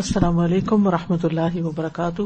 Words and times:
السلام 0.00 0.38
علیکم 0.44 0.86
ورحمۃ 0.86 1.22
اللہ 1.26 1.54
وبرکاتہ۔ 1.66 2.24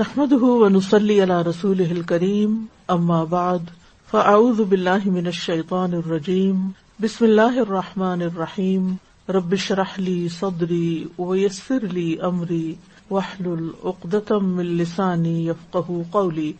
نحمده 0.00 0.50
ونصلي 0.62 1.14
على 1.26 1.38
رسوله 1.46 1.94
الكريم 1.94 2.58
اما 2.94 3.20
بعد، 3.30 3.70
فاعوذ 4.10 4.60
بالله 4.72 5.12
من 5.14 5.30
الشيطان 5.32 5.96
الرجيم 6.00 6.60
بسم 7.06 7.26
الله 7.28 7.64
الرحمن 7.64 8.26
الرحيم 8.28 8.92
رب 9.38 9.56
اشرح 9.60 9.96
لي 10.08 10.18
صدري 10.36 10.90
ويسر 11.30 11.88
لي 11.96 12.06
امري 12.30 12.68
واحلل 13.10 13.66
عقدة 13.84 14.40
من 14.52 14.72
لساني 14.82 15.36
يفقهوا 15.46 16.02
قولي 16.18 16.50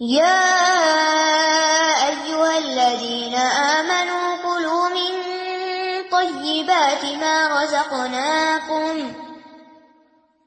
يا 0.00 0.38
آمنوا 3.66 4.21
طيبات 7.02 7.22
ما 7.22 7.62
رزقناكم 7.62 9.08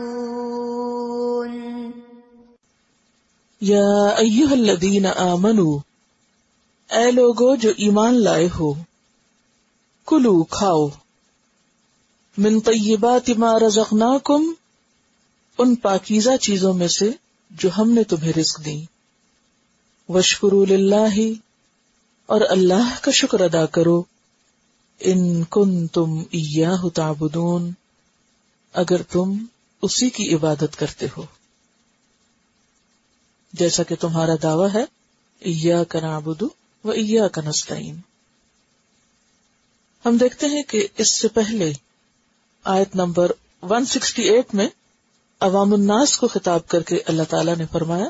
یا 3.60 4.08
ایوہ 4.16 4.52
الذین 4.52 5.06
آمنو 5.06 5.78
اے 6.90 7.10
لوگو 7.10 7.54
جو 7.54 7.70
ایمان 7.76 8.14
لائے 8.14 8.48
ہو، 8.58 8.74
کلو 10.06 10.42
کھاؤ۔ 10.42 10.88
من 12.38 12.60
طیبات 12.60 13.30
ما 13.30 13.58
رزقناکم، 13.58 14.42
ان 15.58 15.74
پاکیزہ 15.74 16.36
چیزوں 16.36 16.74
میں 16.74 16.88
سے 16.88 17.10
جو 17.50 17.68
ہم 17.78 17.90
نے 17.90 18.04
تمہیں 18.04 18.32
رزق 18.32 18.64
دی 18.64 18.84
وشکروا 20.08 20.66
للہ 20.68 21.32
اور 22.26 22.40
اللہ 22.50 22.96
کا 23.02 23.10
شکر 23.10 23.40
ادا 23.40 23.66
کرو۔ 23.66 24.02
ان 25.00 25.44
کنتم 25.44 26.18
ایاہ 26.18 26.88
تعبدون، 26.88 27.70
اگر 28.72 29.02
تم 29.02 29.44
اسی 29.82 30.10
کی 30.10 30.34
عبادت 30.34 30.78
کرتے 30.78 31.06
ہو۔ 31.16 31.22
جیسا 33.52 33.82
کہ 33.82 33.94
تمہارا 34.00 34.32
دعویٰ 34.42 34.68
ہے 34.74 34.84
ایا 35.38 35.84
کا 35.84 36.18
و 36.84 36.90
ایا 36.90 37.28
کا 37.28 37.42
نستعین 37.42 38.00
ہم 40.06 40.16
دیکھتے 40.16 40.46
ہیں 40.46 40.62
کہ 40.62 40.86
اس 40.96 41.20
سے 41.20 41.28
پہلے 41.28 41.72
آیت 42.64 42.96
نمبر 42.96 43.32
168 43.62 44.42
میں 44.52 44.68
عوام 45.40 45.72
الناس 45.72 46.18
کو 46.18 46.28
خطاب 46.28 46.68
کر 46.68 46.82
کے 46.82 46.96
اللہ 47.06 47.22
تعالی 47.22 47.52
نے 47.58 47.64
فرمایا 47.72 48.04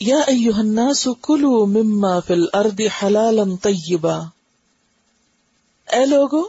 یا 0.00 0.18
ایوہ 0.18 0.58
الناس 0.58 1.08
کلو 1.22 1.66
مما 1.66 2.20
فی 2.20 2.34
الارض 2.34 2.80
حلالا 3.02 3.42
طیبا۔ 3.62 4.18
اے 5.92 6.06
لوگو، 6.06 6.42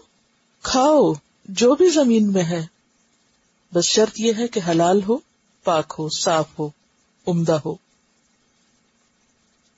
کھاؤ 0.64 1.14
جو 1.46 1.76
بھی 1.76 1.90
زمین 1.90 2.34
میں 2.34 2.44
ہے۔ 2.44 2.66
بس 3.74 3.86
شرط 3.86 4.20
یہ 4.20 4.34
ہے 4.38 4.48
کہ 4.48 4.62
حلال 4.68 5.02
ہو، 5.04 5.18
پاک 5.64 5.94
ہو، 6.00 6.10
صاف 6.10 6.46
ہو، 6.60 6.70
عمدہ 7.28 7.58
ہو۔ 7.66 7.76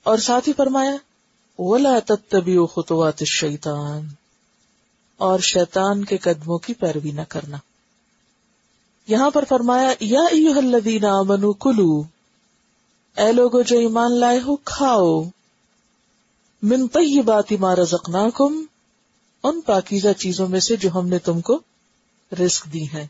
اور 0.02 0.18
ساتھ 0.18 0.48
ہی 0.48 0.52
فرمایا، 0.52 0.96
ولا 1.58 1.98
تتبعوا 1.98 2.66
خطوات 2.66 3.14
الشیطان 3.20 4.08
اور 5.16 5.38
شیطان 5.38 6.04
کے 6.04 6.18
قدموں 6.18 6.58
کی 6.58 6.74
پیروی 6.74 7.10
نہ 7.10 7.22
کرنا۔ 7.28 7.56
یہاں 9.06 9.30
پر 9.30 9.44
فرمایا، 9.48 9.88
یا 10.00 10.20
ایوہ 10.20 10.54
الذین 10.54 11.04
آمنوا 11.04 11.52
کلو 11.60 12.13
اے 13.16 13.32
لوگو 13.32 13.62
جو 13.62 13.78
ایمان 13.78 14.20
لائے 14.20 14.38
ہو، 14.38 14.56
کھاؤ۔ 14.56 15.22
من 16.62 16.88
طیبات 16.88 17.52
ما 17.52 17.76
رزقناکم، 17.76 18.62
ان 19.42 19.60
پاکیزہ 19.60 20.12
چیزوں 20.18 20.48
میں 20.48 20.60
سے 20.60 20.76
جو 20.76 20.90
ہم 20.94 21.08
نے 21.08 21.18
تم 21.18 21.40
کو 21.40 21.60
رزق 22.40 22.72
دی 22.72 22.84
ہیں۔ 22.84 23.06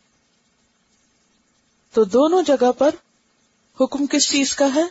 تو 1.92 2.04
دونوں 2.04 2.42
جگہ 2.42 2.72
پر 2.72 2.94
حکم 3.80 4.06
کس 4.06 4.30
چیز 4.30 4.56
کا 4.56 4.74
ہے؟ 4.74 4.84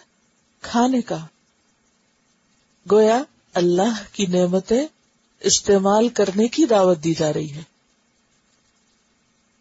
کھانے 0.61 1.01
کا۔ 1.01 1.17
گویا 2.91 3.23
اللہ 3.53 4.03
کی 4.11 4.25
نعمتیں 4.25 4.87
استعمال 5.39 6.09
کرنے 6.09 6.47
کی 6.47 6.65
دعوت 6.65 7.03
دی 7.03 7.13
جا 7.13 7.33
رہی 7.33 7.51
ہے 7.51 7.63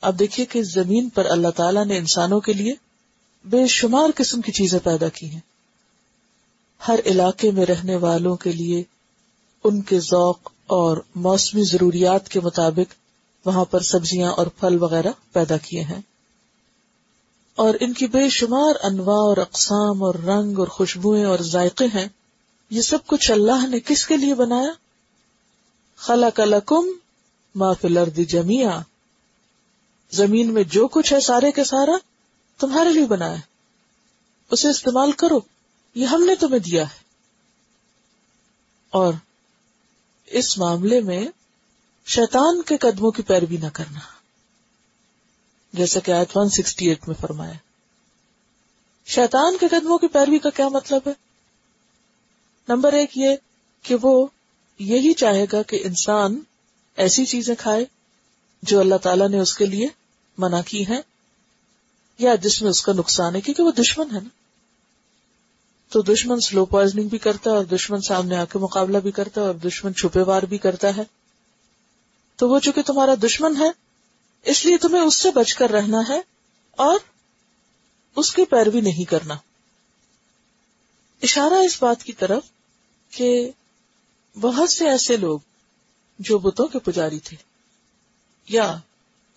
اب 0.01 0.19
دیکھیے 0.19 0.47
کہ 0.47 0.62
زمین 0.62 1.09
پر 1.09 1.25
اللہ 1.25 1.49
تعالیٰ 1.49 1.87
نے 1.87 1.97
انسانوں 1.99 2.41
کے 2.41 2.53
لیے 2.53 2.73
بے 3.45 3.67
شمار 3.67 4.09
قسم 4.15 4.41
کی 4.41 4.53
چیزیں 4.53 4.79
پیدا 4.79 5.09
کی 5.09 5.31
ہیں۔ 5.31 5.41
ہر 6.89 7.01
علاقے 7.07 7.51
میں 7.51 7.67
رہنے 7.67 7.97
والوں 7.97 8.37
کے 8.37 8.53
لیے 8.53 8.83
ان 9.65 9.83
کے 9.83 10.01
ذوق 10.01 10.51
اور 10.67 10.97
موسمی 11.15 11.63
ضروریات 11.63 12.29
کے 12.29 12.41
مطابق 12.41 12.95
وہاں 13.47 13.65
پر 13.65 13.81
سبزیاں 13.81 14.33
اور 14.33 14.47
پھل 14.47 14.83
وغیرہ 14.83 15.11
پیدا 15.33 15.57
کیے 15.57 15.83
ہیں۔ 15.83 16.01
اور 17.57 17.75
ان 17.81 17.93
کی 17.93 18.07
بے 18.07 18.29
شمار 18.29 18.75
انواع 18.83 19.17
اور 19.17 19.37
اقسام 19.37 20.03
اور 20.03 20.15
رنگ 20.15 20.59
اور 20.59 20.67
خوشبوئیں 20.67 21.25
اور 21.25 21.39
ذائقے 21.39 21.85
ہیں۔ 21.85 22.09
یہ 22.71 22.81
سب 22.81 22.99
کچھ 23.07 23.31
اللہ 23.31 23.67
نے 23.67 23.81
کس 23.81 24.07
کے 24.07 24.17
لیے 24.17 24.35
بنایا؟ 24.35 24.73
خلق 25.97 26.41
لکم 26.41 26.87
ما 27.55 27.73
فی 27.73 27.89
الارض 27.89 28.35
زمین 30.11 30.55
میں 30.55 30.63
جو 30.63 30.89
کچھ 30.89 31.13
ہے 31.13 31.21
سارے 31.21 31.53
کے 31.53 31.65
سارا 31.65 32.12
تمہارے 32.62 32.93
لیے 32.93 33.06
بنایا 33.06 33.37
اسے 34.50 34.69
استعمال 34.69 35.12
کرو۔ 35.12 35.41
یہ 35.95 36.06
ہم 36.06 36.25
نے 36.25 36.34
تمہیں 36.34 36.59
دیا 36.59 36.83
ہے۔ 36.83 36.99
اور 38.91 39.15
اس 40.26 40.59
معاملے 40.59 41.00
میں 41.00 41.26
شیطان 42.06 42.62
کے 42.62 42.76
قدموں 42.76 43.11
کی 43.11 43.23
پیروی 43.23 43.56
نہ 43.56 43.67
کرنا۔ 43.73 43.99
جیسا 45.73 46.00
کہ 46.00 46.11
آیت 46.11 46.38
168 46.38 47.09
میں 47.09 47.17
فرمایا۔ 47.20 47.53
شیطان 49.06 49.56
کے 49.61 49.69
قدموں 49.69 49.99
کی 49.99 50.06
پیروی 50.09 50.38
کا 50.38 50.50
کیا 50.50 50.69
مطلب 50.69 51.03
ہے؟ 51.06 51.12
نمبر 52.69 52.93
ایک 52.93 53.19
یہ 53.19 53.37
کہ 53.82 53.97
وہ 54.03 54.26
یہی 54.79 55.12
چاہے 55.12 55.47
گا 55.53 55.62
کہ 55.62 55.81
انسان 55.85 56.41
ایسی 56.97 57.25
چیزیں 57.25 57.55
کھائے 57.59 57.85
جو 58.62 58.81
اللہ 58.81 58.97
تعالیٰ 58.97 59.29
نے 59.29 59.41
اس 59.41 59.55
کے 59.55 59.67
لیے 59.67 59.88
منع 60.38 60.61
کی 60.67 60.87
ہیں۔ 60.87 61.00
یا 62.23 62.35
جس 62.35 62.63
میں 62.63 62.71
اس 62.71 62.83
کا 62.83 62.93
نقصان 62.93 63.37
ہے؟ 63.37 63.41
کیونکہ 63.41 63.63
وہ 63.63 63.73
دشمن 63.73 64.15
ہے 64.15 64.21
نا۔ 64.21 64.29
تو 65.89 66.03
دشمن 66.03 66.41
سلو 66.41 66.65
پوائزنگ 66.65 67.09
بھی 67.09 67.19
کرتا 67.19 67.51
ہے 67.51 67.57
اور 67.57 67.65
دشمن 67.65 68.01
سامنے 68.01 68.37
آ 68.37 68.45
کے 68.45 68.59
مقابلہ 68.59 68.99
بھی 68.99 69.11
کرتا 69.11 69.41
ہے 69.41 69.47
اور 69.47 69.55
دشمن 69.55 69.95
چھپے 69.95 70.23
وار 70.23 70.43
بھی 70.43 70.59
کرتا 70.59 70.97
ہے۔ 70.97 71.03
تو 72.37 72.49
وہ 72.49 72.59
چونکہ 72.59 72.83
تمہارا 72.83 73.15
دشمن 73.23 73.57
ہے، 73.57 73.71
اس 74.43 74.65
لیے 74.65 74.79
تمہیں 74.79 75.03
اس 75.03 75.17
سے 75.17 75.31
بچ 75.31 75.55
کر 75.55 75.71
رہنا 75.71 75.99
ہے 76.09 76.21
اور 76.71 76.99
اس 78.17 78.33
کی 78.33 78.45
پیروی 78.45 78.81
نہیں 78.81 79.05
کرنا۔ 79.05 79.35
اشارہ 81.23 81.55
اس 81.55 81.83
بات 81.83 82.05
کی 82.05 82.13
طرف 82.13 82.43
کہ 83.11 83.51
بہت 84.41 84.71
سے 84.71 84.89
ایسے 84.89 85.17
لوگ 85.17 85.39
جو 86.19 86.39
بتوں 86.39 86.69
کے 86.69 86.79
پجاری 86.79 87.19
تھے 87.19 87.37
یا 88.49 88.77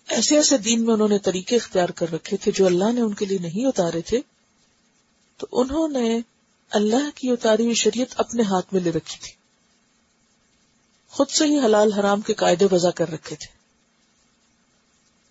ایسے 0.08 0.36
ایسے 0.36 0.58
دین 0.58 0.84
میں 0.84 0.94
انہوں 0.94 1.08
نے 1.08 1.18
طریقے 1.18 1.56
اختیار 1.56 1.88
کر 1.88 2.12
رکھے 2.12 2.36
تھے 2.36 2.52
جو 2.52 2.66
اللہ 2.66 2.92
نے 2.92 3.00
ان 3.00 3.14
کے 3.14 3.26
لیے 3.26 3.38
نہیں 3.38 3.66
اتارے 3.66 4.00
تھے، 4.00 4.20
تو 5.36 5.46
انہوں 5.52 5.88
نے 5.88 6.20
اللہ 6.70 7.10
کی 7.14 7.30
اتاری 7.30 7.62
ہوئی 7.62 7.74
شریعت 7.74 8.14
اپنے 8.16 8.42
ہاتھ 8.42 8.74
میں 8.74 8.80
لے 8.80 8.90
رکھی 8.90 9.18
تھی۔ 9.22 9.32
خود 11.08 11.28
سے 11.28 11.44
ہی 11.44 11.58
حلال 11.58 11.92
حرام 11.92 12.20
کے 12.20 12.34
قاعدے 12.34 12.66
وضع 12.72 12.90
کر 12.90 13.10
رکھے 13.10 13.36
تھے۔ 13.36 13.56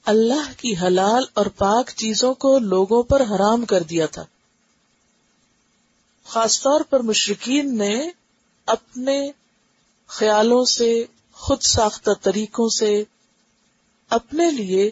اللہ 0.06 0.52
کی 0.58 0.76
حلال 0.78 1.24
اور 1.34 1.46
پاک 1.46 1.90
چیزوں 1.96 2.34
کو 2.34 2.60
لوگوں 2.60 3.04
پر 3.04 3.22
حرام 3.22 3.66
کر 3.66 3.84
دیا 3.84 4.06
تھا۔ 4.06 4.26
خاص 6.26 6.62
طور 6.62 6.82
پر 6.82 7.00
مشرقین 7.00 7.78
نے 7.78 8.10
اپنے 8.66 9.32
خیالوں 10.08 10.66
سے، 10.66 11.04
خود 11.34 11.62
ساختہ 11.62 12.12
طریقوں 12.22 12.70
سے 12.70 13.04
اپنے 14.10 14.52
لیے 14.52 14.92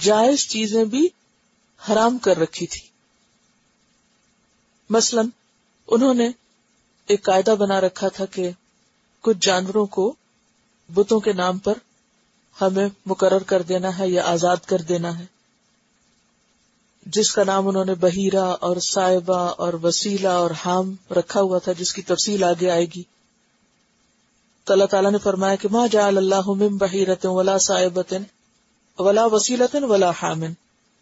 جائز 0.00 0.48
چیزیں 0.48 0.84
بھی 0.84 1.08
حرام 1.88 2.18
کر 2.18 2.38
رکھی 2.38 2.66
تھی۔ 2.66 2.80
مثلا، 4.90 5.22
انہوں 5.86 6.14
نے 6.14 6.28
ایک 7.06 7.24
قاعدہ 7.24 7.54
بنا 7.58 7.80
رکھا 7.80 8.08
تھا 8.08 8.24
کہ 8.24 8.50
کچھ 9.20 9.36
جانوروں 9.40 9.86
کو 9.86 10.14
بتوں 10.94 11.20
کے 11.20 11.32
نام 11.32 11.58
پر 11.58 11.74
ہمیں 12.60 12.88
مقرر 13.06 13.42
کر 13.42 13.62
دینا 13.62 13.98
ہے 13.98 14.08
یا 14.08 14.22
آزاد 14.24 14.56
کر 14.66 14.78
دینا 14.78 15.18
ہے۔ 15.18 15.24
جس 17.06 17.32
کا 17.32 17.44
نام 17.44 17.68
انہوں 17.68 17.84
نے 17.84 17.94
بحیرہ 17.94 18.44
اور 18.44 18.76
صاحبہ 18.76 19.38
اور 19.38 19.72
وسیلہ 19.72 20.28
اور 20.28 20.50
حام 20.50 20.94
رکھا 21.10 21.40
ہوا 21.40 21.58
تھا، 21.58 21.72
جس 21.72 21.92
کی 21.92 22.02
تفصیل 22.02 22.44
آگے 22.44 22.70
آئے 22.70 22.84
گی۔ 22.84 23.02
تو 24.64 24.72
اللہ 24.72 24.84
تعالیٰ 24.84 25.10
نے 25.12 25.18
فرمایا 25.18 25.54
کہ 25.54 25.68
ماں 25.70 25.88
جا 25.88 26.06
اللہ 26.06 26.48
بحیرت 26.78 27.26
ولا 27.26 27.58
صاحبت 27.58 28.14
ولا 28.98 29.24
وسیلت 29.24 29.76
ولا 29.82 30.10
حامن 30.10 30.52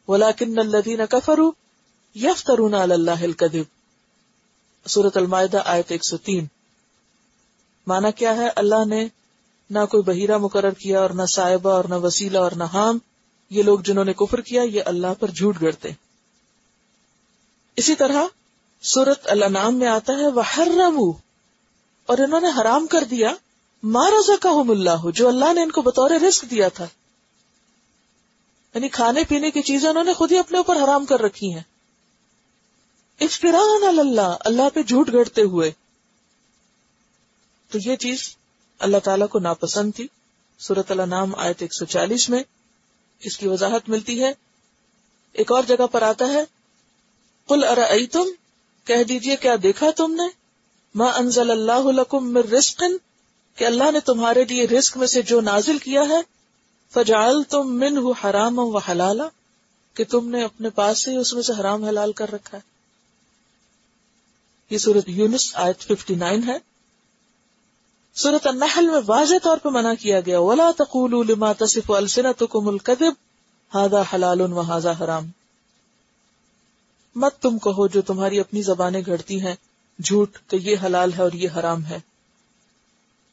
ولا 0.08 0.30
کن 0.30 0.58
الدین 0.58 1.00
کفرو 1.10 1.52
یف 2.14 2.44
ترون 2.44 2.74
اللہ 2.74 3.22
الکدب 3.22 3.82
سورت 4.88 5.16
المائدہ 5.16 5.62
آیت 5.64 5.92
ایک 5.92 6.04
سو 6.04 6.16
تین۔ 6.16 6.46
مانا 7.86 8.10
کیا 8.10 8.36
ہے؟ 8.36 8.48
اللہ 8.56 8.84
نے 8.86 9.08
نہ 9.70 9.78
کوئی 9.90 10.02
بحیرہ 10.02 10.38
مقرر 10.38 10.70
کیا 10.70 11.00
اور 11.00 11.10
نہ 11.10 11.22
صاحبہ 11.22 11.70
اور 11.70 11.84
نہ 11.84 11.94
وسیلہ 11.94 12.38
اور 12.38 12.52
نہ 12.52 12.64
حام۔ 12.64 12.98
یہ 13.50 13.62
لوگ 13.62 13.78
جنہوں 13.78 14.04
نے 14.04 14.12
کفر 14.12 14.40
کیا، 14.40 14.62
یہ 14.62 14.82
اللہ 14.84 15.06
پر 15.20 15.28
جھوٹ 15.28 15.62
گڑتے۔ 15.62 15.90
اسی 17.76 17.94
طرح 17.94 18.24
سورت 18.82 19.18
اللہ 19.24 19.70
میں 19.70 19.86
آتا 19.86 20.12
ہے 20.12 20.26
وہ 20.26 20.42
ہر 20.56 20.68
اور 22.06 22.18
انہوں 22.18 22.40
نے 22.40 22.48
حرام 22.60 22.86
کر 22.86 23.04
دیا 23.04 23.34
مارا 23.82 24.20
زکا 24.26 24.50
اللہ 24.68 25.10
جو 25.14 25.28
اللہ 25.28 25.52
نے 25.52 25.62
ان 25.62 25.70
کو 25.70 25.82
بطور 25.82 26.10
رسک 26.10 26.50
دیا 26.50 26.68
تھا۔ 26.68 26.86
یعنی 28.74 28.88
کھانے 28.88 29.24
پینے 29.28 29.50
کی 29.50 29.62
چیزیں 29.62 29.90
انہوں 29.90 30.04
نے 30.04 30.12
خود 30.12 30.32
ہی 30.32 30.38
اپنے 30.38 30.58
اوپر 30.58 30.76
حرام 30.76 31.06
کر 31.06 31.20
رکھی 31.20 31.54
ہیں۔ 31.54 31.62
افطران 33.20 33.98
اللہ 33.98 34.36
اللہ 34.40 34.62
پہ 34.74 34.82
جھوٹ 34.82 35.12
گڑتے 35.12 35.42
ہوئے۔ 35.42 35.70
تو 37.70 37.78
یہ 37.84 37.96
چیز 37.96 38.36
اللہ 38.78 38.96
تعالیٰ 38.98 39.28
کو 39.28 39.38
ناپسند 39.38 39.92
تھی۔ 39.96 40.06
سورت 40.58 40.90
اللہ 40.90 41.02
نام 41.02 41.34
آئے 41.34 41.54
ایک 41.58 41.74
سو 41.74 41.84
چالیس 41.84 42.28
میں 42.28 42.42
اس 43.20 43.38
کی 43.38 43.48
وضاحت 43.48 43.88
ملتی 43.88 44.24
ہے۔ 44.24 44.32
ایک 45.32 45.52
اور 45.52 45.62
جگہ 45.62 45.86
پر 45.86 46.02
آتا 46.02 46.28
ہے۔ 46.28 46.44
کل 47.48 47.64
ار 47.64 47.78
تم 48.12 48.26
کہہ 48.84 49.04
دیجیے، 49.04 49.36
کیا 49.36 49.56
دیکھا 49.62 49.90
تم 49.96 50.14
نے؟ 50.14 50.28
ما 50.94 51.04
انزل 51.04 51.50
اللہ 51.50 52.14
من 52.14 52.36
رزق 52.36 52.82
کہ 53.56 53.64
اللہ 53.64 53.90
نے 53.90 54.00
تمہارے 54.00 54.44
لیے 54.44 54.66
رزق 54.66 54.96
میں 54.96 55.06
سے 55.06 55.22
جو 55.22 55.40
نازل 55.40 55.78
کیا 55.78 56.02
ہے 56.08 56.20
فجال 56.94 57.42
تم 57.42 57.74
من 57.74 57.98
حرام 58.24 58.58
و 58.58 58.78
حلالا، 58.78 59.28
کہ 59.94 60.04
تم 60.04 60.30
نے 60.30 60.44
اپنے 60.44 60.70
پاس 60.70 61.02
سے 61.02 61.16
اس 61.16 61.34
میں 61.34 61.42
سے 61.42 61.52
حرام 61.60 61.84
حلال 61.84 62.12
کر 62.12 62.32
رکھا 62.32 62.58
ہے۔ 62.58 62.62
یہ 64.70 64.78
سورت 64.78 65.04
یونس 65.06 65.56
آیت 65.56 65.92
59 65.92 66.48
ہے۔ 66.48 66.58
سورت 68.14 68.46
النحل 68.46 68.86
میں 68.86 69.00
واضح 69.06 69.34
طور 69.42 69.56
پہ 69.56 69.68
منع 69.68 69.94
کیا 69.94 70.20
گیا، 70.20 70.40
ولا 70.40 70.70
تقولوا 70.78 71.24
لما 71.28 71.52
تصف 71.52 71.90
السنتكم 71.90 72.68
الكذب، 72.68 73.12
هذا 73.78 74.02
حلال 74.12 74.40
وهذا 74.40 75.04
حرام۔ 75.04 75.26
مت 77.16 77.42
تم 77.42 77.58
کہو 77.58 77.86
جو 77.86 78.02
تمہاری 78.02 78.40
اپنی 78.40 78.62
زبانیں 78.62 79.02
گھڑتی 79.06 79.40
ہیں، 79.40 79.54
جھوٹ 80.02 80.38
کہ 80.48 80.56
یہ 80.56 80.76
حلال 80.84 81.12
ہے 81.12 81.22
اور 81.22 81.32
یہ 81.32 81.48
حرام 81.56 81.84
ہے۔ 81.84 82.11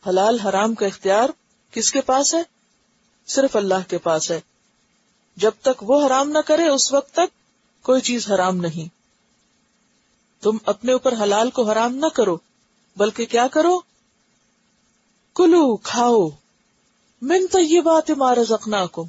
حلال 0.07 0.39
حرام 0.39 0.75
کا 0.75 0.85
اختیار 0.85 1.29
کس 1.71 1.91
کے 1.91 2.01
پاس 2.01 2.33
ہے؟ 2.33 2.43
صرف 3.27 3.55
اللہ 3.55 3.89
کے 3.89 3.97
پاس 3.97 4.31
ہے۔ 4.31 4.41
جب 5.35 5.51
تک 5.61 5.83
وہ 5.83 6.07
حرام 6.07 6.29
نہ 6.29 6.37
کرے، 6.37 6.67
اس 6.67 6.93
وقت 6.93 7.11
تک 7.11 7.33
کوئی 7.83 8.01
چیز 8.01 8.31
حرام 8.31 8.57
نہیں۔ 8.57 8.99
تم 10.43 10.57
اپنے 10.65 10.91
اوپر 10.91 11.13
حلال 11.23 11.49
کو 11.49 11.71
حرام 11.71 11.95
نہ 11.95 12.05
کرو، 12.05 12.37
بلکہ 12.95 13.25
کیا 13.25 13.47
کرو؟ 13.47 13.79
کلو، 15.35 15.77
کھاؤ۔ 15.77 16.29
من 17.21 17.45
یہ 17.59 17.81
بات 17.81 18.09
مارا 18.09 18.43
زخنا 18.43 18.85
کو 18.85 19.05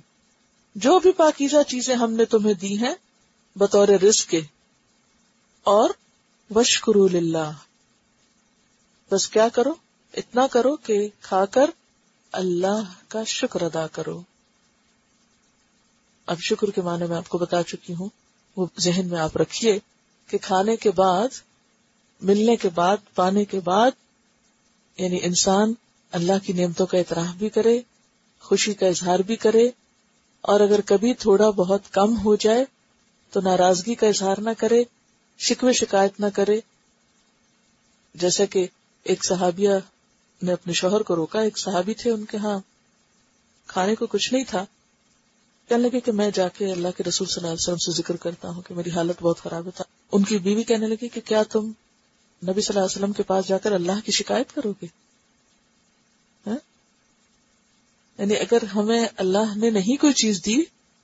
جو 0.75 0.99
بھی 0.99 1.13
پاکیزہ 1.13 1.63
چیزیں 1.69 1.95
ہم 1.95 2.13
نے 2.13 2.25
تمہیں 2.25 2.55
دی 2.55 2.79
ہیں، 2.79 2.95
بطور 3.57 3.89
رزق 3.89 4.31
کے۔ 4.31 4.41
اور 5.63 5.91
وشکرو 6.55 7.09
للہ۔ 7.09 7.53
بس 9.11 9.29
کیا 9.29 9.49
کرو؟ 9.49 9.75
اتنا 10.17 10.47
کرو 10.47 10.77
کہ 10.77 11.09
کھا 11.21 11.45
کر 11.45 11.71
اللہ 12.33 12.83
کا 13.09 13.25
شکر 13.25 13.63
ادا 13.63 13.87
کرو۔ 13.87 14.23
اب 16.27 16.39
شکر 16.41 16.71
کے 16.71 16.81
معنی 16.81 17.07
میں 17.07 17.17
آپ 17.17 17.29
کو 17.29 17.39
بتا 17.39 17.63
چکی 17.63 17.95
ہوں۔ 17.95 18.09
وہ 18.57 18.67
ذہن 18.81 19.09
میں 19.11 19.21
آپ 19.21 19.37
رکھیے 19.37 19.79
کہ 20.27 20.39
کھانے 20.43 20.77
کے 20.77 20.91
بعد، 20.91 21.29
ملنے 22.23 22.57
کے 22.57 22.69
بعد، 22.69 22.97
پانے 23.15 23.45
کے 23.45 23.61
بعد 23.61 23.91
یعنی 24.99 25.19
انسان 25.23 25.73
اللہ 26.11 26.47
کی 26.47 26.53
نعمتوں 26.53 26.87
کا 26.87 26.99
اعتراف 26.99 27.35
بھی 27.35 27.49
کرے، 27.49 27.81
خوشی 28.41 28.75
کا 28.75 28.87
اظہار 28.87 29.19
بھی 29.19 29.37
کرے، 29.37 29.71
اور 30.41 30.61
اگر 30.61 30.81
کبھی 30.81 31.15
تھوڑا 31.15 31.51
بہت 31.51 31.93
کم 31.93 32.17
ہو 32.17 32.37
جائے 32.37 32.65
تو 33.31 33.41
ناراضگی 33.41 33.95
کا 33.95 34.07
اظہار 34.07 34.37
نہ 34.39 34.51
کرے، 34.59 34.85
شکوے 35.39 35.73
شکایت 35.73 36.21
نہ 36.21 36.27
کرے۔ 36.35 36.61
جیسا 38.15 38.45
کہ 38.45 38.67
ایک 39.03 39.25
صحابیہ 39.25 39.71
نے 40.43 40.53
اپنے 40.53 40.73
شوہر 40.73 41.03
کو 41.03 41.17
روکا، 41.17 41.41
ایک 41.41 41.59
صحابی 41.59 41.95
تھے، 41.95 42.11
ان 42.11 42.25
کے 42.25 42.37
ہاں 42.37 42.59
کھانے 43.67 43.95
کو 43.95 44.07
کچھ 44.07 44.33
نہیں 44.33 44.45
تھا۔ 44.49 44.67
کہنے 45.69 45.89
لگے 45.89 46.01
کہ 46.01 46.13
میں 46.13 46.31
جا 46.35 46.49
کے 46.49 46.73
اللہ 46.73 46.89
کے 46.97 47.05
رسول 47.05 47.29
صلی 47.29 47.35
اللہ 47.37 47.47
علیہ 47.47 47.63
وسلم 47.63 47.77
سے 47.77 47.93
ذکر 47.93 48.17
کرتا 48.17 48.49
ہوں 48.49 48.63
کہ 48.63 48.75
میری 48.75 48.91
حالت 48.91 49.23
بہت 49.23 49.39
خراب 49.39 49.67
ہے 49.67 49.83
ان 50.13 50.23
کی 50.23 50.39
بیوی 50.39 50.63
کہنے 50.63 50.87
لگی 50.87 51.09
کہ 51.09 51.21
کیا 51.25 51.43
تم 51.43 51.65
نبی 52.43 52.61
صلی 52.61 52.77
اللہ 52.77 52.79
علیہ 52.79 52.97
وسلم 52.97 53.13
کے 53.13 53.23
پاس 53.23 53.49
جا 53.49 53.59
کر 53.59 53.73
اللہ 53.73 53.93
کی 54.05 54.13
شکایت 54.13 54.55
کرو 54.55 54.73
گے؟ 54.83 54.87
ہاں؟ 56.47 56.57
یعنی 58.19 58.37
اگر 58.37 58.65
ہمیں 58.65 59.07
اللہ 59.17 59.57
نے 59.57 59.71
نہیں 59.71 60.01
کوئی 60.01 60.13
چیز 60.13 60.45
دی، 60.47 60.57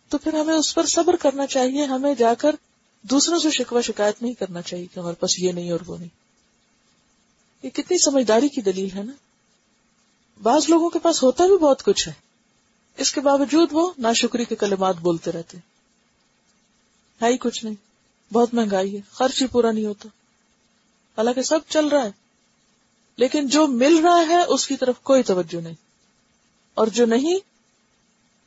تو 0.09 0.19
پھر 0.19 0.35
ہمیں 0.35 0.55
اس 0.55 0.75
پر 0.75 0.87
صبر 0.87 1.17
کرنا 1.17 1.47
چاہیے، 1.47 1.85
ہمیں 1.85 2.15
جا 2.15 2.35
کر 2.35 2.57
دوسروں 3.03 3.39
سے 3.39 3.51
شکوہ 3.51 3.81
شکایت 3.81 4.23
نہیں 4.23 4.35
کرنا 4.35 4.63
چاہیے 4.63 4.87
کہ 4.95 5.01
ہمارے 5.01 5.15
پاس 5.15 5.39
یہ 5.39 5.53
نہیں 5.53 5.71
اور 5.71 5.81
وہ 5.87 5.99
نہیں۔ 5.99 6.09
یہ 7.63 7.71
کتنی 7.71 7.99
سمجھداری 7.99 8.49
کی 8.49 8.61
دلیل 8.61 8.97
ہے 8.97 9.03
نا؟ 9.03 9.13
بعض 10.43 10.71
لوگوں 10.71 10.91
کے 10.91 10.99
پاس 10.99 11.23
ہوتا 11.23 11.47
بھی 11.47 11.59
بہت 11.59 11.83
کچھ 11.83 12.09
ہے۔ 12.09 12.13
اس 12.97 13.13
کے 13.13 13.21
باوجود 13.21 13.69
وہ 13.73 13.91
ناشکری 13.99 14.45
کے 14.45 14.57
کلمات 14.57 14.97
بولتے 14.97 15.33
رہتے۔ 15.33 15.59
ہے 17.23 17.33
ہی 17.33 17.37
کچھ 17.37 17.65
نہیں۔ 17.65 17.75
بہت 18.35 18.55
مہنگائی 18.55 18.97
ہے۔ 18.97 19.01
خرچ 19.11 19.43
ہی 19.43 19.47
پورا 19.47 19.73
نہیں 19.73 19.87
ہوتا۔ 19.87 20.09
حالانکہ 21.19 21.43
سب 21.43 21.59
چل 21.69 21.89
رہا 21.89 22.05
ہے۔ 22.05 22.11
لیکن 23.17 23.49
جو 23.49 23.67
مل 23.67 23.97
رہا 23.97 24.25
ہے، 24.29 24.43
اس 24.49 24.67
کی 24.67 24.77
طرف 24.77 24.95
کوئی 25.03 25.23
توجہ 25.23 25.61
نہیں۔ 25.61 25.75
اور 26.75 26.87
جو 26.87 27.07
نہیں، 27.07 27.37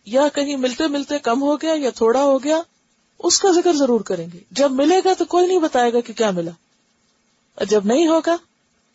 یا 0.06 0.28
کہیں 0.36 0.56
ملتے 0.56 0.88
ملتے 0.88 1.20
کم 1.20 1.42
ہو 1.42 1.62
گیا 1.62 1.74
یا 1.78 1.90
تھوڑا 1.90 2.24
ہو 2.24 2.44
گیا، 2.44 2.62
اس 3.20 3.40
کا 3.40 3.52
ذکر 3.52 3.74
ضرور 3.74 4.02
کریں 4.02 4.28
گے۔ 4.34 4.40
جب 4.52 4.72
ملے 4.72 5.02
گا 5.06 5.14
تو 5.18 5.26
کوئی 5.26 5.48
نہیں 5.48 5.60
بتائے 5.60 5.94
گا 5.94 6.00
کہ 6.00 6.14
کیا 6.14 6.32
ملا۔ 6.32 6.52
اور 7.56 7.66
جب 7.66 7.86
نہیں 7.86 8.08
ہوگا، 8.08 8.36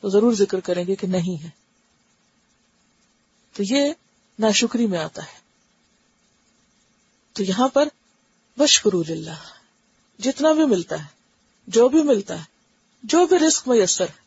تو 0.01 0.09
ضرور 0.09 0.33
ذکر 0.33 0.61
کریں 0.61 0.87
گے 0.87 0.95
کہ 0.95 1.07
نہیں 1.07 1.45
ہے۔ 1.45 1.64
تو 3.55 3.63
یہ 3.67 3.93
ناشکری 4.39 4.87
میں 4.87 4.99
آتا 4.99 5.23
ہے۔ 5.23 5.45
تو 7.33 7.43
یہاں 7.43 7.69
پر 7.69 7.89
بشکرو 8.59 9.03
اللہ 9.09 9.41
جتنا 10.19 10.53
بھی 10.53 10.65
ملتا 10.65 11.01
ہے، 11.01 11.09
جو 11.67 11.89
بھی 11.89 12.03
ملتا 12.03 12.39
ہے، 12.39 12.45
جو 13.03 13.27
بھی 13.27 13.39
رسک 13.39 13.69
میسر 13.69 14.05
ہے۔ 14.05 14.25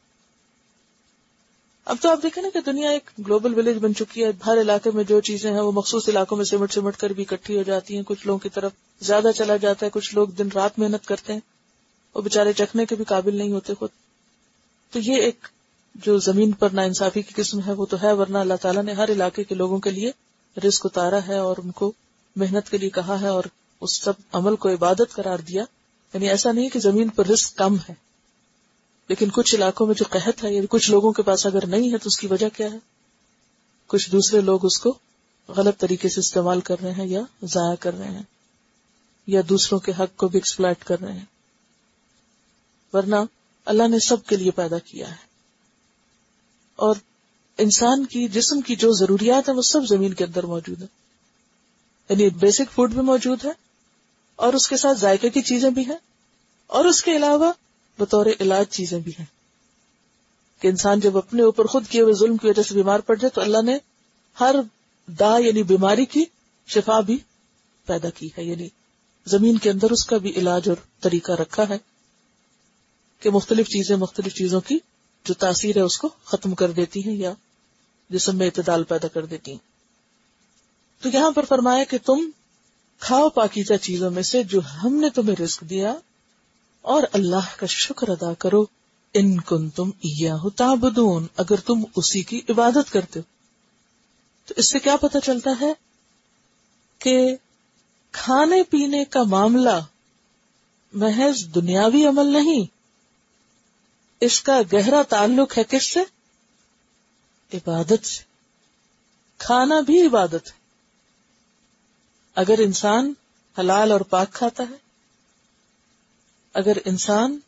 اب 1.86 1.98
تو 2.02 2.10
آپ 2.10 2.20
دیکھیں 2.24 2.44
نا 2.44 2.50
کہ 2.54 2.60
دنیا 2.62 2.90
ایک 2.90 3.10
گلوبل 3.26 3.54
ولیج 3.54 3.78
بن 3.78 3.96
چکی 3.96 4.24
ہے، 4.24 4.32
ہر 4.46 4.62
علاقے 4.62 4.92
میں 4.94 5.04
جو 5.04 5.22
چیزیں 5.22 5.52
ہیں، 5.52 5.60
وہ 5.60 5.72
مخصوص 5.72 6.10
علاقوں 6.10 6.38
میں 6.38 6.46
سمٹ 6.46 6.74
سمٹ 6.74 6.98
کر 6.98 7.10
بھی 7.10 7.26
اکٹھی 7.30 7.58
ہو 7.58 7.64
جاتی 7.64 7.96
ہیں۔ 7.96 8.04
کچھ 8.06 8.28
لوگوں 8.28 8.40
کی 8.40 8.50
طرف 8.50 8.72
زیادہ 9.02 9.28
چلا 9.36 9.58
جاتا 9.58 9.86
ہے، 9.86 9.92
کچھ 9.92 10.16
لوگ 10.16 10.28
دن 10.28 10.50
رات 10.56 10.80
محنت 10.80 11.06
کرتے 11.06 11.34
ہیں، 11.34 11.40
وہ 12.16 12.22
بےچارے 12.22 12.54
چکھنے 12.54 12.86
کے 12.86 12.96
بھی 12.96 13.06
قابل 13.06 13.36
نہیں 13.36 13.52
ہوتے 13.52 13.74
خود۔ 13.74 13.90
تو 14.92 15.00
یہ 15.00 15.16
ایک 15.16 15.48
جو 15.98 16.18
زمین 16.18 16.52
پر 16.52 16.70
نا 16.70 16.82
انصافی 16.82 17.22
کی 17.22 17.34
قسم 17.36 17.60
ہے 17.68 17.74
وہ 17.74 17.86
تو 17.86 18.02
ہے، 18.02 18.14
ورنہ 18.14 18.38
اللہ 18.38 18.54
تعالیٰ 18.62 18.84
نے 18.84 18.94
ہر 18.94 19.12
علاقے 19.12 19.44
کے 19.44 19.56
لوگوں 19.56 19.80
کے 19.80 19.90
لیے 19.92 20.12
رزق 20.68 20.86
اتارا 20.86 21.28
ہے 21.28 21.38
اور 21.38 21.58
ان 21.64 21.72
کو 21.72 21.92
محنت 22.36 22.70
کے 22.70 22.78
لیے 22.78 22.90
کہا 22.90 23.22
ہے 23.22 23.28
اور 23.28 23.44
اس 23.82 24.02
سب 24.02 24.14
عمل 24.32 24.56
کو 24.56 24.70
عبادت 24.70 25.12
قرار 25.12 25.40
دیا۔ 25.40 25.64
یعنی 26.14 26.30
ایسا 26.30 26.52
نہیں 26.52 26.70
کہ 26.70 26.80
زمین 26.80 27.10
پر 27.10 27.26
رزق 27.26 27.58
کم 27.58 27.76
ہے۔ 27.76 27.94
لیکن 29.10 29.30
کچھ 29.34 29.56
علاقوں 29.56 29.88
میں 29.88 29.96
جو 29.96 30.06
قحط 30.10 30.44
ہے 30.44 30.54
یعنی 30.54 30.68
کچھ 30.70 30.92
لوگوں 30.92 31.12
کے 31.12 31.22
پاس 31.22 31.46
اگر 31.46 31.66
نہیں 31.66 31.92
ہے 31.92 31.98
تو 31.98 32.08
اس 32.08 32.18
کی 32.18 32.28
وجہ 32.28 32.50
کیا 32.58 32.72
ہے؟ 32.72 32.78
کچھ 33.88 34.12
دوسرے 34.12 34.42
لوگ 34.42 34.66
اس 34.66 34.80
کو 34.80 34.98
غلط 35.48 35.78
طریقے 35.78 36.10
سے 36.10 36.20
استعمال 36.20 36.62
کر 36.62 36.76
رہے 36.84 36.92
ہیں 36.92 37.06
یا 37.06 37.22
ضائع 37.44 37.76
کر 37.80 37.98
رہے 37.98 38.12
ہیں 38.12 38.24
یا 39.28 39.42
دوسروں 39.50 39.80
کے 39.80 39.92
حق 40.00 40.18
کو 40.18 40.28
بھی 40.28 40.38
ایکسپلائٹ 40.38 40.84
کر 40.84 41.02
رہے 41.02 41.14
ہیں۔ 41.14 41.26
ورنہ 42.94 43.16
اللہ 43.66 43.88
نے 43.88 44.00
سب 44.00 44.26
کے 44.26 44.36
لیے 44.36 44.52
پیدا 44.52 44.78
کیا 44.78 45.12
ہے۔ 45.12 45.27
اور 46.78 46.96
انسان 47.58 48.06
کی 48.06 48.28
جسم 48.28 48.62
کی 48.62 48.76
جو 48.76 48.94
ضروریات 48.94 49.50
ہیں 49.50 49.56
وہ 49.56 49.62
سب 49.62 49.80
زمین 49.90 50.14
کے 50.14 50.24
اندر 50.24 50.44
موجود 50.46 50.82
ہیں۔ 50.82 50.88
یعنی 52.10 52.30
بیسک 52.30 52.72
فوڈ 52.72 52.94
بھی 52.94 53.02
موجود 53.02 53.46
ہے 53.46 53.52
اور 54.36 54.54
اس 54.54 54.68
کے 54.68 54.78
ساتھ 54.78 55.00
ذائقے 55.00 55.30
کی 55.30 55.42
چیزیں 55.42 55.70
بھی 55.70 55.86
ہیں 55.86 55.98
اور 56.68 56.86
اس 56.86 57.04
کے 57.04 57.16
علاوہ 57.16 57.52
بطور 58.00 58.26
علاج 58.40 58.66
چیزیں 58.70 59.00
بھی 59.00 59.12
ہیں۔ 59.20 59.26
کہ 60.62 60.68
انسان 60.68 61.00
جب 61.00 61.18
اپنے 61.18 61.44
اوپر 61.44 61.66
خود 61.66 61.88
کیے 61.88 62.02
ہوئے 62.02 62.14
ظلم 62.14 62.38
کی 62.38 62.48
وجہ 62.48 62.64
سے 62.64 62.74
بیمار 62.74 63.00
پڑ 63.00 63.16
جائے 63.16 63.30
تو 63.30 63.42
اللہ 63.42 63.62
نے 63.62 63.78
ہر 64.40 64.56
دا 65.08 65.38
یعنی 65.38 65.64
بیماری 65.64 66.06
کی 66.06 66.26
شفا 66.68 67.00
بھی 67.00 67.18
پیدا 67.86 68.10
کی 68.10 68.28
ہے۔ 68.28 68.44
یعنی 68.44 68.68
زمین 69.26 69.58
کے 69.58 69.70
اندر 69.70 69.92
اس 69.92 70.06
کا 70.06 70.18
بھی 70.18 70.32
علاج 70.36 70.70
اور 70.70 70.78
طریقہ 71.00 71.32
رکھا 71.32 71.70
ہے 71.70 71.78
کہ 73.20 73.30
مختلف 73.30 73.68
چیزیں 73.68 73.96
مختلف 73.96 74.34
چیزوں 74.34 74.62
کی 74.62 74.80
جو 75.26 75.34
تاثیر 75.34 75.78
ہے 75.78 75.82
اس 75.82 75.98
کو 75.98 76.10
ختم 76.24 76.56
کر 76.56 76.72
دیتی 76.72 77.06
ہیں 77.06 77.16
یا 77.16 77.34
جسم 78.10 78.38
میں 78.38 78.46
اعتدال 78.46 78.84
پیدا 78.84 79.08
کر 79.08 79.26
دیتی 79.26 79.52
ہیں۔ 79.52 79.60
تو 81.04 81.10
یہاں 81.10 81.32
پر 81.32 81.46
فرمایا 81.46 81.84
کہ 81.84 81.98
تم 82.06 82.30
کھاؤ 83.00 83.30
پاکیزہ 83.30 83.74
چیزوں 83.74 84.12
میں 84.12 84.24
سے 84.24 84.44
جو 84.44 84.62
ہم 84.84 84.94
نے 84.94 85.10
تمہیں 85.10 85.42
رزق 85.42 85.62
دیا 85.62 85.96
اور 86.82 87.04
اللہ 87.14 87.58
کا 87.58 87.66
شکر 87.66 88.10
ادا 88.10 88.34
کرو۔ 88.34 88.66
ان 89.14 89.42
کن 89.42 89.70
تم 89.70 89.90
یا 90.04 90.36
تابدون 90.56 91.28
اگر 91.38 91.56
تم 91.56 91.84
اسی 91.96 92.24
کی 92.24 92.42
عبادت 92.50 92.92
کرتے 92.92 93.20
ہو۔ 93.20 93.38
تو 94.46 94.54
اس 94.58 94.72
سے 94.72 94.80
کیا 94.80 94.96
پتا 94.96 95.20
چلتا 95.20 95.52
ہے 95.62 95.74
کہ 97.00 97.36
کھانے 98.12 98.64
پینے 98.64 99.06
کا 99.06 99.24
معاملہ 99.24 99.80
محض 100.94 101.56
دنیاوی 101.56 102.06
عمل 102.06 102.26
نہیں 102.26 102.77
اس 104.20 104.42
کا 104.42 104.62
گہرا 104.74 105.02
تعلق 105.02 105.58
ہے 105.58 105.64
کس 105.70 105.94
سے؟ 105.94 106.00
عبادت 107.54 108.06
سے۔ 108.06 108.24
کھانا 109.38 109.80
بھی 109.80 110.08
عبادت 110.08 110.34
ہے۔ 110.34 110.58
اگر 112.36 112.56
انسان 112.58 113.14
حلال 113.60 113.92
اور 113.92 114.02
پاک 114.02 114.34
کھاتا 114.34 114.64
ہے، 114.64 114.76
اگر 116.54 116.78
انسان 116.86 117.40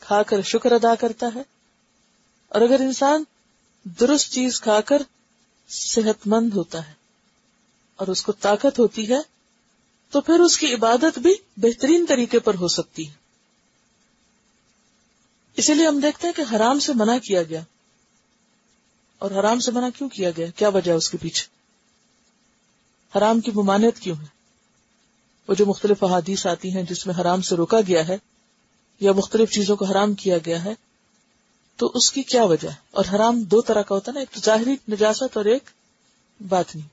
کھا 0.00 0.22
کر 0.22 0.42
شکر 0.42 0.72
ادا 0.72 0.94
کرتا 0.94 1.26
ہے، 1.34 1.42
اور 2.48 2.60
اگر 2.60 2.80
انسان 2.80 3.24
درست 3.84 4.32
چیز 4.32 4.60
کھا 4.60 4.80
کر 4.80 5.02
صحت 5.68 6.26
مند 6.26 6.52
ہوتا 6.52 6.88
ہے 6.88 6.92
اور 7.96 8.08
اس 8.08 8.22
کو 8.22 8.32
طاقت 8.32 8.78
ہوتی 8.78 9.10
ہے، 9.10 9.18
تو 10.10 10.20
پھر 10.20 10.40
اس 10.40 10.58
کی 10.58 10.74
عبادت 10.74 11.18
بھی 11.18 11.34
بہترین 11.56 12.06
طریقے 12.08 12.38
پر 12.38 12.54
ہو 12.54 12.68
سکتی 12.68 13.08
ہے۔ 13.08 13.19
اسی 15.60 15.74
لیے 15.74 15.86
ہم 15.86 16.00
دیکھتے 16.00 16.26
ہیں 16.26 16.34
کہ 16.34 16.56
حرام 16.56 16.78
سے 16.78 16.92
منع 16.92 17.18
کیا 17.18 17.42
گیا۔ 17.42 17.60
اور 19.18 19.30
حرام 19.30 19.60
سے 19.60 19.70
منع 19.70 19.88
کیوں 19.98 20.08
کیا 20.08 20.30
گیا؟ 20.36 20.46
کیا 20.56 20.68
وجہ 20.68 20.92
اس 20.92 21.10
کے 21.10 21.18
پیچھے؟ 21.18 21.46
حرام 23.18 23.40
کی 23.40 23.50
ممانعت 23.54 24.00
کیوں 24.00 24.16
ہے؟ 24.16 24.26
وہ 25.48 25.54
جو 25.54 25.66
مختلف 25.66 26.04
احادیث 26.04 26.46
آتی 26.46 26.76
ہیں 26.76 26.82
جس 26.82 27.06
میں 27.06 27.14
حرام 27.20 27.42
سے 27.42 27.56
روکا 27.56 27.80
گیا 27.86 28.08
ہے 28.08 28.16
یا 29.00 29.12
مختلف 29.12 29.50
چیزوں 29.50 29.76
کو 29.76 29.84
حرام 29.84 30.14
کیا 30.14 30.38
گیا 30.46 30.64
ہے، 30.64 30.74
تو 31.76 31.92
اس 31.94 32.12
کی 32.12 32.22
کیا 32.22 32.44
وجہ 32.44 32.68
ہے؟ 32.68 32.74
اور 32.90 33.04
حرام 33.14 33.42
دو 33.42 33.60
طرح 33.60 33.82
کا 33.82 33.94
ہوتا 33.94 34.10
ہے 34.10 34.14
نا، 34.14 34.20
ایک 34.20 34.30
تو 34.30 34.40
ظاہری 34.40 34.76
نجاست 34.92 35.36
اور 35.36 35.44
ایک 35.44 35.62
بات 36.48 36.76
نہیں 36.76 36.88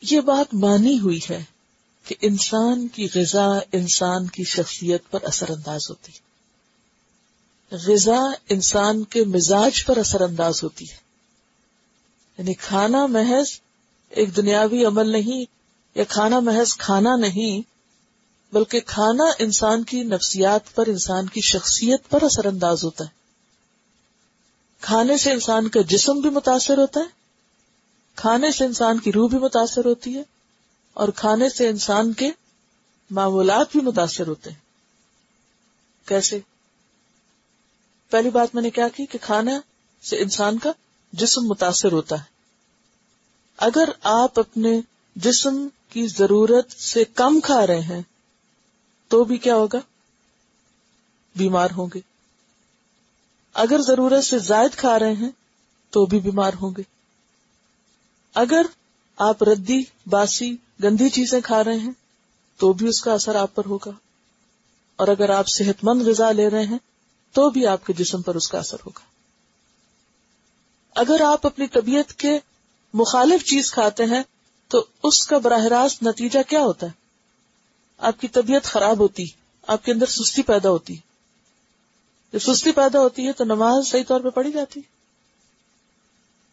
یہ 0.00 0.20
بات 0.20 0.54
مانی 0.54 0.98
ہوئی 0.98 1.20
ہے۔ 1.30 1.44
کہ 2.08 2.14
انسان 2.20 2.88
کی 2.88 3.08
غذا 3.14 3.46
انسان 3.72 4.26
کی 4.26 4.44
شخصیت 4.44 5.02
پر 5.10 5.18
اثر 5.22 5.50
انداز 5.50 5.90
ہوتی 5.90 6.12
ہے۔ 6.12 6.28
غذا 7.76 8.18
انسان 8.48 9.04
کے 9.04 9.24
مزاج 9.24 9.86
پر 9.86 9.96
اثر 9.96 10.20
انداز 10.20 10.62
ہوتی 10.62 10.90
ہے۔ 10.90 10.96
یعنی 12.38 12.54
کھانا 12.54 13.06
محض 13.06 13.60
ایک 14.08 14.36
دنیاوی 14.36 14.84
عمل 14.84 15.08
نہیں 15.08 15.44
یا 15.94 16.04
کھانا 16.08 16.40
محض 16.40 16.76
کھانا 16.76 17.16
نہیں، 17.16 17.62
بلکہ 18.54 18.80
کھانا 18.80 19.24
انسان 19.38 19.84
کی 19.84 20.02
نفسیات 20.02 20.74
پر، 20.74 20.86
انسان 20.86 21.26
کی 21.26 21.40
شخصیت 21.40 22.10
پر 22.10 22.22
اثر 22.22 22.46
انداز 22.46 22.84
ہوتا 22.84 23.04
ہے۔ 23.04 23.10
کھانے 24.80 25.16
سے 25.16 25.32
انسان 25.32 25.68
کا 25.68 25.80
جسم 25.80 26.20
بھی 26.20 26.30
متاثر 26.30 26.78
ہوتا 26.78 27.00
ہے، 27.00 27.06
کھانے 28.14 28.50
سے 28.50 28.64
انسان 28.64 28.98
کی 28.98 29.12
روح 29.12 29.28
بھی 29.28 29.38
متاثر 29.38 29.84
ہوتی 29.84 30.16
ہے۔ 30.16 30.37
اور 30.98 31.08
کھانے 31.08 31.48
سے 31.48 31.68
انسان 31.68 32.12
کے 32.12 32.30
معمولات 33.10 33.66
بھی 33.72 33.80
متاثر 33.80 34.26
ہوتے 34.26 34.50
ہیں۔ 34.50 34.58
کیسے؟ 36.08 36.40
پہلی 38.10 38.30
بات 38.30 38.54
میں 38.54 38.62
نے 38.62 38.70
کیا 38.70 38.88
کی 38.88 39.06
کہ 39.06 39.18
کھانا 39.22 39.60
سے 40.02 40.16
انسان 40.18 40.58
کا 40.58 40.72
جسم 41.12 41.40
متاثر 41.44 41.92
ہوتا 41.92 42.18
ہے۔ 42.18 42.24
اگر 43.56 43.88
آپ 44.02 44.38
اپنے 44.38 44.80
جسم 45.16 45.68
کی 45.90 46.06
ضرورت 46.06 46.72
سے 46.72 47.04
کم 47.04 47.40
کھا 47.40 47.66
رہے 47.66 47.80
ہیں 47.80 48.02
تو 49.08 49.24
بھی 49.24 49.36
کیا 49.36 49.54
ہوگا؟ 49.54 49.78
بیمار 51.36 51.68
ہوں 51.76 51.86
گے۔ 51.94 52.00
اگر 53.54 53.80
ضرورت 53.80 54.24
سے 54.24 54.38
زائد 54.38 54.76
کھا 54.76 54.98
رہے 54.98 55.12
ہیں 55.12 55.30
تو 55.90 56.06
بھی 56.06 56.20
بیمار 56.20 56.52
ہوں 56.62 56.70
گے۔ 56.76 56.82
اگر 58.34 58.66
آپ 59.16 59.42
ردی، 59.42 59.82
باسی 60.06 60.56
گندی 60.82 61.08
چیزیں 61.08 61.40
کھا 61.40 61.64
رہے 61.64 61.78
ہیں، 61.78 61.92
تو 62.56 62.72
بھی 62.72 62.88
اس 62.88 63.00
کا 63.00 63.12
اثر 63.12 63.34
آپ 63.34 63.54
پر 63.54 63.64
ہوگا۔ 63.64 63.90
اور 64.96 65.08
اگر 65.08 65.30
آپ 65.30 65.48
صحت 65.48 65.84
مند 65.84 66.02
غذا 66.02 66.32
لے 66.32 66.50
رہے 66.50 66.64
ہیں، 66.64 66.78
تو 67.32 67.50
بھی 67.50 67.66
آپ 67.66 67.86
کے 67.86 67.92
جسم 67.92 68.22
پر 68.22 68.34
اس 68.34 68.48
کا 68.48 68.58
اثر 68.58 68.76
ہوگا۔ 68.86 69.00
اگر 70.94 71.20
آپ 71.20 71.46
اپنی 71.46 71.66
طبیعت 71.66 72.12
کے 72.12 72.38
مخالف 72.94 73.44
چیز 73.44 73.72
کھاتے 73.72 74.04
ہیں، 74.04 74.22
تو 74.68 74.84
اس 75.02 75.26
کا 75.26 75.38
براہ 75.38 75.64
راست 75.64 76.02
نتیجہ 76.02 76.38
کیا 76.48 76.60
ہوتا 76.60 76.86
ہے؟ 76.86 76.92
آپ 77.98 78.20
کی 78.20 78.28
طبیعت 78.28 78.64
خراب 78.64 78.98
ہوتی، 78.98 79.24
آپ 79.66 79.84
کے 79.84 79.92
اندر 79.92 80.06
سستی 80.06 80.42
پیدا 80.42 80.70
ہوتی۔ 80.70 80.96
جب 82.32 82.38
سستی 82.38 82.72
پیدا 82.72 83.00
ہوتی 83.00 83.26
ہے 83.26 83.32
تو 83.32 83.44
نماز 83.44 83.88
صحیح 83.88 84.02
طور 84.08 84.20
پہ 84.20 84.28
پڑھی 84.28 84.52
جاتی۔ 84.52 84.80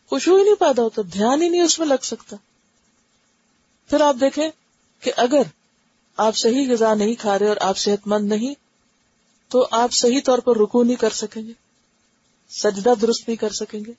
خوشبو 0.10 0.36
ہی 0.36 0.44
نہیں 0.44 0.56
پیدا 0.56 0.82
ہوتا، 0.82 1.02
دھیان 1.14 1.42
ہی 1.42 1.50
نہیں 1.50 1.62
اس 1.62 1.80
میں 1.80 1.88
لگ 1.88 2.04
سکتا۔ 2.04 2.36
پھر 3.90 4.02
آپ 4.02 4.16
دیکھیں 4.22 4.50
کہ 5.02 5.12
اگر 5.18 5.42
آپ 6.18 6.38
صحیح 6.38 6.72
غذا 6.72 6.94
نہیں 6.94 7.16
کھا 7.16 7.40
رہے 7.40 7.48
اور 7.48 7.58
آپ 7.62 7.78
صحت 7.78 8.08
مند 8.08 8.28
نہیں، 8.28 8.54
تو 9.48 9.68
آپ 9.72 9.92
صحیح 9.92 10.22
طور 10.26 10.40
پر 10.40 10.58
رکو 10.58 10.84
نہیں 10.84 10.96
کر 10.96 11.10
سکیں 11.10 11.48
گے، 11.48 11.54
سجدہ 12.50 12.94
درست 13.02 13.28
نہیں 13.28 13.38
کر 13.38 13.50
سکیں 13.50 13.80
گے۔ 13.86 13.92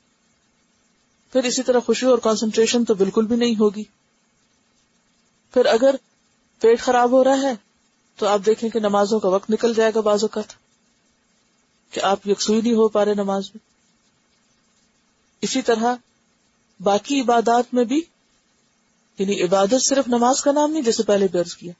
پھر 1.33 1.45
اسی 1.45 1.62
طرح 1.62 1.81
خوشی 1.81 2.07
اور 2.07 2.19
کانسنٹریشن 2.19 2.85
تو 2.85 2.95
بالکل 2.95 3.26
بھی 3.26 3.37
نہیں 3.37 3.55
ہوگی۔ 3.61 3.85
پھر 5.55 5.66
اگر 5.66 5.95
پیٹ 6.61 6.81
خراب 6.81 7.11
ہو 7.11 7.25
رہا 7.25 7.43
ہے، 7.43 7.55
تو 8.16 8.26
آپ 8.26 8.40
دیکھیں 8.47 8.71
کہ 8.71 8.81
نمازوں 8.81 9.21
کا 9.21 9.28
وقت 9.28 9.50
نکل 9.50 9.75
جائے 9.75 9.93
گا 9.95 10.00
بعض 10.00 10.25
اوقات، 10.25 10.52
کہ 11.90 12.00
آپ 12.00 12.28
یکسوئی 12.28 12.61
نہیں 12.61 12.73
ہو 12.73 12.88
پا 12.88 13.05
رہے 13.05 13.14
نماز 13.14 13.50
میں۔ 13.55 13.66
اسی 15.43 15.62
طرح 15.62 15.95
باقی 16.81 17.21
عبادات 17.21 17.75
میں 17.75 17.85
بھی 17.85 18.00
یعنی 19.18 19.42
عبادت 19.42 19.82
صرف 19.82 20.08
نماز 20.08 20.42
کا 20.42 20.52
نام 20.52 20.70
نہیں، 20.70 20.82
جیسے 20.82 21.02
پہلے 21.02 21.28
برض 21.32 21.54
کیا۔ 21.54 21.73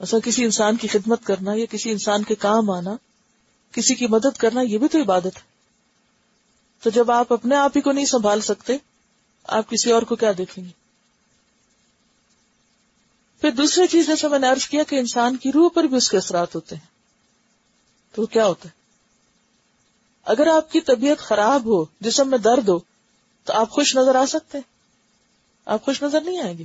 ایسا 0.00 0.18
کسی 0.18 0.44
انسان 0.44 0.76
کی 0.76 0.88
خدمت 0.88 1.24
کرنا 1.24 1.52
یا 1.54 1.66
کسی 1.70 1.90
انسان 1.90 2.22
کے 2.22 2.34
کام 2.34 2.70
آنا، 2.70 2.96
کسی 3.72 3.94
کی 3.94 4.06
مدد 4.06 4.38
کرنا، 4.38 4.60
یہ 4.60 4.78
بھی 4.78 4.88
تو 4.88 5.00
عبادت 5.00 5.26
ہے۔ 5.26 5.56
تو 6.82 6.90
جب 6.90 7.10
آپ 7.10 7.32
اپنے 7.32 7.56
آپ 7.56 7.72
ہی 7.76 7.80
کو 7.80 7.92
نہیں 7.92 8.04
سنبھال 8.04 8.40
سکتے، 8.40 8.76
آپ 9.44 9.70
کسی 9.70 9.92
اور 9.92 10.02
کو 10.02 10.16
کیا 10.16 10.32
دیکھیں 10.38 10.64
گے؟ 10.64 10.70
پھر 13.40 13.50
دوسری 13.50 13.86
چیز 13.86 14.06
جیسے 14.06 14.28
میں 14.28 14.38
نے 14.38 14.48
ارض 14.48 14.66
کیا 14.66 14.82
کہ 14.82 14.96
انسان 14.96 15.36
کی 15.36 15.52
روح 15.52 15.68
پر 15.74 15.84
بھی 15.84 15.96
اس 15.96 16.10
کے 16.10 16.16
اثرات 16.16 16.54
ہوتے 16.54 16.76
ہیں۔ 16.76 16.86
تو 18.12 18.26
کیا 18.26 18.46
ہوتا 18.46 18.68
ہے؟ 18.68 18.74
اگر 20.24 20.46
آپ 20.46 20.72
کی 20.72 20.80
طبیعت 20.80 21.18
خراب 21.18 21.66
ہو، 21.66 21.84
جسم 22.00 22.28
میں 22.28 22.38
درد 22.38 22.68
ہو، 22.68 22.78
تو 23.44 23.52
آپ 23.52 23.70
خوش 23.70 23.96
نظر 23.96 24.14
آ 24.14 24.26
سکتے 24.26 24.58
ہیں۔ 24.58 24.75
آپ 25.66 25.84
خوش 25.84 26.02
نظر 26.02 26.20
نہیں 26.20 26.40
آئیں 26.40 26.58
گے؟ 26.58 26.64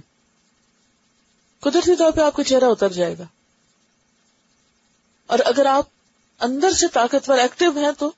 قدرتی 1.59 1.95
طور 1.95 2.11
پہ 2.11 2.21
آپ 2.21 2.35
کا 2.35 2.43
چہرہ 2.43 2.65
اتر 2.65 2.91
جائے 2.91 3.15
گا۔ 3.19 3.23
اور 5.27 5.39
اگر 5.45 5.65
آپ 5.65 5.85
اندر 6.39 6.71
سے 6.71 6.87
طاقتور 6.87 7.37
ایکٹیو 7.37 7.71
ہیں 7.71 7.91
تو 7.97 8.11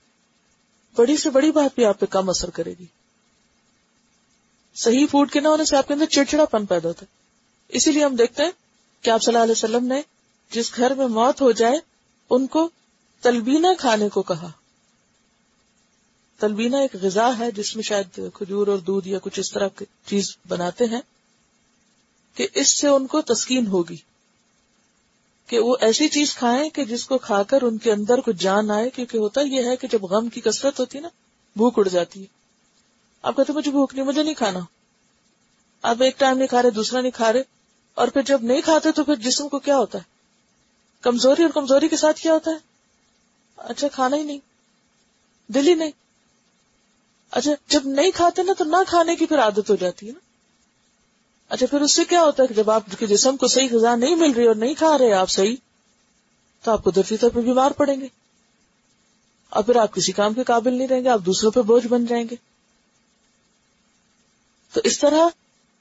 بڑی 0.95 1.17
سے 1.17 1.29
بڑی 1.29 1.51
بات 1.51 1.75
بھی 1.75 1.85
آپ 1.85 1.99
پہ 1.99 2.05
کم 2.05 2.29
اثر 2.29 2.49
کرے 2.49 2.73
گی۔ 2.79 2.85
صحیح 4.75 5.05
فوڈ 5.11 5.31
کے 5.31 5.39
نہ 5.39 5.47
ہونے 5.47 5.65
سے 5.65 5.77
آپ 5.77 5.87
کے 5.87 5.93
اندر 5.93 6.05
چڑچڑا 6.05 6.45
پن 6.45 6.65
پیدا 6.65 6.87
ہوتا 6.87 7.05
ہے۔ 7.05 7.15
اسی 7.67 7.91
لیے 7.91 8.05
ہم 8.05 8.15
دیکھتے 8.15 8.43
ہیں 8.43 8.51
کہ 9.01 9.09
آپ 9.09 9.21
صلی 9.23 9.33
اللہ 9.33 9.43
علیہ 9.43 9.51
وسلم 9.51 9.87
نے 9.87 10.01
جس 10.51 10.75
گھر 10.75 10.93
میں 10.93 11.07
موت 11.07 11.41
ہو 11.41 11.51
جائے، 11.51 11.79
ان 12.29 12.47
کو 12.47 12.69
تلبینہ 13.21 13.67
کھانے 13.79 14.09
کو 14.09 14.21
کہا۔ 14.21 14.51
تلبینہ 16.43 16.77
ایک 16.77 16.95
غذا 17.01 17.27
ہے 17.39 17.51
جس 17.51 17.75
میں 17.75 17.83
شاید 17.83 18.19
کھجور 18.33 18.67
اور 18.67 18.77
دودھ 18.77 19.07
یا 19.07 19.19
کچھ 19.21 19.39
اس 19.39 19.51
طرح 19.51 19.67
کی 19.67 19.85
چیز 20.05 20.35
بناتے 20.47 20.85
ہیں 20.85 21.01
کہ 22.37 22.47
اس 22.53 22.73
سے 22.79 22.87
ان 22.87 23.07
کو 23.07 23.21
تسکین 23.21 23.67
ہوگی، 23.67 23.95
کہ 25.49 25.59
وہ 25.59 25.75
ایسی 25.81 26.07
چیز 26.09 26.33
کھائیں 26.35 26.69
کہ 26.69 26.85
جس 26.85 27.05
کو 27.05 27.17
کھا 27.17 27.41
کر 27.43 27.61
ان 27.61 27.77
کے 27.77 27.91
اندر 27.91 28.21
کچھ 28.21 28.35
جان 28.35 28.71
آئے، 28.71 28.89
کیونکہ 28.89 29.17
ہوتا 29.17 29.41
یہ 29.41 29.63
ہے 29.63 29.75
کہ 29.75 29.87
جب 29.87 30.03
غم 30.03 30.29
کی 30.29 30.41
کثرت 30.41 30.79
ہوتی 30.79 30.97
ہے 30.97 31.01
نا، 31.01 31.09
بھوک 31.55 31.79
اڑ 31.79 31.87
جاتی 31.87 32.21
ہے۔ 32.21 32.25
آپ 33.21 33.35
کہتے 33.35 33.53
مجھے 33.53 33.71
بھوک 33.71 33.93
نہیں، 33.95 34.05
مجھے 34.05 34.23
نہیں 34.23 34.33
کھانا۔ 34.33 34.59
آپ 35.83 36.03
ایک 36.03 36.19
ٹائم 36.19 36.37
نہیں 36.37 36.47
کھا 36.47 36.61
رہے، 36.61 36.69
دوسرا 36.69 37.01
نہیں 37.01 37.11
کھا 37.11 37.33
رہے، 37.33 37.43
اور 37.97 38.07
پھر 38.07 38.21
جب 38.21 38.43
نہیں 38.43 38.61
کھاتے 38.61 38.91
تو 38.91 39.03
پھر 39.03 39.15
جسم 39.15 39.47
کو 39.47 39.59
کیا 39.59 39.77
ہوتا 39.77 39.97
ہے؟ 39.97 40.03
کمزوری 41.03 41.43
اور 41.43 41.51
کمزوری 41.51 41.87
کے 41.87 41.97
ساتھ 41.97 42.19
کیا 42.19 42.33
ہوتا 42.33 42.51
ہے؟ 42.51 42.71
اچھا 43.57 43.87
کھانا 43.87 44.17
ہی 44.17 44.23
نہیں، 44.23 44.39
دل 45.49 45.67
ہی 45.67 45.73
نہیں۔ 45.73 45.91
اچھا 47.33 47.51
جب 47.67 47.81
نہیں 47.85 48.11
کھاتے 48.11 48.43
نا 48.43 48.53
تو 48.57 48.63
نہ 48.63 48.75
کھانے 48.87 49.15
کی 49.15 49.25
پھر 49.25 49.39
عادت 49.39 49.69
ہو 49.69 49.75
جاتی 49.75 50.07
ہے 50.07 50.11
نا۔ 50.11 50.19
اچھا 51.49 51.65
پھر 51.65 51.81
اس 51.81 51.95
سے 51.95 52.05
کیا 52.05 52.23
ہوتا 52.23 52.43
ہے 52.43 52.47
کہ 52.47 52.53
جب 52.53 52.69
آپ 52.69 52.83
کے 52.99 53.07
جسم 53.07 53.37
کو 53.37 53.47
صحیح 53.47 53.67
غذا 53.71 53.95
نہیں 53.95 54.15
مل 54.15 54.31
رہی 54.31 54.47
اور 54.47 54.55
نہیں 54.55 54.73
کھا 54.73 54.97
رہے 54.97 55.13
آپ 55.13 55.29
صحیح، 55.29 55.55
تو 56.63 56.71
آپ 56.71 56.83
قدرتی 56.83 57.17
طور 57.17 57.29
پہ 57.29 57.39
بیمار 57.39 57.71
پڑیں 57.71 58.01
گے۔ 58.01 58.07
اور 59.49 59.63
پھر 59.63 59.75
آپ 59.75 59.93
کسی 59.93 60.11
کام 60.11 60.33
کے 60.33 60.43
قابل 60.43 60.73
نہیں 60.73 60.87
رہیں 60.87 61.03
گے، 61.03 61.09
آپ 61.09 61.19
دوسروں 61.25 61.51
پہ 61.51 61.61
بوجھ 61.61 61.87
بن 61.87 62.05
جائیں 62.05 62.25
گے۔ 62.31 62.35
تو 64.73 64.81
اس 64.83 64.99
طرح 64.99 65.29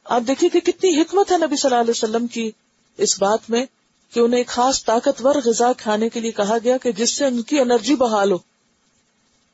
آپ 0.05 0.23
دیکھیے 0.27 0.51
کہ 0.51 0.61
کتنی 0.61 1.01
حکمت 1.01 1.33
ہے 1.33 1.37
نبی 1.37 1.57
صلی 1.57 1.71
اللہ 1.71 1.81
علیہ 1.81 1.91
وسلم 1.91 2.27
کی 2.27 2.51
اس 2.97 3.23
بات 3.23 3.51
میں 3.51 3.67
کہ 4.11 4.21
انہیں 4.21 4.41
ایک 4.41 4.49
خاص 4.49 4.85
طاقتور 4.85 5.35
غذا 5.45 5.73
کھانے 5.73 6.09
کے 6.09 6.21
لیے 6.21 6.31
کہا 6.31 6.57
گیا 6.65 6.77
کہ 6.77 6.93
جس 6.93 7.17
سے 7.17 7.27
ان 7.27 7.43
کی 7.43 7.61
انرجی 7.61 7.95
بحال 7.95 8.33
ہو۔ 8.33 8.52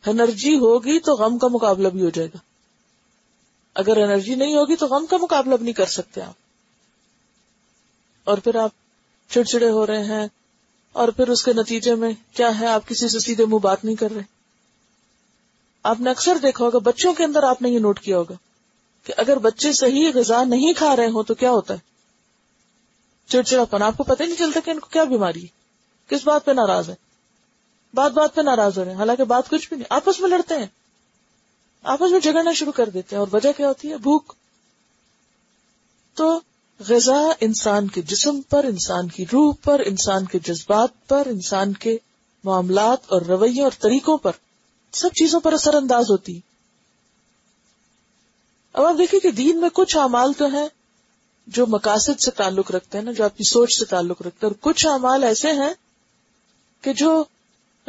انرجی 0.07 0.55
ہوگی 0.55 0.99
تو 1.01 1.15
غم 1.15 1.39
کا 1.39 1.49
مقابلہ 1.49 1.89
بھی 1.89 2.03
ہو 2.03 2.11
جائے 2.11 2.29
گا۔ 2.29 2.39
اگر 3.75 3.97
انرجی 3.97 4.35
نہیں 4.35 4.55
ہوگی 4.55 4.77
تو 4.77 4.87
غم 4.87 5.07
کا 5.07 5.17
مقابلہ 5.17 5.55
بھی 5.55 5.65
نہیں 5.65 5.75
کر 5.75 5.87
سکتے 5.87 6.23
آپ۔ 6.23 6.35
اور 8.25 8.39
پھر 8.39 8.55
آپ 8.55 8.71
چڑچڑے 9.29 9.71
ہو 9.71 9.87
رہے 9.87 10.05
ہیں، 10.05 10.27
اور 10.93 11.09
پھر 11.09 11.29
اس 11.29 11.45
کے 11.45 11.53
نتیجے 11.53 11.95
میں 11.95 12.13
کیا 12.33 12.61
ہے؟ 12.61 12.67
آپ 12.67 12.89
کسی 12.89 13.09
سے 13.09 13.19
سیدھے 13.19 13.45
منہ 13.45 13.59
بات 13.59 13.85
نہیں 13.85 13.97
کر 13.97 14.11
رہے۔ 14.11 14.23
آپ 15.83 16.01
نے 16.01 16.11
اکثر 16.11 16.39
دیکھا 16.43 16.65
ہوگا، 16.65 16.79
بچوں 16.79 17.15
کے 17.15 17.25
اندر 17.25 17.43
آپ 17.43 17.63
نے 17.63 17.69
یہ 17.69 17.79
نوٹ 17.79 18.01
کیا 18.01 18.19
ہوگا 18.19 18.35
کہ 19.05 19.13
اگر 19.17 19.39
بچے 19.39 19.73
صحیح 19.73 20.11
غذا 20.15 20.45
نہیں 20.45 20.73
کھا 20.73 20.97
رہے 20.97 21.09
ہوں 21.09 21.23
تو 21.23 21.35
کیا 21.35 21.51
ہوتا 21.51 21.75
ہے؟ 21.75 21.79
چڑچڑا 23.29 23.65
پن 23.65 23.83
آپ 23.83 23.97
کو 23.97 24.05
پتہ 24.05 24.23
نہیں 24.23 24.37
چلتا 24.37 24.61
کہ 24.65 24.71
ان 24.71 24.79
کو 24.79 24.87
کیا 24.87 25.05
بیماری 25.05 25.43
ہے، 25.43 25.47
کس 26.09 26.27
بات 26.27 26.45
پہ 26.45 26.51
ناراض 26.51 26.91
ہے؟ 26.91 27.08
بات 27.95 28.13
بات 28.13 28.35
پہ 28.35 28.41
ناراض 28.41 28.79
ہو 28.79 28.85
رہے 28.85 28.91
ہیں۔ 28.91 28.99
حالانکہ 28.99 29.25
بات 29.25 29.49
کچھ 29.49 29.69
بھی 29.69 29.77
نہیں۔ 29.77 29.87
آپس 29.91 30.21
میں 30.21 30.31
لڑتے 30.31 30.59
ہیں۔ 30.59 30.67
آپس 31.83 32.11
میں 32.11 32.21
جگڑنا 32.21 32.53
شروع 32.53 32.73
کر 32.73 32.89
دیتے 32.89 33.17
ہیں۔ 33.17 33.21
اور 33.21 33.29
وجہ 33.33 33.53
کیا 33.53 33.69
ہوتی 33.69 33.91
ہے؟ 33.91 33.97
بھوک۔ 33.97 34.33
تو 36.15 36.41
غذا 36.89 37.33
انسان 37.41 37.89
کے 37.89 38.03
جسم 38.03 38.41
پر، 38.41 38.65
انسان 38.65 39.09
کی 39.09 39.25
روح 39.33 39.55
پر، 39.65 39.81
انسان 39.87 40.25
کے 40.25 40.39
جذبات 40.39 40.89
پر، 41.09 41.23
انسان 41.27 41.73
کے 41.73 41.99
معاملات 42.45 42.99
اور 43.07 43.23
رویوں 43.23 43.65
اور 43.65 43.73
طریقوں 43.79 44.19
پر۔ 44.19 44.33
سب 44.93 45.09
چیزوں 45.09 45.41
پر 45.41 45.53
اثر 45.53 45.75
انداز 45.75 46.11
ہوتی۔ 46.11 46.41
اب 48.73 48.85
آپ 48.85 48.95
دیکھیں 48.99 49.21
کہ 49.21 49.31
دین 49.31 49.61
میں 49.61 49.69
کچھ 49.73 49.97
اعمال 49.97 50.33
تو 50.33 50.47
ہیں 50.47 50.69
جو 51.47 51.67
مقاصد 51.67 52.21
سے 52.21 52.31
تعلق 52.31 52.71
رکھتے 52.71 52.99
ہیں 52.99 53.05
نا، 53.05 53.13
جو 53.13 53.25
آپ 53.25 53.37
کی 53.37 53.45
سوچ 53.45 53.79
سے 53.79 53.85
تعلق 53.85 54.23
رکھتے 54.23 54.47
ہیں۔ 54.47 54.53
اور 54.53 54.73
کچھ 54.73 54.87
اعمال 54.87 55.25
ایسے 55.25 55.53
ہیں 55.53 55.75
کہ 56.83 56.93
جو 56.93 57.25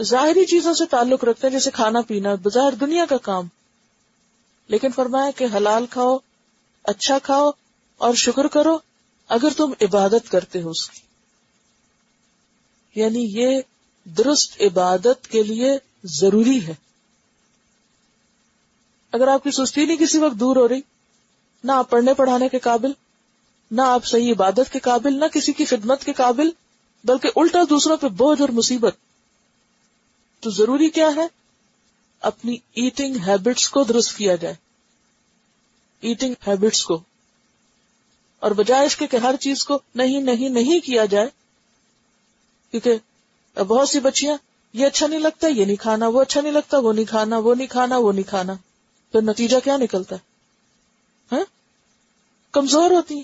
ظاہری 0.02 0.46
چیزوں 0.46 0.74
سے 0.74 0.86
تعلق 0.86 1.24
رکھتے 1.24 1.48
ہیں، 1.48 1.52
جیسے 1.52 1.72
کھانا 1.72 2.02
پینا، 2.02 2.36
بظاہر 2.36 2.72
دنیا 2.72 3.06
کا 3.06 3.18
کام۔ 3.18 3.48
لیکن 4.68 4.92
فرمایا 4.92 5.32
کہ 5.32 5.46
حلال 5.54 5.86
کھاؤ 5.86 6.18
اچھا 6.84 7.20
کھاؤ 7.20 7.52
اور 7.98 8.14
شکر 8.14 8.48
کرو 8.48 8.78
اگر 9.28 9.48
تم 9.58 9.74
عبادت 9.82 10.32
کرتے 10.32 10.62
ہو 10.62 10.70
اس 10.70 10.90
کی۔ 10.90 11.00
یعنی 13.02 13.26
یہ 13.30 13.62
درست 14.06 14.62
عبادت 14.62 15.28
کے 15.28 15.44
لیے 15.44 15.78
ضروری 16.04 16.68
ہے۔ 16.68 16.74
اگر 19.12 19.28
آپ 19.28 19.44
کی 19.44 19.52
سستی 19.52 19.86
نہیں 19.86 19.98
کسی 19.98 20.18
وقت 20.18 20.40
دور 20.40 20.56
ہو 20.56 20.68
رہی، 20.68 20.82
نہ 21.64 21.72
آپ 21.72 21.90
پڑھنے 21.90 22.14
پڑھانے 22.14 22.50
کے 22.50 22.60
قابل، 22.60 22.92
نہ 23.72 23.82
آپ 23.82 24.06
صحیح 24.06 24.32
عبادت 24.32 24.74
کے 24.74 24.80
قابل، 24.80 25.20
نہ 25.20 25.26
کسی 25.26 25.54
کی 25.54 25.66
خدمت 25.66 26.04
کے 26.04 26.14
قابل، 26.14 26.50
بلکہ 27.04 27.30
الٹا 27.36 27.60
دوسروں 27.70 27.98
پہ 27.98 28.08
بوجھ 28.08 28.42
اور 28.42 28.50
مصیبت۔ 28.50 28.96
تو 30.40 30.50
ضروری 30.50 30.90
کیا 30.90 31.10
ہے؟ 31.16 31.28
اپنی 32.22 32.54
ایٹنگ 32.54 33.16
ہیبٹس 33.16 33.70
کو 33.70 33.84
درست 33.84 34.18
کیا 34.18 34.36
جائے۔ 34.36 34.56
ایٹنگ 36.02 36.34
ہیبٹس 36.48 36.86
کو۔ 36.86 37.04
اور 38.40 38.52
بجائے 38.52 38.86
اس 38.86 38.96
کے 38.96 39.08
کہ 39.08 39.18
ہر 39.18 39.36
چیز 39.40 39.66
کو 39.66 39.80
نہیں 39.96 40.22
نہیں 40.22 40.50
نہیں 40.50 40.80
کیا 40.80 41.06
جائے، 41.06 41.28
کیونکہ 42.72 43.60
بہت 43.64 43.90
سی 43.90 44.00
بچیاں، 44.00 44.38
یہ 44.74 44.86
اچھا 44.86 45.08
نہیں 45.08 45.20
لگتا، 45.20 45.48
یہ 45.48 45.66
نہیں 45.66 45.76
کھانا، 45.76 46.08
وہ 46.08 46.22
اچھا 46.22 46.42
نہیں 46.42 46.52
لگتا، 46.52 46.78
وہ 46.78 46.94
نہیں 46.94 47.06
کھانا، 47.06 47.38
وہ 47.38 47.56
نہیں 47.56 47.68
کھانا، 47.68 47.98
وہ 47.98 48.12
نہیں 48.12 48.30
کھانا۔ 48.30 48.54
پھر 49.12 49.22
نتیجہ 49.22 49.58
کیا 49.64 49.78
نکلتا؟ 49.78 50.16
ہے 50.16 50.22
ہاں؟ 51.32 51.46
کمزور 52.52 52.92
ہوتی 52.92 53.16
ہیں۔ 53.16 53.24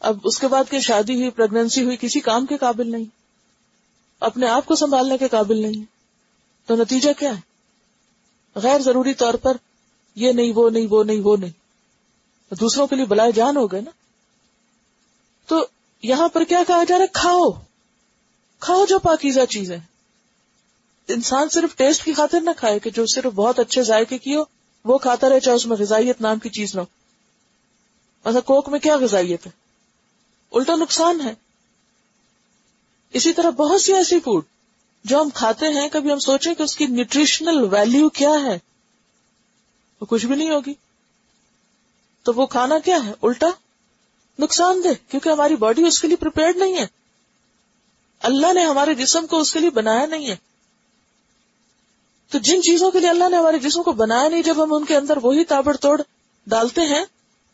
اب 0.00 0.18
اس 0.24 0.38
کے 0.38 0.48
بعد 0.48 0.64
کہ 0.70 0.80
شادی 0.80 1.14
ہوئی 1.14 1.30
پریگنینسی 1.30 1.84
ہوئی، 1.84 1.96
کسی 2.00 2.20
کام 2.20 2.46
کے 2.46 2.56
قابل 2.56 2.90
نہیں۔ 2.90 3.23
اپنے 4.20 4.48
آپ 4.48 4.66
کو 4.66 4.74
سنبھالنے 4.74 5.18
کے 5.18 5.28
قابل 5.28 5.62
نہیں۔ 5.62 5.84
تو 6.66 6.76
نتیجہ 6.76 7.10
کیا 7.18 7.36
ہے؟ 7.36 7.40
غیر 8.54 8.80
ضروری 8.80 9.14
طور 9.14 9.34
پر 9.34 9.56
یہ 10.14 10.32
نہیں، 10.32 10.52
وہ 10.54 10.70
نہیں 10.70 10.86
وہ 10.90 11.04
نہیں 11.04 11.20
وہ 11.20 11.36
نہیں۔ 11.36 11.50
دوسروں 12.54 12.86
کے 12.86 12.96
لیے 12.96 13.04
بلائے 13.04 13.32
جان 13.32 13.56
ہو 13.56 13.72
گئے 13.72 13.80
نا۔ 13.80 13.90
تو 15.46 15.66
یہاں 16.02 16.28
پر 16.28 16.44
کیا 16.44 16.62
کہا 16.66 16.84
جا 16.84 16.94
رہا 16.98 17.02
ہے؟ 17.02 17.08
کھاؤ۔ 17.12 17.50
کھاؤ 18.60 18.86
جو 18.86 18.98
پاکیزہ 18.98 19.40
چیزیں 19.50 19.78
انسان 21.08 21.48
صرف 21.48 21.76
ٹیسٹ 21.76 22.04
کی 22.04 22.12
خاطر 22.12 22.40
نہ 22.40 22.50
کھائے 22.56 22.78
کہ 22.78 22.90
جو 22.90 23.06
صرف 23.06 23.32
بہت 23.32 23.58
اچھے 23.58 23.82
ذائقے 23.82 24.18
کی 24.18 24.36
ہو، 24.36 24.42
وہ 24.84 24.98
کھاتا 24.98 25.28
رہے، 25.28 25.40
چاہے 25.40 25.56
اس 25.56 25.66
میں 25.66 25.76
غذائیت 25.76 26.20
نام 26.20 26.38
کی 26.38 26.48
چیز 26.48 26.74
نہ 26.74 26.80
ہو۔ 26.80 26.86
ایسا 28.24 28.40
کوک 28.40 28.68
میں 28.68 28.78
کیا 28.78 28.96
غذائیت 28.96 29.46
ہے؟ 29.46 29.50
الٹا 30.52 30.74
نقصان 30.74 31.20
ہے۔ 31.20 31.34
اسی 33.14 33.32
طرح 33.32 33.50
بہت 33.50 33.82
سی 33.82 33.94
ایسی 33.94 34.20
فوڈ 34.20 34.44
جو 35.04 35.20
ہم 35.20 35.30
کھاتے 35.30 35.66
ہیں، 35.66 35.88
کبھی 35.88 36.12
ہم 36.12 36.18
سوچیں 36.18 36.54
کہ 36.54 36.62
اس 36.62 36.76
کی 36.76 36.86
نیوٹریشنل 36.86 37.74
ویلو 37.74 38.08
کیا 38.08 38.30
ہے، 38.30 38.58
وہ 40.00 40.06
کچھ 40.06 40.26
بھی 40.26 40.36
نہیں 40.36 40.50
ہوگی۔ 40.50 40.74
تو 42.22 42.32
وہ 42.32 42.46
کھانا 42.46 42.78
کیا 42.78 42.98
ہے؟ 43.06 43.12
الٹا 43.22 43.46
نقصان 44.38 44.84
دہ، 44.84 45.10
کیونکہ 45.10 45.28
ہماری 45.28 45.56
باڈی 45.56 45.86
اس 45.86 46.00
کے 46.00 46.08
لیے 46.08 46.16
پریپیئرڈ 46.16 46.56
نہیں 46.56 46.78
ہے۔ 46.78 46.86
اللہ 48.20 48.52
نے 48.52 48.64
ہمارے 48.64 48.94
جسم 48.94 49.26
کو 49.26 49.38
اس 49.38 49.52
کے 49.52 49.60
لیے 49.60 49.70
بنایا 49.70 50.06
نہیں 50.06 50.28
ہے۔ 50.28 50.36
تو 52.28 52.38
جن 52.38 52.62
چیزوں 52.62 52.90
کے 52.90 53.00
لیے 53.00 53.08
اللہ 53.08 53.28
نے 53.28 53.36
ہمارے 53.36 53.58
جسم 53.58 53.82
کو 53.82 53.92
بنایا 53.92 54.28
نہیں، 54.28 54.42
جب 54.42 54.64
ہم 54.64 54.74
ان 54.74 54.84
کے 54.84 54.96
اندر 54.96 55.16
وہی 55.22 55.44
تابڑ 55.44 55.76
توڑ 55.76 56.02
ڈالتے 56.46 56.80
ہیں، 56.80 57.04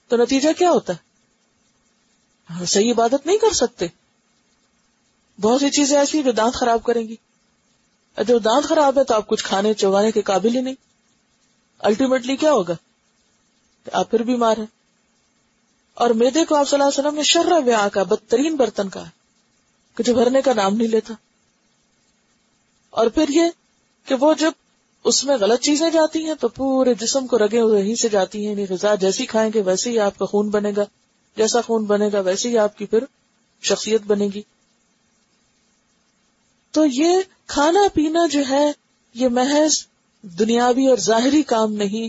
تو 0.09 0.17
نتیجہ 0.17 0.49
کیا 0.59 0.71
ہوتا 0.71 0.93
ہے؟ 0.93 1.11
صحیح 2.67 2.93
عبادت 2.93 3.27
نہیں 3.27 3.39
کر 3.39 3.53
سکتے۔ 3.53 3.87
بہت 5.41 5.61
سی 5.61 5.71
چیزیں 5.71 5.99
ایسی 5.99 6.23
جو 6.23 6.33
دانت 6.33 6.55
خراب 6.55 6.83
کریں 6.83 7.09
گی۔ 7.09 7.17
جب 8.27 8.45
دانت 8.45 8.65
خراب 8.65 8.99
ہے 8.99 9.05
تو 9.05 9.15
آپ 9.15 9.27
کچھ 9.27 9.45
کھانے 9.45 9.75
چوانے 9.75 10.11
کے 10.11 10.23
قابل 10.23 10.57
ہی 10.57 10.61
نہیں۔ 10.61 10.75
الٹیمیٹلی 11.79 12.37
کیا 12.37 12.53
ہوگا؟ 12.53 12.75
آپ 13.93 14.11
پھر 14.11 14.23
بیمار 14.23 14.57
ہیں۔ 14.57 14.67
اور 15.95 16.11
میدے 16.11 16.45
کو 16.45 16.55
آپ 16.55 16.69
صلی 16.69 16.81
اللہ 16.81 16.89
علیہ 16.89 17.01
وسلم 17.01 17.17
نے 17.17 17.23
شر 17.23 17.53
ویا 17.67 17.89
کا، 17.93 18.03
بدترین 18.03 18.57
برتن 18.57 18.89
کا 18.89 19.05
کہ 19.97 20.03
جو 20.03 20.15
بھرنے 20.15 20.43
کا 20.43 20.53
نام 20.53 20.77
نہیں 20.77 20.89
لیتا۔ 20.89 21.15
اور 22.91 23.07
پھر 23.07 23.25
یہ 23.29 23.43
کہ 24.05 24.15
وہ 24.15 24.35
جب 24.35 24.53
اس 25.05 25.25
میں 25.25 25.37
غلط 25.37 25.61
چیزیں 25.61 25.91
جاتی 25.91 26.25
ہیں 26.25 26.35
تو 26.35 26.49
پورے 26.49 26.95
جسم 26.95 27.27
کو 27.27 27.39
رگے 27.39 27.61
ہوئے 27.61 27.83
ہی 27.83 27.97
سے 27.97 28.09
جاتی 28.09 28.39
ہیں 28.39 28.51
یعنی 28.51 28.67
غذا 28.71 28.95
جیسی 28.95 29.27
کھائیں 29.27 29.51
گے 29.55 29.63
ویسے 29.63 29.91
ہی 29.91 29.99
آپ 29.99 30.19
کا 30.19 30.27
خون 30.27 30.49
بنے 30.49 30.73
گا۔ 30.77 30.85
جیسا 31.37 31.61
خون 31.61 31.85
بنے 31.85 32.09
گا 32.13 32.21
ویسے 32.21 32.49
ہی 32.49 32.59
آپ 32.59 32.79
کی 32.79 32.87
پھر 32.87 33.05
شخصیت 33.63 34.03
بنے 34.03 34.29
گی۔ 34.35 34.43
تو 36.71 36.85
یہ 36.87 37.19
کھانا 37.47 37.81
پینا 37.95 38.27
جو 38.27 38.41
ہے، 38.51 38.73
یہ 39.15 39.29
محض 39.29 39.87
دنیاوی 40.23 40.87
اور 40.87 40.99
ظاہری 40.99 41.43
کام 41.43 41.73
نہیں، 41.73 42.09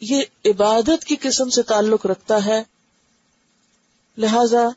یہ 0.00 0.22
عبادت 0.44 1.04
کی 1.04 1.16
قسم 1.16 1.48
سے 1.48 1.62
تعلق 1.62 2.06
رکھتا 2.06 2.44
ہے۔ 2.44 2.62
لہذا 4.18 4.68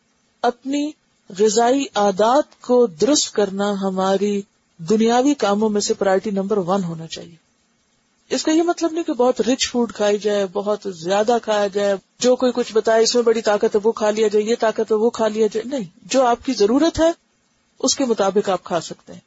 اپنی 0.42 0.92
غذائی 1.40 1.86
عادات 1.96 2.62
کو 2.62 2.88
درست 2.88 3.34
کرنا 3.34 3.72
ہماری 3.72 4.42
دنیاوی 4.78 5.34
کاموں 5.34 5.70
میں 5.70 5.82
سے 5.82 5.94
پرائرٹی 5.94 6.32
نمبر 6.32 6.58
ون 6.58 6.84
ہونا 6.84 7.08
چاہیے۔ 7.08 7.36
اس 8.30 8.44
کا 8.44 8.52
یہ 8.52 8.62
مطلب 8.62 8.94
نہیں 8.94 9.04
کہ 9.04 9.14
بہت 9.14 9.42
رچ 9.42 9.72
فوڈ 9.72 9.94
کھائی 9.94 10.18
جائے، 10.18 10.46
بہت 10.54 10.88
زیادہ 10.96 11.38
کھایا 11.44 11.68
جائے، 11.68 11.96
جو 12.20 12.36
کوئی 12.36 12.52
کچھ 12.56 12.74
بتائے 12.74 13.04
اس 13.04 13.16
میں 13.16 13.24
بڑی 13.24 13.42
طاقت 13.42 13.76
ہے 13.76 13.80
وہ 13.84 13.92
کھا 13.92 14.10
لیا 14.10 14.28
جائے، 14.28 14.46
یہ 14.46 14.56
طاقت 14.60 14.92
ہے 14.92 14.96
وہ 14.96 15.10
کھا 15.10 15.28
لیا 15.28 15.48
جائے۔ 15.54 15.70
نہیں، 15.70 15.90
جو 16.06 16.26
آپ 16.26 16.46
کی 16.46 16.54
ضرورت 16.54 17.00
ہے 17.00 17.27
اس 17.80 17.96
کے 17.96 18.06
مطابق 18.06 18.50
آپ 18.50 18.64
کھا 18.64 18.82
سکتے 18.82 19.14
ہیں۔ 19.14 19.20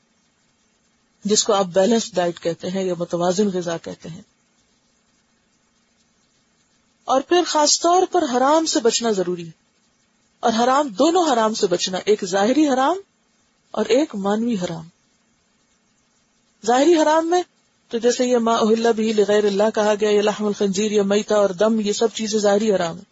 جس 1.24 1.44
کو 1.44 1.52
آپ 1.52 1.64
بیلنس 1.64 2.14
ڈائٹ 2.14 2.40
کہتے 2.40 2.70
ہیں 2.70 2.84
یا 2.84 2.94
متوازن 2.98 3.48
غذا 3.54 3.76
کہتے 3.76 4.08
ہیں۔ 4.08 4.22
اور 7.04 7.20
پھر 7.20 7.42
خاص 7.46 7.80
طور 7.80 8.02
پر 8.10 8.22
حرام 8.22 8.66
سے 8.66 8.80
بچنا 8.80 9.10
ضروری 9.10 9.46
ہے۔ 9.46 9.50
اور 10.40 10.52
حرام 10.64 10.88
دونوں 10.88 11.32
حرام 11.32 11.54
سے 11.54 11.66
بچنا، 11.66 11.98
ایک 12.04 12.24
ظاہری 12.24 12.68
حرام 12.68 12.96
اور 13.70 13.84
ایک 13.84 14.14
مانوی 14.14 14.54
حرام۔ 14.54 14.88
ظاہری 16.66 16.94
حرام 17.02 17.30
میں 17.30 17.42
تو 17.88 17.98
جیسے 17.98 18.26
یہ 18.26 18.38
ما 18.38 18.54
اہل 18.54 18.92
بھی 18.96 19.12
لغیر 19.12 19.44
اللہ 19.44 19.70
کہا 19.74 19.94
گیا، 20.00 20.10
یہ 20.10 20.22
لحم 20.22 20.46
الخنزیر 20.46 20.92
یا 20.92 21.02
میتا 21.02 21.36
اور 21.36 21.50
دم، 21.50 21.80
یہ 21.80 21.92
سب 21.92 22.08
چیزیں 22.14 22.38
ظاہری 22.38 22.74
حرام 22.74 22.96
ہے 22.96 23.02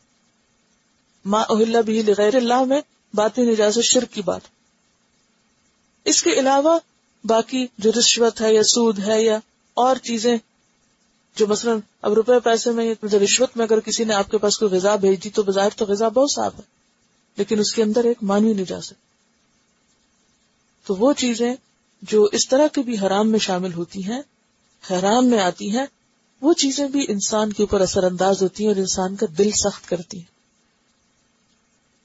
ما 1.25 1.41
اہل 1.41 1.83
بھی 1.83 2.03
لغیر 2.03 2.35
اللہ 2.35 2.65
میں 2.65 2.81
باتی 3.15 3.43
نجاز 3.43 3.79
شرک 3.79 4.15
کی 4.15 4.23
بات۔ 4.23 4.41
اس 6.05 6.23
کے 6.23 6.33
علاوہ 6.33 6.79
باقی 7.25 7.67
جو 7.79 7.91
رشوت 7.99 8.41
ہے 8.41 8.55
یا 8.55 8.63
سود 8.63 8.99
ہے 8.99 9.23
یا 9.23 9.39
اور 9.75 9.97
چیزیں 9.97 10.37
جو 11.37 11.47
مثلا 11.47 11.73
اب 12.03 12.13
روپے 12.13 12.41
پیسے 12.45 12.71
میں 12.71 12.95
رشوت 13.05 13.57
میں 13.57 13.65
اگر 13.65 13.81
کسی 13.81 14.05
نے 14.05 14.15
آپ 14.15 14.31
کے 14.31 14.39
پاس 14.39 14.59
کوئی 14.59 14.71
غذا 14.71 14.97
بھیج 14.97 15.25
دی 15.25 15.31
تو 15.31 15.43
بظاہر 15.43 15.69
تو 15.77 15.85
غذا 15.85 16.09
بہت 16.09 16.31
صاف 16.31 16.55
ہے، 16.55 16.63
لیکن 17.37 17.59
اس 17.59 17.73
کے 17.75 17.83
اندر 17.83 18.05
ایک 18.05 18.17
مانوی 18.23 18.53
نجازت 18.53 18.95
تو 20.87 20.97
وہ 20.97 21.13
چیزیں 21.13 21.55
جو 22.03 22.29
اس 22.33 22.49
طرح 22.49 22.67
کی 22.67 22.83
بھی 22.83 22.99
حرام 22.99 23.31
میں 23.31 23.39
شامل 23.39 23.73
ہوتی 23.73 24.05
ہیں، 24.05 24.21
حرام 24.91 25.27
میں 25.27 25.39
آتی 25.39 25.71
ہیں، 25.71 25.87
وہ 26.41 26.53
چیزیں 26.53 26.89
بھی 26.89 27.05
انسان 27.09 27.53
کے 27.53 27.63
اوپر 27.63 27.81
اثر 27.81 28.05
انداز 28.05 28.43
ہوتی 28.43 28.65
ہیں 28.65 28.71
اور 28.71 28.77
انسان 28.77 29.17
کا 29.17 29.27
دل 29.39 29.51
سخت 29.51 29.89
کرتی 29.89 30.19
ہیں۔ 30.19 30.37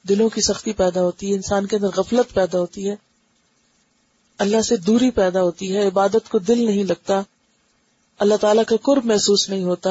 دلوں 0.08 0.30
کی 0.30 0.42
سختی 0.42 0.74
پیدا 0.74 1.02
ہوتی 1.02 1.30
ہے، 1.30 1.36
انسان 1.36 1.66
کے 1.66 1.76
اندر 1.76 1.88
غفلت 1.88 2.34
پیدا 2.34 2.60
ہوتی 2.60 2.90
ہے۔ 2.90 2.96
اللہ 4.38 4.62
سے 4.62 4.78
دوری 4.78 5.12
پیدا 5.12 5.42
ہوتی 5.42 5.76
ہے، 5.76 5.88
عبادت 5.88 6.30
کو 6.30 6.40
دل 6.40 6.66
نہیں 6.66 6.84
لگتا، 6.84 7.22
اللہ 8.20 8.36
تعالی 8.36 8.62
کا 8.68 8.76
قرب 8.82 9.06
محسوس 9.06 9.50
نہیں 9.50 9.64
ہوتا۔ 9.64 9.90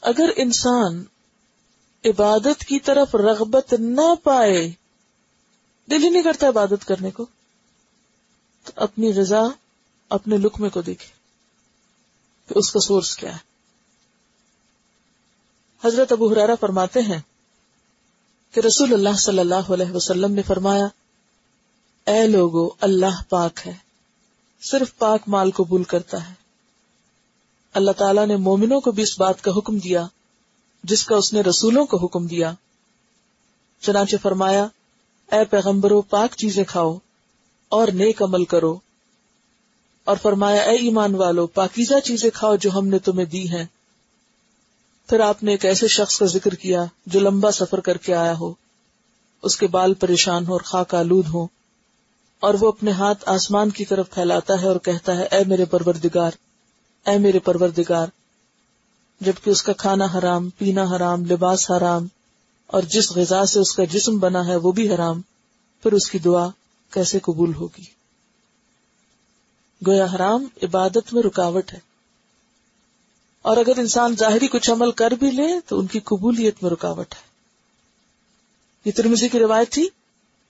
اگر 0.00 0.30
انسان 0.36 1.04
عبادت 2.04 2.64
کی 2.64 2.80
طرف 2.80 3.14
رغبت 3.14 3.74
نہ 3.78 4.14
پائے، 4.22 4.70
دل 5.90 6.02
ہی 6.02 6.08
نہیں 6.08 6.22
کرتا 6.22 6.48
عبادت 6.48 6.84
کرنے 6.84 7.10
کو۔ 7.10 7.26
تو 8.64 8.72
اپنی 8.76 9.12
غذا 9.16 9.42
اپنے 10.08 10.36
لکمے 10.36 10.68
کو 10.68 10.82
دیکھے 10.82 11.06
کہ 12.48 12.58
اس 12.58 12.72
کا 12.72 12.80
سورس 12.80 13.16
کیا 13.16 13.32
ہے۔ 13.32 13.48
حضرت 15.84 16.12
ابو 16.12 16.32
حرارا 16.32 16.54
فرماتے 16.54 17.00
ہیں 17.00 17.20
کہ 18.52 18.60
رسول 18.60 18.92
اللہ 18.92 19.16
صلی 19.18 19.38
اللہ 19.38 19.72
علیہ 19.72 19.90
وسلم 19.90 20.32
نے 20.32 20.42
فرمایا 20.42 20.86
اے 22.08 22.26
لوگو، 22.26 22.68
اللہ 22.80 23.22
پاک 23.28 23.66
ہے۔ 23.66 23.74
صرف 24.62 24.98
پاک 24.98 25.20
مال 25.26 25.50
قبول 25.50 25.84
کرتا 25.84 26.28
ہے۔ 26.28 26.34
اللہ 27.74 27.90
تعالیٰ 27.90 28.26
نے 28.26 28.36
مومنوں 28.36 28.80
کو 28.80 28.90
بھی 28.90 29.02
اس 29.02 29.20
بات 29.20 29.44
کا 29.44 29.50
حکم 29.50 29.78
دیا، 29.78 30.06
جس 30.84 31.04
کا 31.04 31.16
اس 31.16 31.32
نے 31.32 31.40
رسولوں 31.40 31.86
کو 31.86 31.96
حکم 31.96 32.26
دیا۔ 32.26 32.52
چنانچہ 33.80 34.16
فرمایا، 34.22 34.66
اے 35.32 35.44
پیغمبرو، 35.44 36.02
پاک 36.02 36.36
چیزیں 36.36 36.64
کھاؤ 36.64 36.98
اور 37.68 37.88
نیک 37.88 38.22
عمل 38.22 38.44
کرو۔ 38.44 38.78
اور 40.04 40.16
فرمایا، 40.22 40.62
اے 40.62 40.76
ایمان 40.76 41.14
والو، 41.14 41.46
پاکیزہ 41.46 42.00
چیزیں 42.00 42.30
کھاؤ 42.34 42.56
جو 42.56 42.70
ہم 42.70 42.86
نے 42.86 42.98
تمہیں 42.98 43.26
دی 43.26 43.48
ہیں۔ 43.48 43.64
پھر 45.08 45.20
آپ 45.20 45.42
نے 45.42 45.50
ایک 45.50 45.64
ایسے 45.64 45.88
شخص 45.88 46.18
کا 46.18 46.26
ذکر 46.26 46.54
کیا 46.54 46.84
جو 47.06 47.20
لمبا 47.20 47.50
سفر 47.50 47.80
کر 47.80 47.96
کے 47.96 48.14
آیا 48.14 48.38
ہو۔ 48.38 48.54
اس 49.42 49.56
کے 49.56 49.66
بال 49.66 49.94
پریشان 49.94 50.46
ہو 50.46 50.52
اور 50.52 50.60
خاک 50.60 50.94
آلود 50.94 51.26
ہو 51.26 51.57
اور 52.40 52.54
وہ 52.60 52.68
اپنے 52.68 52.90
ہاتھ 52.90 53.24
آسمان 53.26 53.70
کی 53.70 53.84
طرف 53.84 54.10
پھیلاتا 54.10 54.62
ہے 54.62 54.68
اور 54.68 54.76
کہتا 54.76 55.16
ہے، 55.16 55.24
اے 55.24 55.44
میرے 55.44 55.64
پروردگار، 55.64 56.30
اے 57.06 57.18
میرے 57.18 57.38
پروردگار، 57.38 58.06
جبکہ 59.20 59.50
اس 59.50 59.62
کا 59.62 59.72
کھانا 59.72 60.04
حرام، 60.04 60.48
پینا 60.48 60.84
حرام، 60.84 61.24
لباس 61.24 61.70
حرام، 61.70 62.06
اور 62.66 62.82
جس 62.82 63.16
غذا 63.16 63.46
سے 63.46 63.60
اس 63.60 63.74
کا 63.74 63.84
جسم 63.84 64.18
بنا 64.18 64.46
ہے 64.46 64.56
وہ 64.56 64.72
بھی 64.72 64.94
حرام، 64.94 65.20
پھر 65.82 65.92
اس 65.92 66.10
کی 66.10 66.18
دعا 66.18 66.48
کیسے 66.90 67.18
قبول 67.18 67.54
ہوگی? 67.54 67.98
گویا 69.86 70.06
حرام 70.14 70.44
عبادت 70.62 71.12
میں 71.12 71.22
رکاوٹ 71.22 71.72
ہے۔ 71.72 71.78
اور 73.42 73.56
اگر 73.56 73.78
انسان 73.78 74.16
ظاہری 74.16 74.48
کچھ 74.48 74.70
عمل 74.70 74.90
کر 74.90 75.10
بھی 75.10 75.30
لے 75.30 75.48
تو 75.66 75.78
ان 75.78 75.86
کی 75.86 76.00
قبولیت 76.00 76.62
میں 76.62 76.70
رکاوٹ 76.70 77.14
ہے۔ 77.14 77.20
یہ 78.84 78.92
ترمزی 78.92 79.28
کی 79.28 79.38
روایت 79.38 79.72
تھی۔ 79.72 79.88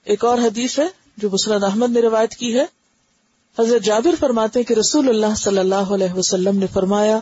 ایک 0.04 0.24
اور 0.24 0.38
حدیث 0.38 0.78
ہے۔ 0.78 0.88
جو 1.18 1.30
مسرد 1.30 1.64
احمد 1.64 1.90
نے 1.90 2.00
روایت 2.00 2.34
کی 2.34 2.58
ہے، 2.58 2.64
حضرت 3.58 3.82
جابر 3.82 4.14
فرماتے 4.20 4.64
کہ 4.64 4.74
رسول 4.74 5.08
اللہ 5.08 5.34
صلی 5.36 5.58
اللہ 5.58 5.74
علیہ 5.74 6.12
وسلم 6.12 6.58
نے 6.58 6.66
فرمایا، 6.66 7.20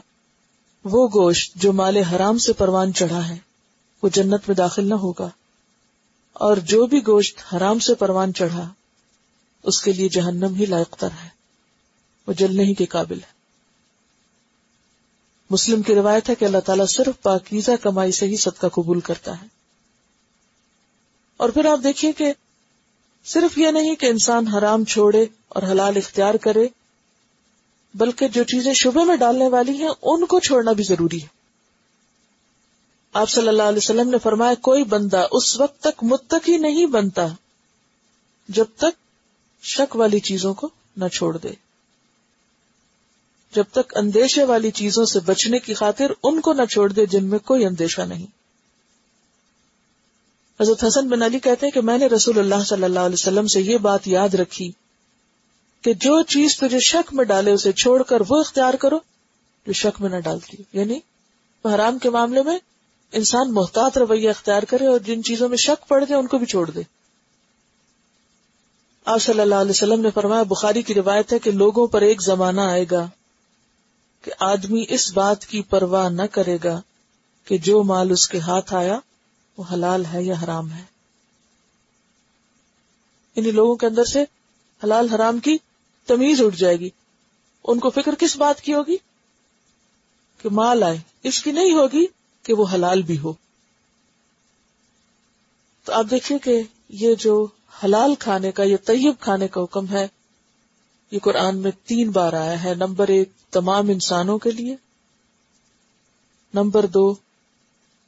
وہ 0.84 1.08
گوشت 1.08 1.54
جو 1.54 1.72
مال 1.72 1.96
حرام 1.96 2.38
سے 2.38 2.52
پروان 2.52 2.94
چڑھا 2.94 3.28
ہے، 3.28 3.36
وہ 4.02 4.08
جنت 4.08 4.40
میں 4.48 4.54
داخل 4.54 4.88
نہ 4.88 4.94
ہوگا۔ 4.94 5.28
اور 6.32 6.56
جو 6.56 6.86
بھی 6.86 7.06
گوشت 7.06 7.54
حرام 7.54 7.78
سے 7.78 7.94
پروان 7.94 8.34
چڑھا، 8.34 8.72
اس 9.62 9.82
کے 9.82 9.92
لیے 9.92 10.08
جہنم 10.08 10.54
ہی 10.54 10.66
لائق 10.66 10.96
تر 10.96 11.08
ہے۔ 11.24 11.28
وہ 12.26 12.32
جلنے 12.32 12.62
ہی 12.62 12.74
کے 12.74 12.86
قابل 12.86 13.18
ہے۔ 13.18 13.36
مسلم 15.50 15.82
کی 15.82 15.94
روایت 15.94 16.30
ہے 16.30 16.34
کہ 16.34 16.44
اللہ 16.44 16.58
تعالیٰ 16.58 16.86
صرف 16.86 17.22
پاکیزہ 17.22 17.72
کمائی 17.82 18.12
سے 18.12 18.26
ہی 18.26 18.36
صدقہ 18.36 18.66
قبول 18.66 19.00
کرتا 19.00 19.42
ہے۔ 19.42 19.46
اور 21.36 21.48
پھر 21.48 21.64
آپ 21.64 21.78
دیکھیے 21.84 22.12
کہ 22.12 22.32
صرف 23.26 23.58
یہ 23.58 23.68
نہیں 23.68 23.94
کہ 23.94 24.06
انسان 24.06 24.46
حرام 24.46 24.84
چھوڑے 24.84 25.26
اور 25.48 25.62
حلال 25.62 25.96
اختیار 25.96 26.34
کرے، 26.34 26.68
بلکہ 27.94 28.28
جو 28.28 28.44
چیزیں 28.44 28.72
شبہ 28.72 29.04
میں 29.04 29.16
ڈالنے 29.16 29.48
والی 29.48 29.72
ہیں، 29.72 29.90
ان 30.02 30.26
کو 30.26 30.40
چھوڑنا 30.40 30.72
بھی 30.72 30.84
ضروری 30.84 31.22
ہے۔ 31.22 31.26
آپ 33.12 33.30
صلی 33.30 33.48
اللہ 33.48 33.62
علیہ 33.62 33.78
وسلم 33.78 34.10
نے 34.10 34.18
فرمایا، 34.22 34.54
کوئی 34.54 34.84
بندہ 34.84 35.26
اس 35.32 35.60
وقت 35.60 35.80
تک 35.80 36.04
متقی 36.04 36.56
نہیں 36.56 36.86
بنتا 36.86 37.26
جب 38.48 38.64
تک 38.76 38.98
شک 39.62 39.96
والی 39.96 40.20
چیزوں 40.20 40.54
کو 40.54 40.68
نہ 40.96 41.08
چھوڑ 41.08 41.36
دے۔ 41.36 41.50
جب 43.54 43.64
تک 43.72 43.96
اندیشے 43.96 44.44
والی 44.44 44.70
چیزوں 44.70 45.04
سے 45.04 45.20
بچنے 45.20 45.58
کی 45.58 45.74
خاطر 45.74 46.12
ان 46.22 46.40
کو 46.40 46.52
نہ 46.52 46.64
چھوڑ 46.64 46.92
دے 46.92 47.06
جن 47.06 47.24
میں 47.24 47.38
کوئی 47.38 47.66
اندیشہ 47.66 48.00
نہیں۔ 48.00 48.35
حضرت 50.60 50.84
حسن 50.84 51.08
بن 51.08 51.22
علی 51.22 51.38
کہتے 51.38 51.66
ہیں 51.66 51.70
کہ 51.70 51.80
میں 51.80 51.98
نے 51.98 52.06
رسول 52.06 52.38
اللہ 52.38 52.64
صلی 52.64 52.84
اللہ 52.84 53.00
علیہ 53.00 53.16
وسلم 53.18 53.46
سے 53.46 53.60
یہ 53.60 53.78
بات 53.78 54.08
یاد 54.08 54.34
رکھی 54.34 54.72
کہ 55.82 55.92
جو 55.92 56.22
چیز 56.22 56.56
تجھے 56.56 56.80
شک 56.80 57.14
میں 57.14 57.24
ڈالے 57.24 57.50
اسے 57.50 57.72
چھوڑ 57.72 58.02
کر 58.02 58.22
وہ 58.28 58.40
اختیار 58.40 58.74
کرو 58.74 58.98
جو 59.66 59.72
شک 59.72 60.00
میں 60.00 60.10
نہ 60.10 60.16
ڈالتی 60.16 60.62
یعنی 60.72 61.00
حرام 61.64 61.98
کے 61.98 62.10
معاملے 62.10 62.42
میں 62.42 62.58
انسان 63.12 63.52
محتاط 63.52 63.98
رویہ 63.98 64.30
اختیار 64.30 64.62
کرے 64.62 64.86
اور 64.86 64.98
جن 64.98 65.22
چیزوں 65.22 65.48
میں 65.48 65.56
شک 65.56 65.88
پڑ 65.88 66.04
جائے 66.04 66.20
ان 66.20 66.26
کو 66.26 66.38
بھی 66.38 66.46
چھوڑ 66.46 66.70
دے۔ 66.70 66.80
آپ 69.04 69.22
صلی 69.22 69.40
اللہ 69.40 69.54
علیہ 69.54 69.70
وسلم 69.70 70.00
نے 70.00 70.10
فرمایا، 70.10 70.42
بخاری 70.42 70.82
کی 70.82 70.94
روایت 70.94 71.32
ہے 71.32 71.38
کہ 71.38 71.50
لوگوں 71.50 71.86
پر 71.86 72.02
ایک 72.02 72.22
زمانہ 72.22 72.60
آئے 72.60 72.84
گا 72.90 73.08
کہ 74.22 74.32
آدمی 74.38 74.84
اس 74.88 75.12
بات 75.12 75.46
کی 75.46 75.62
پرواہ 75.62 76.08
نہ 76.08 76.22
کرے 76.22 76.58
گا 76.64 76.80
کہ 77.44 77.58
جو 77.58 77.82
مال 77.82 78.10
اس 78.10 78.28
کے 78.28 78.38
ہاتھ 78.38 78.74
آیا 78.74 78.98
وہ 79.56 79.64
حلال 79.72 80.04
ہے 80.12 80.22
یا 80.22 80.34
حرام 80.44 80.72
ہے؟ 80.72 80.82
انہیں 83.36 83.52
لوگوں 83.52 83.76
کے 83.76 83.86
اندر 83.86 84.04
سے 84.04 84.24
حلال 84.84 85.08
حرام 85.08 85.38
کی 85.38 85.56
تمیز 86.06 86.42
اٹھ 86.42 86.56
جائے 86.56 86.76
گی۔ 86.76 86.90
ان 87.64 87.78
کو 87.78 87.90
فکر 87.90 88.14
کس 88.18 88.36
بات 88.36 88.60
کی 88.60 88.74
ہوگی؟ 88.74 88.96
کہ 90.42 90.48
مال 90.48 90.82
آئے، 90.82 90.98
اس 91.22 91.42
کی 91.42 91.52
نہیں 91.52 91.72
ہوگی 91.72 92.06
کہ 92.42 92.54
وہ 92.54 92.66
حلال 92.74 93.02
بھی 93.02 93.18
ہو۔ 93.18 93.32
تو 95.84 95.92
آپ 95.92 96.06
دیکھیں 96.10 96.38
کہ 96.38 96.62
یہ 96.88 97.14
جو 97.14 97.46
حلال 97.84 98.14
کھانے 98.14 98.52
کا، 98.52 98.62
یہ 98.62 98.76
طیب 98.76 99.14
کھانے 99.20 99.48
کا 99.48 99.62
حکم 99.62 99.88
ہے، 99.88 100.08
یہ 101.10 101.18
قرآن 101.18 101.58
میں 101.58 101.70
تین 101.84 102.10
بار 102.10 102.32
آیا 102.32 102.64
ہے۔ 102.64 102.74
نمبر 102.74 103.08
ایک، 103.08 103.28
تمام 103.50 103.88
انسانوں 103.88 104.38
کے 104.38 104.50
لیے۔ 104.50 104.76
نمبر 106.54 106.86
دو، 106.86 107.14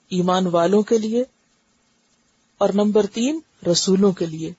ایمان 0.09 0.47
والوں 0.47 0.83
کے 0.83 0.99
لیے۔ 0.99 1.25
اور 2.59 2.69
نمبر 2.69 3.07
تین، 3.07 3.41
رسولوں 3.73 4.13
کے 4.13 4.27
لیے۔ 4.27 4.53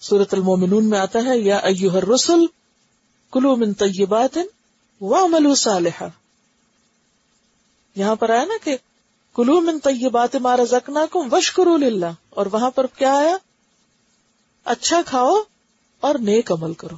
سورت 0.00 0.34
المومنون 0.34 0.90
میں 0.90 0.98
آتا 0.98 1.18
ہے، 1.24 1.38
یا 1.38 1.56
ایوہ 1.56 1.96
الرسل 1.96 2.46
کلو 3.32 3.56
من 3.56 3.72
طیبات 3.72 4.38
وعملوا 5.00 5.54
صالحا۔ 5.54 6.06
یہاں 7.96 8.16
پر 8.16 8.30
آیا 8.30 8.44
نا 8.44 8.54
کہ 8.64 8.76
کلو 9.34 9.60
من 9.60 9.78
طیبات 9.78 10.36
ما 10.36 10.56
رزقناکم 10.56 11.32
وشکروا 11.32 11.76
للہ۔ 11.76 12.06
اور 12.30 12.46
وہاں 12.52 12.70
پر 12.70 12.86
کیا 12.86 13.16
آیا؟ 13.16 13.36
اچھا 14.64 15.00
کھاؤ 15.06 15.36
اور 16.00 16.14
نیک 16.14 16.52
عمل 16.52 16.74
کرو۔ 16.74 16.96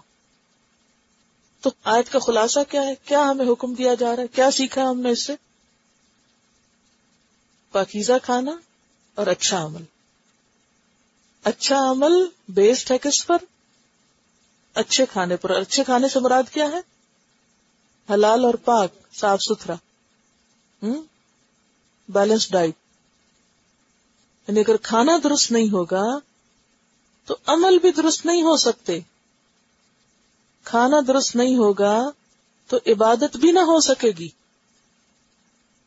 تو 1.60 1.70
آیت 1.84 2.12
کا 2.12 2.18
خلاصہ 2.18 2.60
کیا 2.70 2.82
ہے؟ 2.82 2.94
کیا 3.04 3.30
ہمیں 3.30 3.46
حکم 3.48 3.74
دیا 3.74 3.94
جا 3.94 4.16
رہا 4.16 4.22
ہے؟ 4.22 4.28
کیا 4.28 4.50
سیکھا 4.50 4.90
ہم 4.90 5.00
نے 5.00 5.10
اس 5.10 5.26
سے؟ 5.26 5.32
پاکیزہ 7.72 8.12
کھانا 8.22 8.52
اور 9.14 9.26
اچھا 9.26 9.64
عمل۔ 9.64 9.82
اچھا 11.44 11.90
عمل 11.90 12.12
بیسڈ 12.48 12.90
ہے 12.90 12.98
کس 12.98 13.26
پر؟ 13.26 13.38
اچھے 14.74 15.06
کھانے 15.12 15.36
پر۔ 15.36 15.50
اچھے 15.50 15.84
کھانے 15.84 16.08
سے 16.08 16.20
مراد 16.20 16.42
کیا 16.52 16.64
ہے؟ 16.64 16.80
حلال 18.12 18.44
اور 18.44 18.54
پاک، 18.54 19.14
صاف 19.14 19.38
ستھرا۔ 19.42 19.74
بیلنس 22.08 22.52
ڈائٹ 22.52 22.74
یعنی 24.48 24.60
اگر 24.60 24.76
کھانا 24.76 25.12
درست 25.24 25.52
نہیں 25.52 25.72
ہوگا 25.72 26.02
تو 27.26 27.36
عمل 27.46 27.78
بھی 27.78 27.92
درست 27.92 28.26
نہیں 28.26 28.42
ہو 28.42 28.56
سکتے۔ 28.56 29.00
کھانا 30.64 30.96
درست 31.06 31.36
نہیں 31.36 31.56
ہوگا 31.56 32.10
تو 32.66 32.76
عبادت 32.86 33.36
بھی 33.36 33.52
نہ 33.52 33.58
ہو 33.58 33.80
سکے 33.80 34.10
گی۔ 34.18 34.28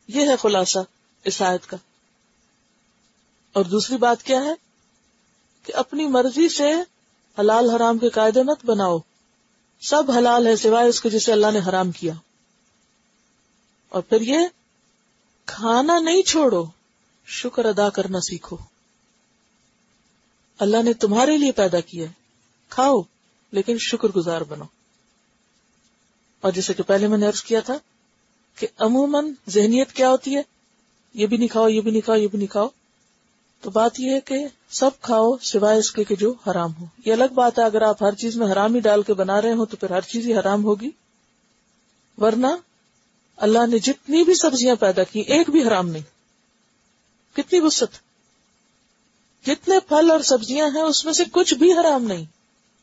یہ 0.08 0.30
ہے 0.30 0.36
خلاصہ۔ 0.36 0.80
اس 1.26 1.42
آیت 1.42 1.68
کا۔ 1.68 1.78
اور 3.54 3.66
دوسری 3.66 3.98
بات 3.98 4.24
کیا 4.24 4.44
ہے؟ 4.44 4.54
کہ 5.64 5.74
اپنی 5.76 6.08
مرضی 6.08 6.50
سے 6.50 6.74
حلال 7.40 7.70
حرام 7.70 7.98
کے 7.98 8.10
قاعدے 8.10 8.44
مت 8.44 8.66
بناؤ۔ 8.66 8.98
سب 9.82 10.12
حلال 10.12 10.48
ہے 10.48 10.56
سوائے 10.56 10.90
اس 10.90 11.02
کے 11.02 11.10
جسے 11.10 11.32
اللہ 11.32 11.52
نے 11.54 11.60
حرام 11.70 11.92
کیا۔ 11.92 12.14
اور 13.90 14.02
پھر 14.02 14.22
یہ، 14.22 14.38
کھانا 15.46 16.00
نہیں 16.00 16.22
چھوڑو، 16.22 16.66
شکر 17.26 17.66
ادا 17.66 17.90
کرنا 17.90 18.20
سیکھو۔ 18.20 18.58
اللہ 20.60 20.84
نے 20.84 20.94
تمہارے 20.94 21.38
لیے 21.38 21.52
پیدا 21.52 21.80
کیا 21.80 22.06
کھاؤ، 22.70 23.02
لیکن 23.52 23.78
شکر 23.80 24.08
گزار 24.08 24.42
بنو 24.42 24.66
اور 26.42 26.52
جیسے 26.52 26.74
کہ 26.74 26.84
پہلے 26.84 27.08
میں 27.08 27.18
نے 27.18 27.28
ارض 27.28 27.44
کیا 27.44 27.60
تھا 27.60 27.74
کہ 28.56 28.68
عموماً 28.78 29.32
ذہنیت 29.50 29.92
کیا 29.92 30.10
ہوتی 30.10 30.36
ہے؟ 30.36 30.55
یہ 31.16 31.26
بھی 31.26 31.38
نہیں 31.38 31.48
کھاؤ، 31.48 31.68
یہ 31.68 31.82
بھی 31.82 31.92
نہیں 31.92 32.02
کھاؤ، 32.02 32.16
یہ 32.16 32.28
بھی 32.28 32.38
نہیں 32.38 32.52
کھاؤ۔ 32.52 32.68
تو 33.62 33.70
بات 33.70 34.00
یہ 34.00 34.12
ہے 34.12 34.22
کہ 34.22 34.48
سب 34.70 34.90
کھاؤ 35.02 35.38
سوائے 35.38 35.80
اس 35.80 35.92
کے 35.92 36.04
کہ 36.04 36.16
جو 36.16 36.34
حرام 36.48 36.74
ہو۔ 36.80 36.86
یہ 37.06 37.14
الگ 37.14 37.34
بات 37.34 37.60
ہے، 37.60 37.64
اگر 37.64 37.82
آپ 37.82 38.04
ہر 38.04 38.16
چیز 38.16 38.36
میں 38.36 38.48
حرام 38.48 38.74
ہی 38.74 38.80
ڈال 38.80 39.04
کے 39.04 39.14
بنا 39.14 39.42
رہے 39.42 39.54
ہو 39.54 39.66
تو 39.66 39.78
پھر 39.78 39.90
ہر 39.90 40.02
چیز 40.02 40.28
ہی 40.28 40.34
حرام 40.34 40.64
ہوگی۔ 40.64 40.90
ورنہ 42.18 42.48
اللہ 43.38 43.68
نے 43.68 43.80
جتنی 43.80 44.24
بھی 44.24 44.34
سبزیاں 44.34 44.76
پیدا 44.76 45.04
کی، 45.04 45.20
ایک 45.20 45.50
بھی 45.50 45.68
حرام 45.68 45.90
نہیں۔ 45.90 46.04
کتنی 47.36 47.60
وسط 47.60 47.96
جتنے 49.48 49.80
پھل 49.80 50.12
اور 50.12 50.20
سبزیاں 50.20 50.68
ہیں، 50.68 50.82
اس 50.82 51.06
میں 51.06 51.14
سے 51.14 51.24
کچھ 51.32 51.54
بھی 51.54 51.74
حرام 51.74 52.04
نہیں۔ 52.04 52.26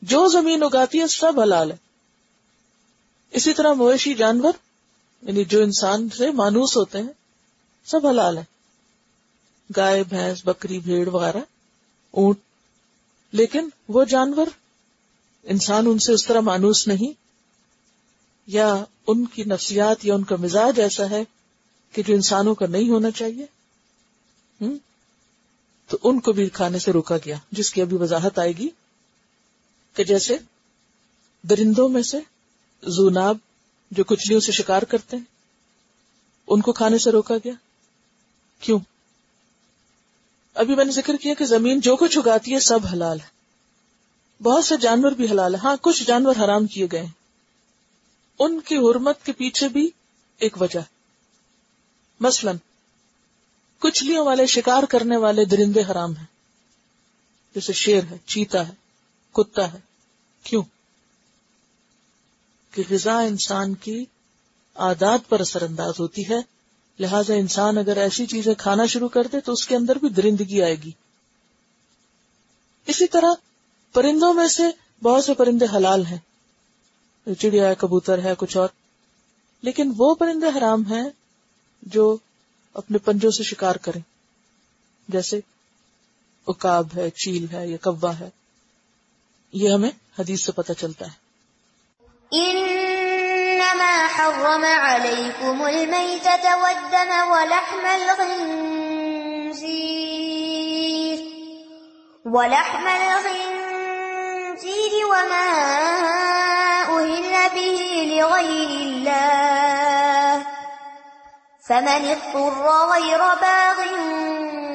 جو 0.02 0.28
زمین 0.28 0.62
اگاتی 0.62 1.00
ہے، 1.00 1.06
سب 1.06 1.40
حلال 1.40 1.70
ہے۔ 1.70 1.76
اسی 3.30 3.52
طرح 3.52 3.72
مویشی 3.72 4.14
جانور 4.14 4.52
یعنی 5.22 5.44
جو 5.44 5.62
انسان 5.62 6.08
سے 6.08 6.30
مانوس 6.30 6.76
ہوتے 6.76 6.98
ہیں 6.98 7.21
سب 7.84 8.06
حلال 8.06 8.38
ہے۔ 8.38 8.44
گائے، 9.76 10.04
بھینس، 10.04 10.42
بکری، 10.44 10.78
بھیڑ 10.78 11.08
وغیرہ، 11.08 11.40
اونٹ۔ 12.10 12.38
لیکن 13.32 13.68
وہ 13.88 14.04
جانور، 14.04 14.46
انسان 15.42 15.86
ان 15.86 15.98
سے 15.98 16.12
اس 16.12 16.26
طرح 16.26 16.40
مانوس 16.40 16.88
نہیں۔ 16.88 17.12
یا 18.46 18.84
ان 19.06 19.26
کی 19.26 19.44
نفسیات 19.44 20.04
یا 20.04 20.14
ان 20.14 20.24
کا 20.24 20.36
مزاج 20.36 20.80
ایسا 20.80 21.10
ہے 21.10 21.24
کہ 21.92 22.02
جو 22.02 22.14
انسانوں 22.14 22.54
کا 22.54 22.66
نہیں 22.66 22.88
ہونا 22.88 23.10
چاہیے۔ 23.10 23.46
تو 25.88 25.98
ان 26.02 26.20
کو 26.20 26.32
بھی 26.32 26.48
کھانے 26.48 26.78
سے 26.78 26.92
روکا 26.92 27.16
گیا، 27.16 27.36
جس 27.52 27.72
کی 27.72 27.82
ابھی 27.82 27.96
وضاحت 27.96 28.38
آئے 28.38 28.52
گی۔ 28.52 28.68
کہ 29.94 30.04
جیسے 30.04 30.36
درندوں 31.42 31.88
میں 31.88 32.02
سے 32.02 32.18
زوناب 32.82 33.36
جو 33.90 34.04
کچلیوں 34.04 34.40
سے 34.40 34.52
شکار 34.52 34.82
کرتے 34.82 35.16
ہیں، 35.16 35.24
ان 36.46 36.60
کو 36.60 36.72
کھانے 36.72 36.98
سے 36.98 37.10
روکا 37.10 37.36
گیا۔ 37.36 37.52
کیوں؟ 38.62 38.78
ابھی 40.54 40.74
میں 40.74 40.84
نے 40.84 40.92
ذکر 40.92 41.16
کیا 41.16 41.34
کہ 41.34 41.44
زمین 41.44 41.80
جو 41.80 41.96
کچھ 41.96 42.18
اگاتی 42.18 42.54
ہے 42.54 42.60
سب 42.60 42.78
حلال 42.92 43.20
ہے۔ 43.20 43.26
بہت 44.42 44.64
سے 44.64 44.76
جانور 44.76 45.12
بھی 45.12 45.30
حلال 45.30 45.54
ہے 45.54 45.60
ہاں 45.60 45.76
کچھ 45.82 46.04
جانور 46.04 46.36
حرام 46.44 46.66
کیے 46.66 46.86
گئے 46.92 47.00
ہیں۔ 47.00 47.10
ان 48.38 48.60
کی 48.60 48.76
حرمت 48.76 49.24
کے 49.24 49.32
پیچھے 49.32 49.68
بھی 49.68 49.90
ایک 50.38 50.62
وجہ 50.62 50.80
مثلا 52.20 52.52
کچلیوں 53.78 54.26
والے 54.26 54.46
شکار 54.46 54.82
کرنے 54.82 55.16
والے 55.16 55.44
درندے 55.44 55.80
حرام 55.80 56.16
ہیں۔ 56.16 56.26
جیسے 57.54 57.72
شیر 57.72 58.02
ہے، 58.10 58.16
چیتا 58.26 58.68
ہے، 58.68 58.72
کتا 59.32 59.72
ہے۔ 59.72 59.78
کیوں؟ 60.42 60.62
کہ 62.70 62.82
غذا 62.90 63.18
انسان 63.18 63.74
کی 63.74 64.04
عادات 64.74 65.20
پر 65.28 65.40
اثر 65.40 65.62
انداز 65.62 66.00
ہوتی 66.00 66.28
ہے۔ 66.28 66.51
لہذا 66.98 67.34
انسان 67.34 67.78
اگر 67.78 67.96
ایسی 67.96 68.26
چیزیں 68.26 68.54
کھانا 68.54 68.86
شروع 68.86 69.08
کر 69.08 69.26
دے 69.26 69.40
تو 69.40 69.52
اس 69.52 69.66
کے 69.66 69.76
اندر 69.76 69.98
بھی 69.98 70.08
درندگی 70.08 70.62
آئے 70.62 70.74
گی۔ 70.74 70.90
اسی 72.86 73.06
طرح 73.06 73.34
پرندوں 73.92 74.34
میں 74.34 74.48
سے 74.48 74.62
بہت 75.02 75.24
سے 75.24 75.34
پرندے 75.34 75.66
حلال 75.76 76.06
ہیں۔ 76.06 76.18
چڑیا 77.38 77.68
ہے، 77.68 77.74
کبوتر 77.78 78.22
ہے، 78.22 78.34
کچھ 78.38 78.56
اور۔ 78.56 78.68
لیکن 79.62 79.92
وہ 79.96 80.14
پرندے 80.14 80.58
حرام 80.58 80.86
ہیں 80.86 81.10
جو 81.82 82.16
اپنے 82.74 82.98
پنجوں 82.98 83.30
سے 83.30 83.42
شکار 83.42 83.74
کریں۔ 83.74 84.00
جیسے 85.08 85.40
اکاب 86.46 86.86
ہے، 86.96 87.10
چیل 87.10 87.46
ہے، 87.52 87.68
یا 87.68 87.76
کوا 87.76 88.18
ہے۔ 88.20 88.30
یہ 89.52 89.68
ہمیں 89.68 89.90
حدیث 90.18 90.44
سے 90.44 90.52
پتہ 90.52 90.72
چلتا 90.72 91.06
ہے۔ 91.06 91.22
انما 93.62 94.08
حرم 94.08 94.64
عليكم 94.64 95.66
الميتة 95.66 96.56
والدم 96.62 97.30
ولحم 97.30 97.86
الخنزير 99.46 99.62
ولحم 102.26 102.86
الخنزير 102.86 103.32
وما 105.06 105.50
أهل 106.82 107.50
به 107.54 107.80
لغير 108.16 108.70
الله 108.70 110.46
فمن 111.68 112.02
اضطر 112.14 112.66
غير 112.92 113.18
باغ 113.18 113.78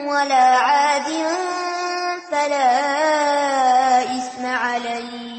ولا 0.07 0.47
عاد 0.57 1.09
فلا 2.31 2.67
إثم 4.03 4.45
عليه 4.45 5.37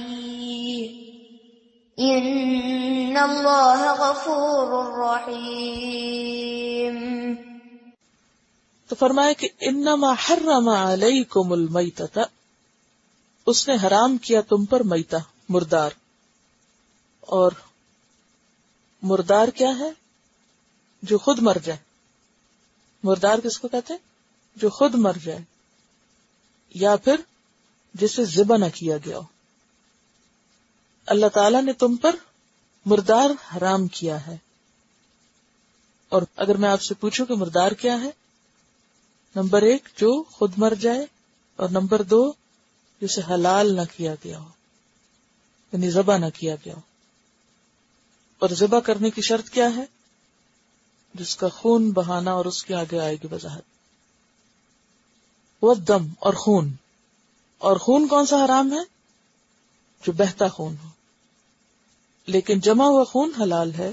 إن 1.99 2.48
الله 3.19 3.95
غفور 3.99 4.99
رحيم 4.99 5.79
تو 8.89 8.95
فرمایا 8.95 9.33
کہ 9.33 9.49
انما 9.61 10.13
حرم 10.13 10.69
علیکم 10.69 11.53
المیتۃ 11.53 12.21
اس 13.47 13.69
نے 13.69 13.75
حرام 13.87 14.19
کیا 14.19 14.41
تم 14.41 14.65
پر 14.65 14.81
میتا 14.81 15.19
مردار۔ 15.49 15.91
اور 17.21 17.53
مردار 19.03 19.49
کیا 19.49 19.79
ہے؟ 19.79 19.93
جو 21.03 21.19
خود 21.19 21.39
مر 21.39 21.57
جائے۔ 21.65 21.79
مردار 23.03 23.39
کس 23.39 23.59
کو 23.59 23.69
کہتے 23.69 23.93
ہیں؟ 23.93 24.01
جو 24.57 24.71
خود 24.71 24.95
مر 24.95 25.13
جائے۔ 25.25 25.41
یا 26.75 26.97
پھر 26.97 27.21
جسے 27.95 28.25
ذبح 28.25 28.57
نہ 28.57 28.65
کیا 28.75 28.97
گیا 28.97 29.17
ہو۔ 29.17 29.23
اللہ 31.07 31.27
تعالی 31.27 31.61
نے 31.61 31.73
تم 31.73 31.97
پر 31.97 32.17
مردار 32.89 33.57
حرام 33.57 33.87
کیا 33.87 34.27
ہے۔ 34.27 34.37
اور 36.09 36.23
اگر 36.37 36.57
میں 36.57 36.69
آپ 36.69 36.83
سے 36.83 36.95
پوچھوں 36.95 37.27
کہ 37.27 37.35
مردار 37.35 37.73
کیا 37.73 38.01
ہے، 38.01 38.11
نمبر 39.37 39.63
ایک، 39.63 39.89
جو 39.97 40.23
خود 40.23 40.53
مر 40.57 40.75
جائے، 40.81 41.07
اور 41.57 41.69
نمبر 41.69 42.03
دو 42.03 42.33
جسے 43.01 43.21
حلال 43.31 43.77
نہ 43.77 43.81
کیا 43.97 44.15
گیا 44.25 44.39
ہو 44.39 44.49
یعنی 45.73 45.91
ذبح 45.91 46.17
نہ 46.17 46.27
کیا 46.35 46.55
گیا 46.55 46.75
ہو۔ 46.75 46.81
اور 48.39 48.51
ذبح 48.51 48.81
کرنے 48.81 49.11
کی 49.11 49.23
شرط 49.23 49.49
کیا 49.49 49.77
ہے؟ 49.77 49.85
جس 51.15 51.37
کا 51.37 51.49
خون 51.49 51.91
بہانا 51.91 52.33
اور 52.33 52.45
اس 52.45 52.65
کے 52.65 52.75
آگے 52.75 53.01
آئے 53.01 53.15
گی 53.15 53.35
وضاحت۔ 53.35 53.63
وہ 55.63 55.75
دم 55.75 56.07
اور 56.19 56.35
خون۔ 56.35 56.73
اور 57.59 57.77
خون 57.77 58.09
کون 58.09 58.27
سا 58.27 58.45
حرام 58.45 58.73
ہے؟ 58.73 58.81
جو 60.07 60.13
بہتا 60.13 60.49
خون 60.49 60.75
ہو۔ 60.85 60.98
لیکن 62.29 62.61
جمع 62.61 62.85
ہوا 62.85 63.05
خون 63.05 63.33
حلال 63.41 63.75
ہے، 63.75 63.93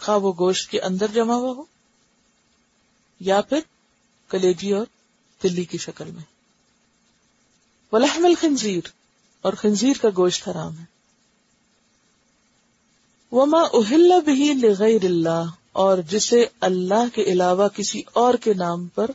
خواہ 0.00 0.18
وہ 0.18 0.32
گوشت 0.38 0.70
کے 0.70 0.80
اندر 0.80 1.06
جمع 1.06 1.34
ہوا 1.34 1.52
ہو، 1.52 1.62
یا 3.20 3.40
پھر 3.40 3.60
کلیجی 4.28 4.72
اور 4.72 4.86
تلی 5.40 5.64
کی 5.64 5.78
شکل 5.78 6.10
میں۔ 6.10 6.22
ولحم 7.92 8.24
الخنزیر 8.24 8.88
اور 9.40 9.52
خنزیر 9.52 9.96
کا 10.02 10.08
گوشت 10.16 10.48
حرام 10.48 10.78
ہے۔ 10.78 10.84
وما 13.32 13.62
اہل 13.72 14.12
بھی 14.24 14.52
لغیر 14.54 15.04
اللہ 15.04 15.44
اور 15.72 15.98
جسے 15.98 16.44
اللہ 16.60 17.14
کے 17.14 17.22
علاوہ 17.22 17.68
کسی 17.68 18.02
اور 18.12 18.34
کے 18.34 18.54
نام 18.54 18.86
پر 18.86 19.10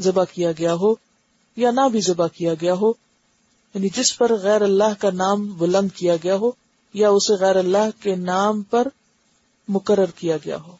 ذبح 0.00 0.24
کیا 0.24 0.52
گیا 0.52 0.74
ہو، 0.74 0.94
یا 1.56 1.70
نہ 1.70 1.88
بھی 1.88 2.00
ذبح 2.00 2.26
کیا 2.26 2.54
گیا 2.54 2.74
ہو 2.74 2.92
یعنی 3.74 3.88
جس 3.88 4.18
پر 4.18 4.34
غیر 4.34 4.62
اللہ 4.62 4.94
کا 4.98 5.10
نام 5.10 5.46
بلند 5.46 5.88
کیا 5.94 6.16
گیا 6.16 6.36
ہو 6.36 6.63
یا 6.94 7.08
اسے 7.08 7.34
غیر 7.34 7.56
اللہ 7.56 8.02
کے 8.02 8.16
نام 8.16 8.62
پر 8.62 8.88
مقرر 9.68 10.10
کیا 10.10 10.36
گیا 10.36 10.56
ہو۔ 10.56 10.76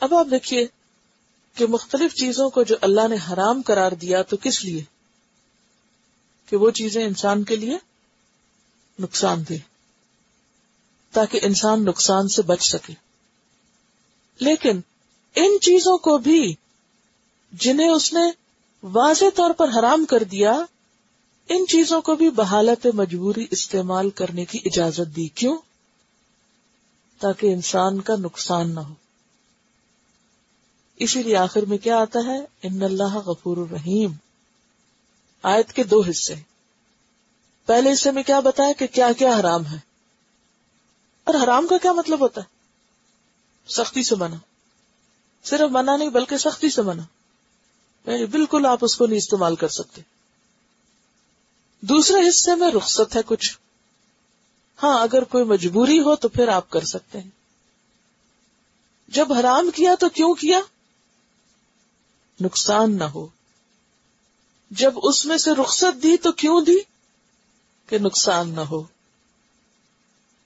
اب 0.00 0.14
آپ 0.14 0.26
دیکھیے 0.30 0.66
کہ 1.54 1.66
مختلف 1.66 2.14
چیزوں 2.14 2.50
کو 2.50 2.62
جو 2.62 2.76
اللہ 2.80 3.08
نے 3.08 3.16
حرام 3.16 3.62
قرار 3.62 3.92
دیا 3.92 4.22
تو 4.22 4.36
کس 4.42 4.64
لیے؟ 4.64 4.84
کہ 6.46 6.56
وہ 6.56 6.70
چیزیں 6.70 7.04
انسان 7.04 7.44
کے 7.44 7.56
لیے 7.56 7.78
نقصان 8.98 9.42
دے 9.48 9.58
تاکہ 11.12 11.40
انسان 11.42 11.84
نقصان 11.84 12.28
سے 12.28 12.42
بچ 12.42 12.62
سکے۔ 12.62 12.92
لیکن 14.40 14.80
ان 15.34 15.60
چیزوں 15.60 15.98
کو 15.98 16.18
بھی 16.18 16.54
جنہیں 17.52 17.88
اس 17.88 18.12
نے 18.12 18.30
واضح 18.82 19.24
طور 19.34 19.50
پر 19.50 19.68
حرام 19.78 20.04
کر 20.04 20.22
دیا 20.22 20.52
ان 21.48 21.66
چیزوں 21.66 22.00
کو 22.00 22.16
بھی 22.16 22.30
بحالت 22.30 22.86
مجبوری 22.94 23.46
استعمال 23.50 24.10
کرنے 24.10 24.44
کی 24.44 24.58
اجازت 24.64 25.16
دی 25.16 25.28
کیوں؟ 25.28 25.58
تاکہ 27.18 27.46
انسان 27.46 28.00
کا 28.00 28.16
نقصان 28.16 28.74
نہ 28.74 28.80
ہو۔ 28.80 28.94
اسی 30.96 31.22
لیے 31.22 31.36
آخر 31.36 31.62
میں 31.62 31.78
کیا 31.78 31.98
آتا 31.98 32.18
ہے؟ 32.26 32.38
ان 32.62 32.82
اللہ 32.82 33.16
غفور 33.16 33.56
الرحیم۔ 33.56 34.12
آیت 35.42 35.72
کے 35.72 35.84
دو 35.84 36.02
حصے۔ 36.10 36.34
پہلے 37.66 37.92
حصے 37.92 38.10
میں 38.10 38.22
کیا 38.22 38.40
بتایا 38.40 38.72
کہ 38.72 38.86
کیا 38.86 39.12
کیا 39.12 39.40
حرام 39.40 39.66
ہے؟ 39.66 39.76
اور 41.24 41.34
حرام 41.44 41.66
کا 41.66 41.78
کیا 41.78 41.92
مطلب 41.92 42.20
ہوتا 42.20 42.40
ہے؟ 42.40 42.46
سختی 43.68 44.02
سے 44.02 44.16
منع۔ 44.16 44.36
صرف 45.44 45.70
منع 45.70 45.96
نہیں، 45.96 46.10
بلکہ 46.10 46.36
سختی 46.36 46.70
سے 46.70 46.82
منع۔ 46.82 47.02
یعنی 48.06 48.26
بالکل 48.26 48.66
آپ 48.66 48.78
اس 48.82 48.96
کو 48.96 49.06
نہیں 49.06 49.18
استعمال 49.18 49.56
کر 49.56 49.68
سکتے۔ 49.68 50.17
دوسرے 51.80 52.28
حصے 52.28 52.54
میں 52.54 52.70
رخصت 52.70 53.16
ہے 53.16 53.20
کچھ۔ 53.26 53.58
ہاں 54.82 55.02
اگر 55.02 55.24
کوئی 55.24 55.44
مجبوری 55.44 55.98
ہو 56.00 56.16
تو 56.16 56.28
پھر 56.28 56.48
آپ 56.48 56.70
کر 56.70 56.84
سکتے 56.84 57.20
ہیں۔ 57.20 57.30
جب 59.08 59.32
حرام 59.32 59.70
کیا 59.70 59.94
تو 60.00 60.08
کیوں 60.08 60.34
کیا؟ 60.34 60.60
نقصان 62.40 62.98
نہ 62.98 63.04
ہو۔ 63.04 63.26
جب 64.70 64.94
اس 65.02 65.26
میں 65.26 65.36
سے 65.36 65.50
رخصت 65.52 66.02
دی 66.02 66.16
تو 66.16 66.32
کیوں 66.32 66.60
دی؟ 66.60 66.76
کہ 67.86 67.98
نقصان 67.98 68.48
نہ 68.48 68.60
ہو۔ 68.60 68.82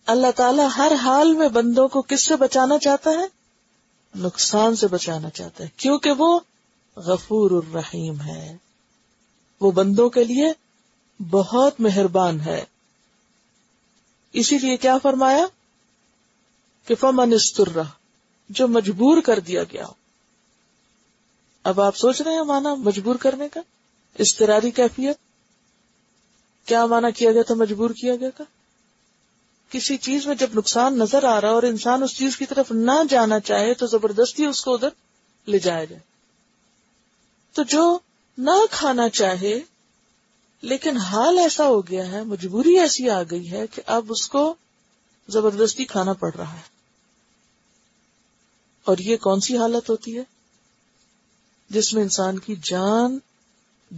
اللہ 0.07 0.31
تعالیٰ 0.37 0.69
ہر 0.77 0.93
حال 1.03 1.33
میں 1.33 1.49
بندوں 1.49 1.89
کو 1.89 2.03
کس 2.03 2.27
سے 2.27 2.37
بچانا 2.37 2.79
چاہتا 2.79 3.11
ہے؟ 3.11 3.27
نقصان 4.15 4.77
سے 4.77 4.87
بچانا 4.87 5.31
چاہتا 5.31 5.65
ہے۔ 5.65 5.69
کیونکہ 5.77 6.11
وہ 6.11 6.41
غفور 6.97 7.51
الرحیم 7.51 8.21
ہے۔ 8.21 8.57
وہ 9.61 9.71
بندوں 9.71 10.11
کے 10.11 10.25
لیے 10.25 10.53
بہت 11.19 11.81
مہربان 11.81 12.41
ہے۔ 12.41 12.65
اسی 14.33 14.59
لیے 14.59 14.77
کیا 14.77 14.99
فرمایا؟ 14.99 15.47
کہ 16.87 16.95
فمن 16.95 17.33
استر 17.33 17.69
جو 18.49 18.69
مجبور 18.69 19.21
کر 19.21 19.39
دیا 19.39 19.65
گیا۔ 19.65 19.87
اب 21.65 21.81
آپ 21.81 21.97
سوچ 21.97 22.23
رہے 22.23 22.35
ہیں 22.35 22.43
مانا 22.43 22.75
مجبور 22.75 23.17
کرنے 23.17 23.49
کا؟ 23.49 23.61
استراری 24.19 24.71
کیفیت؟ 24.71 25.17
کیا 26.69 26.87
مانا 26.87 27.11
کیا 27.11 27.33
گیا 27.33 27.43
تھا 27.43 27.55
مجبور 27.55 27.91
کیا 27.91 28.17
گیا 28.17 28.31
تھا 28.31 28.45
کسی 29.71 29.97
چیز 29.97 30.27
میں 30.27 30.35
جب 30.35 30.47
نقصان 30.55 30.99
نظر 30.99 31.25
آ 31.25 31.41
رہا 31.41 31.49
اور 31.49 31.63
انسان 31.63 32.03
اس 32.03 32.17
چیز 32.17 32.37
کی 32.37 32.47
طرف 32.47 32.73
نہ 32.73 33.05
جانا 33.09 33.41
چاہے 33.41 33.75
تو 33.75 33.87
زبردستی 33.87 34.45
اس 34.45 34.65
کو 34.65 34.75
ادھر 34.75 34.89
لے 35.47 35.59
جایا 35.59 35.85
جائے۔ 35.85 36.01
تو 37.53 37.63
جو 37.63 37.99
نہ 38.39 38.67
کھانا 38.71 39.09
چاہے 39.09 39.61
لیکن 40.63 40.97
حال 40.97 41.39
ایسا 41.39 41.67
ہو 41.67 41.87
گیا 41.87 42.07
ہے، 42.07 42.25
مجبوری 42.25 42.79
ایسی 42.79 43.11
آ 43.11 43.23
گئی 43.23 43.51
ہے 43.51 43.67
کہ 43.67 43.83
اب 43.87 44.07
اس 44.09 44.29
کو 44.29 44.55
زبردستی 45.29 45.85
کھانا 45.85 46.13
پڑ 46.13 46.35
رہا 46.35 46.53
ہے۔ 46.53 46.73
اور 48.85 48.97
یہ 48.99 49.17
کون 49.17 49.41
سی 49.41 49.59
حالت 49.59 49.91
ہوتی 49.91 50.19
ہے؟ 50.19 50.23
جس 51.71 51.95
میں 51.95 52.03
انسان 52.03 52.39
کی 52.39 52.55
جان 52.63 53.19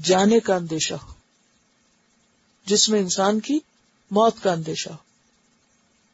جانے 0.03 0.41
کا 0.41 0.57
اندیشہ 0.57 0.95
ہو۔ 0.95 1.13
جس 2.67 2.89
میں 2.89 3.01
انسان 3.01 3.41
کی 3.41 3.59
موت 4.11 4.35
کا 4.43 4.53
اندیشہ 4.53 4.91
ہو۔ 4.91 4.97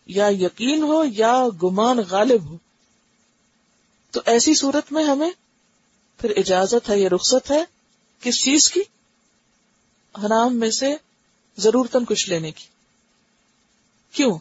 یا 0.07 0.29
یقین 0.29 0.83
ہو 0.83 1.05
یا 1.05 1.45
گمان 1.63 1.97
غالب 1.99 2.51
ہو۔ 2.51 2.57
تو 4.11 4.21
ایسی 4.27 4.55
صورت 4.55 4.93
میں 4.93 5.05
ہمیں 5.05 5.31
پھر 6.19 6.33
اجازت 6.37 6.91
ہے 6.91 6.99
یا 6.99 7.09
رخصت 7.09 7.51
ہے 7.51 7.65
کس 8.21 8.35
چیز 8.35 8.71
کی؟ 8.71 8.81
حرام 10.19 10.57
میں 10.57 10.71
سے 10.71 10.97
ضرورتن 11.57 12.05
کچھ 12.05 12.29
لینے 12.29 12.51
کی۔ 12.51 12.65
کیوں؟ 14.13 14.39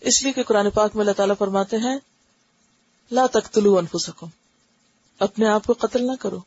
اس 0.00 0.22
لیے 0.22 0.32
کہ 0.32 0.42
قرآن 0.42 0.70
پاک 0.70 0.90
میں 0.94 1.02
اللہ 1.02 1.12
تعالیٰ 1.12 1.34
فرماتے 1.38 1.76
ہیں، 1.76 1.98
لا 3.10 3.26
تختلو 3.26 3.78
انفسکم۔ 3.78 4.26
اپنے 5.18 5.48
آپ 5.48 5.66
کو 5.66 5.72
قتل 5.72 6.06
نہ 6.06 6.12
کرو۔ 6.20 6.38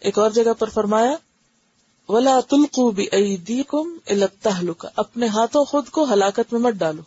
ایک 0.00 0.18
اور 0.18 0.30
جگہ 0.30 0.52
پر 0.58 0.68
فرمایا، 0.68 1.16
ولا 2.08 2.40
تلقو 2.40 2.90
بأيديكم 2.90 3.98
الى 4.06 4.22
التهلكه 4.22 4.88
اپنے 4.96 5.26
ہاتھوں 5.26 5.64
خود 5.64 5.88
کو 5.88 6.04
ہلاکت 6.04 6.52
میں 6.52 6.60
مت 6.60 6.74
ڈالو۔ 6.74 7.02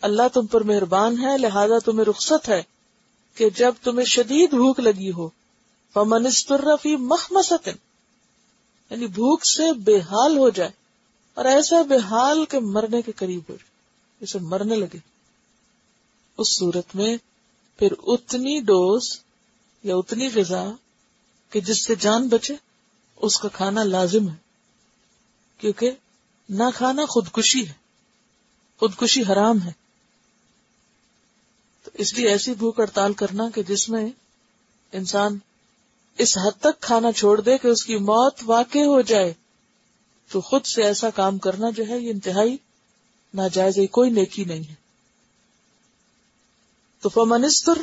اللہ 0.00 0.28
تم 0.34 0.46
پر 0.46 0.60
مہربان 0.60 1.24
ہے، 1.24 1.38
لہذا 1.38 1.78
تمہیں 1.84 2.04
رخصت 2.04 2.48
ہے 2.48 2.62
کہ 3.34 3.50
جب 3.50 3.74
تمہیں 3.82 4.06
شدید 4.06 4.50
بھوک 4.50 4.80
لگی 4.80 5.12
ہو، 5.12 5.28
فمن 5.94 6.26
استر 6.26 6.64
مخمصت 6.98 7.68
یعنی 8.90 9.06
بھوک 9.06 9.46
سے 9.46 9.72
بے 9.72 10.00
حال 10.00 10.38
ہو 10.38 10.50
جائے 10.50 10.70
اور 11.34 11.44
ایسا 11.44 11.82
بے 11.82 11.96
حال 11.96 12.44
کے 12.44 12.60
مرنے 12.60 13.02
کے 13.02 13.12
قریب 13.12 13.40
ہو 13.48 13.54
جائے 13.54 13.76
جسے 14.20 14.38
مرنے 14.38 14.76
لگے۔ 14.76 14.98
اس 16.38 16.58
صورت 16.58 16.96
میں 16.96 17.16
پھر 17.78 17.88
اتنی 18.02 18.60
ڈوز 18.60 19.20
یا 19.82 19.96
اتنی 19.96 20.28
غذا 20.34 20.70
کہ 21.50 21.60
جس 21.60 21.84
سے 21.84 21.94
جان 21.94 22.28
بچے، 22.28 22.54
اس 23.16 23.38
کا 23.38 23.48
کھانا 23.48 23.82
لازم 23.82 24.28
ہے۔ 24.28 24.34
کیونکہ 25.58 25.90
نہ 26.48 26.62
کھانا 26.74 27.04
خودکشی 27.04 27.68
ہے، 27.68 27.72
خودکشی 28.78 29.22
حرام 29.22 29.62
ہے۔ 29.62 29.72
تو 31.84 31.90
اس 31.94 32.14
لیے 32.14 32.28
ایسی 32.28 32.54
بھوک 32.54 32.80
ہڑتال 32.80 33.12
کرنا 33.12 33.50
کہ 33.54 33.62
جس 33.62 33.88
میں 33.88 34.06
انسان 34.92 35.38
اس 36.18 36.38
حد 36.38 36.60
تک 36.60 36.80
کھانا 36.80 37.12
چھوڑ 37.12 37.40
دے 37.40 37.58
کہ 37.58 37.68
اس 37.68 37.84
کی 37.84 37.96
موت 37.96 38.40
واقع 38.42 38.78
ہو 38.78 39.00
جائے، 39.00 39.32
تو 40.30 40.40
خود 40.40 40.64
سے 40.64 40.82
ایسا 40.82 41.10
کام 41.10 41.38
کرنا 41.38 41.70
جو 41.70 41.84
ہے 41.88 41.98
یہ 41.98 42.10
انتہائی 42.10 42.56
ناجائز 43.34 43.78
کوئی 43.90 44.10
نیکی 44.10 44.44
نہیں 44.44 44.68
ہے۔ 44.68 44.74
تو 47.02 47.08
فمنستر 47.08 47.78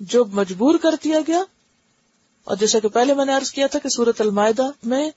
جو 0.00 0.24
مجبور 0.24 0.74
کر 0.74 0.94
دیا 1.04 1.20
گیا، 1.26 1.42
اور 2.44 2.56
جیسا 2.56 2.78
کہ 2.78 2.88
پہلے 2.88 3.14
میں 3.14 3.24
نے 3.24 3.36
عرض 3.36 3.50
کیا 3.50 3.66
تھا 3.66 3.78
کہ 3.78 3.88
سورت 3.88 4.20
المائدہ 4.20 4.70
میں 4.82 5.10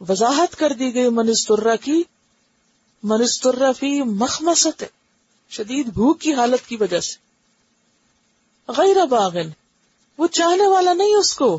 وضاحت 0.00 0.56
کر 0.56 0.72
دی 0.72 0.94
گئی 0.94 1.08
منسترا 1.10 1.76
کی۔ 1.76 2.02
منسترا 3.02 3.72
فی 3.72 4.02
مخمست 4.02 4.84
شدید 5.50 5.86
بھوک 5.86 6.20
کی 6.20 6.34
حالت 6.34 6.68
کی 6.68 6.76
وجہ 6.76 7.00
سے۔ 7.00 7.16
غیر 8.68 9.06
باغن 9.06 9.50
وہ 10.18 10.26
چاہنے 10.26 10.66
والا 10.66 10.92
نہیں 10.92 11.14
اس 11.14 11.34
کو۔ 11.34 11.58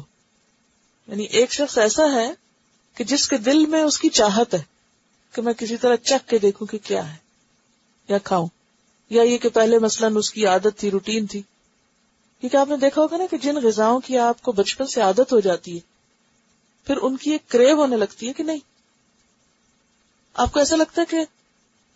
یعنی 1.09 1.23
ایک 1.23 1.53
شخص 1.53 1.77
ایسا 1.77 2.03
ہے 2.13 2.33
کہ 2.95 3.03
جس 3.03 3.27
کے 3.27 3.37
دل 3.37 3.65
میں 3.65 3.83
اس 3.83 3.99
کی 3.99 4.09
چاہت 4.09 4.53
ہے 4.53 4.61
کہ 5.31 5.41
میں 5.41 5.53
کسی 5.53 5.77
طرح 5.77 5.95
چک 5.95 6.29
کے 6.29 6.37
دیکھوں 6.37 6.67
کہ 6.67 6.77
کیا 6.83 7.11
ہے 7.11 7.17
یا 8.07 8.17
کھاؤں 8.17 8.47
یا 9.09 9.23
یہ 9.23 9.37
کہ 9.37 9.49
پہلے 9.49 9.79
مثلاً 9.79 10.17
اس 10.17 10.31
کی 10.31 10.45
عادت 10.45 10.77
تھی، 10.77 10.91
روٹین 10.91 11.25
تھی۔ 11.25 11.41
کیونکہ 12.39 12.57
آپ 12.57 12.69
نے 12.69 12.77
دیکھا 12.77 13.01
ہوگا 13.01 13.17
نا 13.17 13.23
کہ 13.31 13.37
جن 13.37 13.55
غذاؤں 13.55 13.99
کی 13.99 14.17
آپ 14.17 14.41
کو 14.41 14.51
بچپن 14.51 14.87
سے 14.87 15.01
عادت 15.01 15.33
ہو 15.33 15.39
جاتی 15.39 15.75
ہے، 15.75 15.79
پھر 16.87 16.97
ان 16.97 17.17
کی 17.17 17.31
ایک 17.31 17.49
کریو 17.49 17.75
ہونے 17.75 17.97
لگتی 17.97 18.27
ہے 18.27 18.33
کہ 18.33 18.43
نہیں؟ 18.43 18.59
آپ 20.33 20.53
کو 20.53 20.59
ایسا 20.59 20.75
لگتا 20.75 21.01
ہے 21.01 21.05
کہ 21.05 21.17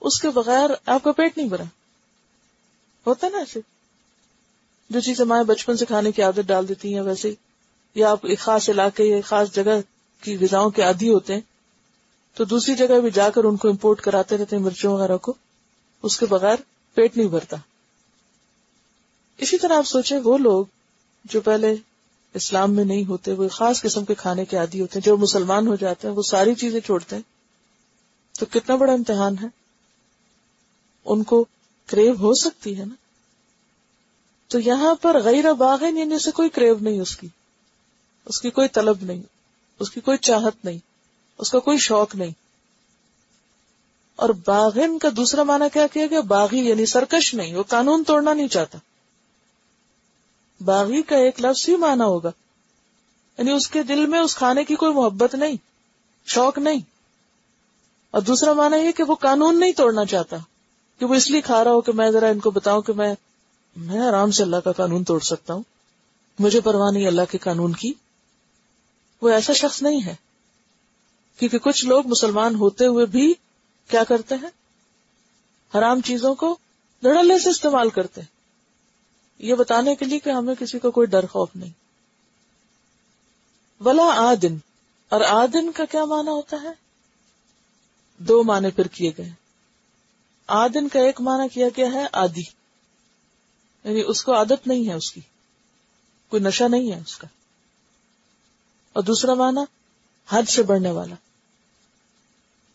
اس 0.02 0.22
کے 0.22 0.30
بغیر 0.30 0.70
آپ 0.86 1.04
کا 1.04 1.12
پیٹ 1.12 1.38
نہیں 1.38 1.48
بھرا؟ 1.48 1.64
ہوتا 3.08 3.30
نا 3.30 3.38
ایسے؟ 3.38 3.60
جو 4.90 5.00
چیزیں 5.00 5.26
مائیں 5.26 5.44
بچپن 5.44 5.78
سے 5.78 5.86
کھانے 5.86 6.12
کی 6.12 6.22
عادت 6.22 6.42
ڈال 6.46 6.68
دیتی 6.68 6.94
ہیں، 6.94 7.02
ویسے 7.02 7.30
ہی۔ 7.30 7.36
یا 7.96 8.12
آپ 8.12 8.26
ایک 8.26 8.40
خاص 8.40 8.70
علاقے 8.70 9.04
یا 9.04 9.18
خاص 9.26 9.52
جگہ 9.52 9.82
کی 10.22 10.38
غذاؤں 10.38 10.70
کے 10.70 10.82
عادی 10.82 11.10
ہوتے 11.10 11.34
ہیں، 11.34 11.42
تو 12.34 12.44
دوسری 12.44 12.76
جگہ 12.76 13.00
بھی 13.00 13.12
جا 13.12 13.30
کر 13.30 13.44
ان 13.44 13.58
کو 13.58 13.70
امپورٹ 13.70 14.02
کراتے 14.02 14.38
رہتے 14.38 14.56
ہیں 14.56 14.64
مرچوں 14.64 14.94
وغیرہ 14.94 15.18
کو، 15.18 15.34
اس 16.04 16.20
کے 16.20 16.26
بغیر 16.26 16.56
پیٹ 16.94 17.18
نہیں 17.18 17.28
بھرتا۔ 17.28 17.58
اسی 19.38 19.58
طرح 19.58 19.78
آپ 19.78 19.84
سوچیں، 19.84 20.20
وہ 20.24 20.38
لوگ 20.38 20.66
جو 21.26 21.42
پہلے 21.42 21.76
اسلام 22.34 22.74
میں 22.74 22.86
نہیں 22.86 23.06
ہوتے، 23.06 23.34
وہ 23.34 23.48
خاص 23.48 23.82
قسم 23.82 24.06
کے 24.06 24.16
کھانے 24.16 24.46
کے 24.46 24.58
عادی 24.58 24.82
ہوتے 24.82 25.00
ہیں، 25.00 25.06
جو 25.06 25.18
مسلمان 25.18 25.68
ہو 25.68 25.76
جاتے 25.76 26.08
ہیں، 26.08 26.16
وہ 26.16 26.22
ساری 26.22 26.56
چیزیں 26.56 26.80
چھوڑتے 26.80 27.16
ہیں۔ 27.16 27.24
تو 28.40 28.46
کتنا 28.52 28.76
بڑا 28.76 28.94
امتحان 28.94 29.36
ہے۔ 29.42 29.48
ان 31.06 31.24
کو 31.24 31.46
کریو 31.86 32.14
ہو 32.14 32.34
سکتی 32.34 32.80
ہے 32.80 32.86
نا۔ 32.86 32.96
تو 34.48 34.60
یہاں 34.60 34.96
پر 34.96 35.22
غیر 35.24 35.54
باغ 35.54 35.84
یعنی 35.84 36.20
سے 36.20 36.32
کوئی 36.32 36.50
کریو 36.50 36.76
نہیں 36.82 37.00
اس 37.00 37.18
کی۔ 37.18 37.28
اس 38.26 38.42
کی 38.42 38.50
کوئی 38.50 38.68
طلب 38.68 38.98
نہیں، 39.02 39.22
اس 39.80 39.92
کی 39.92 40.02
کوئی 40.02 40.18
چاہت 40.18 40.66
نہیں، 40.66 40.78
اس 41.38 41.52
کا 41.52 41.60
کوئی 41.60 41.78
شوق 41.78 42.16
نہیں۔ 42.16 42.32
اور 44.16 44.30
باغن 44.30 45.00
کا 45.00 45.10
دوسرا 45.18 45.44
معنی 45.44 45.66
کیا 45.74 45.88
کیا 45.88 46.06
گیا؟ 46.10 46.22
باغی 46.22 46.60
یعنی 46.60 46.86
سرکش 46.86 47.34
نہیں، 47.34 47.56
وہ 47.56 47.64
قانون 47.64 48.04
توڑنا 48.04 48.34
نہیں 48.34 48.48
چاہتا۔ 48.48 48.78
باغی 50.66 51.02
کا 51.02 51.16
ایک 51.16 51.42
لفظ 51.42 51.70
ہی 51.70 51.76
معنی 51.76 52.04
ہوگا۔ 52.04 52.32
یعنی 53.38 53.52
اس 53.52 53.70
کے 53.70 53.84
دل 53.84 54.06
میں 54.06 54.20
اس 54.20 54.36
کھانے 54.36 54.64
کی 54.64 54.76
کوئی 54.76 54.94
محبت 54.94 55.36
نہیں، 55.36 55.56
شوق 56.26 56.58
نہیں۔ 56.58 56.80
اور 58.12 58.22
دوسرا 58.22 58.54
معنی 58.54 58.78
یہ 58.78 58.92
کہ 58.92 59.04
وہ 59.04 59.16
قانون 59.16 59.60
نہیں 59.60 59.72
توڑنا 59.72 60.06
چاہتا، 60.06 60.38
کہ 61.00 61.06
وہ 61.06 61.14
اس 61.14 61.32
لیے 61.32 61.42
کھا 61.42 61.64
رہا 61.64 61.72
ہو 61.72 61.82
کہ 61.82 61.92
میں 61.92 62.12
ذرا 62.12 62.28
ان 62.28 62.40
کو 62.40 62.52
بتاؤں 62.52 62.82
کہ 62.82 62.94
میں 62.94 63.16
میں 63.76 64.00
آرام 64.00 64.32
سے 64.32 64.44
اللہ 64.44 64.56
کا 64.56 64.72
قانون 64.72 65.04
توڑ 65.04 65.20
سکتا 65.20 65.54
ہوں۔ 65.54 65.64
مجھے 66.40 66.62
پرواہ 66.62 66.92
نہیں 66.92 67.08
اللہ 67.08 67.22
کے 67.32 67.38
قانون 67.38 67.74
کی۔ 67.74 67.94
وہ 69.24 69.30
ایسا 69.30 69.54
شخص 69.54 69.82
نہیں 69.82 70.06
ہے۔ 70.06 70.16
کیونکہ 71.38 71.58
کچھ 71.58 71.86
لوگ 71.86 72.08
مسلمان 72.08 72.56
ہوتے 72.56 72.86
ہوئے 72.86 73.06
بھی 73.06 73.34
کیا 73.88 74.04
کرتے 74.04 74.36
ہیں؟ 74.36 74.50
حرام 75.78 76.02
چیزوں 76.02 76.36
کو 76.36 76.58
دھڑلے 77.04 77.40
سے 77.40 77.50
استعمال 77.50 77.90
کرتے 77.90 78.22
ہیں۔ 78.22 78.28
یہ 79.40 79.56
بتانے 79.56 79.96
کے 79.96 80.06
لیے 80.06 80.20
کہ 80.20 80.30
ہمیں 80.30 80.56
کسی 80.56 80.80
کو 80.80 80.92
کوئی 80.92 81.08
ڈر 81.08 81.26
خوف 81.26 81.50
نہیں۔ 81.56 81.70
بلا 83.84 84.04
آدن۔ 84.04 84.58
اور 85.10 85.22
آدن 85.22 85.72
کا 85.72 85.86
کیا 85.86 86.06
معنی 86.06 86.30
ہوتا 86.30 86.58
ہے؟ 86.62 86.72
دو 88.18 88.44
معنی 88.44 88.72
پھر 88.72 88.88
کیے 88.88 89.12
گئے۔ 89.18 89.30
آدن 90.48 90.90
کا 90.90 91.00
ایک 91.00 91.22
معنی 91.22 91.50
کیا 91.50 91.68
گیا 91.78 91.94
ہے؟ 91.94 92.06
آدی 92.12 92.44
یعنی 93.84 94.04
اس 94.08 94.24
کو 94.24 94.36
عادت 94.36 94.68
نہیں 94.68 94.88
ہے 94.88 94.94
اس 94.94 95.12
کی۔ 95.12 95.22
کوئی 96.30 96.44
نشہ 96.44 96.64
نہیں 96.64 96.92
ہے 96.92 97.00
اس 97.00 97.18
کا۔ 97.18 97.28
اور 98.94 99.04
دوسرا 99.04 99.34
معنی 99.34 99.62
حد 100.30 100.50
سے 100.50 100.64
بڑھنے 100.64 100.92
والا۔ 100.92 101.16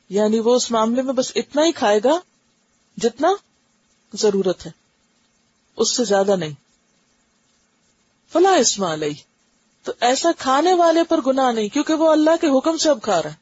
یعنی 0.08 0.38
وہ 0.38 0.54
اس 0.54 0.70
معاملے 0.70 1.02
میں 1.02 1.12
بس 1.12 1.32
اتنا 1.34 1.62
ہی 1.62 1.72
کھائے 1.72 2.00
گا 2.04 2.20
جتنا 2.96 3.28
ضرورت 4.12 4.66
ہے۔ 4.66 4.70
اس 5.76 5.96
سے 5.96 6.04
زیادہ 6.04 6.36
نہیں۔ 6.36 6.54
فلا 8.32 8.54
اسما 8.54 8.92
علیہ۔ 8.92 9.14
تو 9.82 9.92
ایسا 10.00 10.28
کھانے 10.38 10.72
والے 10.72 11.04
پر 11.04 11.20
گناہ 11.26 11.52
نہیں، 11.52 11.68
کیونکہ 11.68 11.94
وہ 11.94 12.12
اللہ 12.12 12.30
کے 12.40 12.58
حکم 12.58 12.76
سے 12.76 12.90
اب 12.90 13.02
کھا 13.02 13.22
رہا 13.22 13.30
ہے۔ 13.30 13.36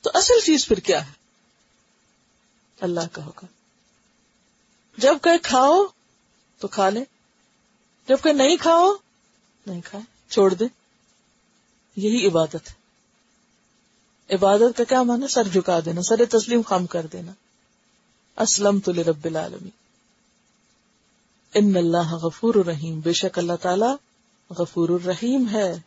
تو 0.00 0.10
اصل 0.14 0.34
چیز 0.44 0.68
پھر 0.68 0.76
کیا 0.76 1.06
ہے؟ 1.06 1.12
اللہ 2.80 3.00
کا 3.12 3.26
حکم۔ 3.26 3.46
جبکہ 4.98 5.30
کھاؤ 5.42 5.84
تو 6.58 6.68
کھا 6.68 6.90
لے 6.90 7.04
جبکہ 8.08 8.32
نہیں 8.32 8.56
کھاؤ، 8.56 8.94
نہیں 9.66 9.80
کھائے 9.80 10.04
چھوڑ 10.28 10.54
دے 10.54 10.64
یہی 11.98 12.26
عبادت 12.26 12.54
ہے۔ 12.54 12.74
عبادت 14.34 14.76
کا 14.76 14.84
کیا 14.84 15.02
مانا 15.02 15.28
سر 15.28 15.48
جھکا 15.48 15.80
دینا، 15.84 16.02
سر 16.02 16.24
تسلیم 16.30 16.62
خام 16.62 16.86
کر 16.86 17.06
دینا۔ 17.12 17.32
اسلم 18.36 18.80
تو 18.80 18.92
رب 18.92 19.24
العالمین۔ 19.24 19.70
ان 21.54 21.76
اللہ 21.76 22.14
غفور 22.14 22.54
الرحیم۔ 22.54 23.00
بے 23.00 23.12
شک 23.12 23.38
اللہ 23.38 23.56
تعالی 23.62 23.90
غفور 24.50 24.88
الرحیم 24.88 25.46
ہے۔ 25.52 25.78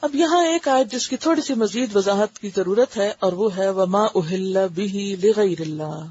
اب 0.00 0.14
یہاں 0.14 0.46
ایک 0.46 0.68
آیت 0.68 0.92
جس 0.92 1.08
کی 1.08 1.16
تھوڑی 1.16 1.42
سی 1.42 1.54
مزید 1.54 1.96
وضاحت 1.96 2.38
کی 2.38 2.50
ضرورت 2.56 2.96
ہے، 2.96 3.12
اور 3.18 3.32
وہ 3.32 3.56
ہے، 3.56 3.70
وما 3.70 4.04
اہل 4.14 4.66
بھی 4.74 5.16
لغیر 5.22 5.60
اللہ 5.60 6.06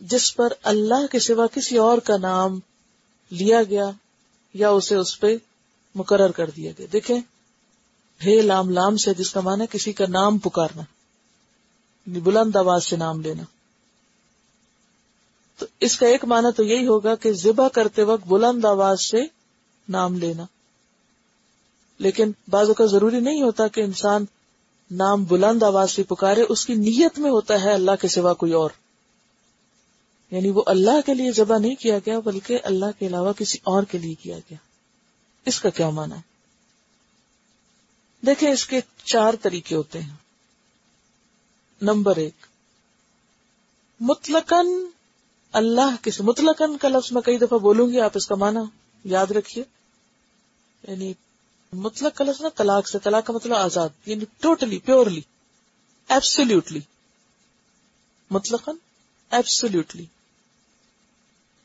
جس 0.00 0.36
پر 0.36 0.52
اللہ 0.62 1.06
کے 1.06 1.18
سوا 1.18 1.46
کسی 1.46 1.78
اور 1.78 1.98
کا 1.98 2.16
نام 2.16 2.60
لیا 3.30 3.62
گیا 3.62 3.90
یا 4.54 4.70
اسے 4.70 4.94
اس 4.94 5.20
پہ 5.20 5.36
مقرر 5.96 6.30
کر 6.30 6.50
دیا 6.50 6.72
گیا۔ 6.78 6.86
دیکھیں 6.92 7.20
ہے 8.26 8.42
لام 8.42 8.70
لام 8.70 8.96
سے 8.96 9.14
جس 9.14 9.30
کا 9.30 9.40
معنی 9.40 9.64
کسی 9.70 9.92
کا 9.92 10.04
نام 10.08 10.38
پکارنا، 10.38 10.82
بلند 12.06 12.56
آواز 12.56 12.84
سے 12.84 12.96
نام 12.96 13.20
لینا۔ 13.20 13.42
تو 15.58 15.66
اس 15.80 15.98
کا 15.98 16.06
ایک 16.06 16.24
معنی 16.24 16.52
تو 16.56 16.62
یہی 16.62 16.86
ہوگا 16.86 17.14
کہ 17.14 17.32
ذبح 17.32 17.68
کرتے 17.68 18.02
وقت 18.02 18.26
بلند 18.26 18.64
آواز 18.64 19.00
سے 19.00 19.18
نام 19.88 20.18
لینا۔ 20.18 20.44
لیکن 21.98 22.30
بعض 22.48 22.68
کا 22.76 22.86
ضروری 22.86 23.20
نہیں 23.20 23.42
ہوتا 23.42 23.68
کہ 23.68 23.80
انسان 23.80 24.24
نام 24.90 25.24
بلند 25.24 25.62
آواز 25.62 25.90
سے 25.90 26.02
پکارے، 26.02 26.42
اس 26.48 26.66
کی 26.66 26.74
نیت 26.74 27.18
میں 27.18 27.30
ہوتا 27.30 27.64
ہے 27.64 27.72
اللہ 27.72 27.90
کے 28.00 28.08
سوا 28.08 28.34
کوئی 28.34 28.52
اور۔ 28.52 28.70
یعنی 30.30 30.50
وہ 30.50 30.62
اللہ 30.66 31.00
کے 31.06 31.14
لیے 31.14 31.32
ذبح 31.32 31.58
نہیں 31.58 31.74
کیا 31.74 31.98
گیا، 31.98 32.18
بلکہ 32.18 32.58
اللہ 32.62 32.86
کے 32.98 33.06
علاوہ 33.06 33.32
کسی 33.32 33.58
اور 33.64 33.82
کے 33.82 33.98
لیے 33.98 34.14
کیا 34.14 34.38
گیا۔ 34.38 34.56
اس 35.46 35.60
کا 35.60 35.70
کیا 35.70 35.90
مانا 35.90 36.16
ہے؟ 36.16 36.20
دیکھیں 38.26 38.50
اس 38.50 38.66
کے 38.66 38.80
چار 39.04 39.34
طریقے 39.42 39.76
ہوتے 39.76 40.02
ہیں۔ 40.02 40.14
نمبر 41.82 42.16
ایک، 42.16 42.46
مطلقاً 44.00 44.66
اللہ 45.52 45.96
کس 46.02 46.20
مطلقاً 46.20 46.76
کا 46.76 46.88
لفظ 46.88 47.12
میں 47.12 47.22
کئی 47.22 47.38
دفعہ 47.38 47.58
بولوں 47.58 47.88
گی، 47.88 48.00
آپ 48.00 48.10
اس 48.14 48.26
کا 48.26 48.34
مانا 48.34 48.60
یاد 49.04 49.26
رکھیے۔ 49.26 49.64
یعنی 50.88 51.12
مطلق 51.72 52.16
کا 52.16 52.24
لفظ 52.24 52.40
نا 52.40 52.48
طلاق 52.56 52.88
سے، 52.88 52.98
طلاق 52.98 53.26
کا 53.26 53.32
مطلب 53.32 53.56
آزاد 53.56 53.88
یعنی 54.06 54.24
ٹوٹلی، 54.40 54.78
پیورلی 54.78 55.20
ایبسولوٹلی 56.08 56.80
مطلقاً 58.30 58.76
ایبسولوٹلی 59.30 60.06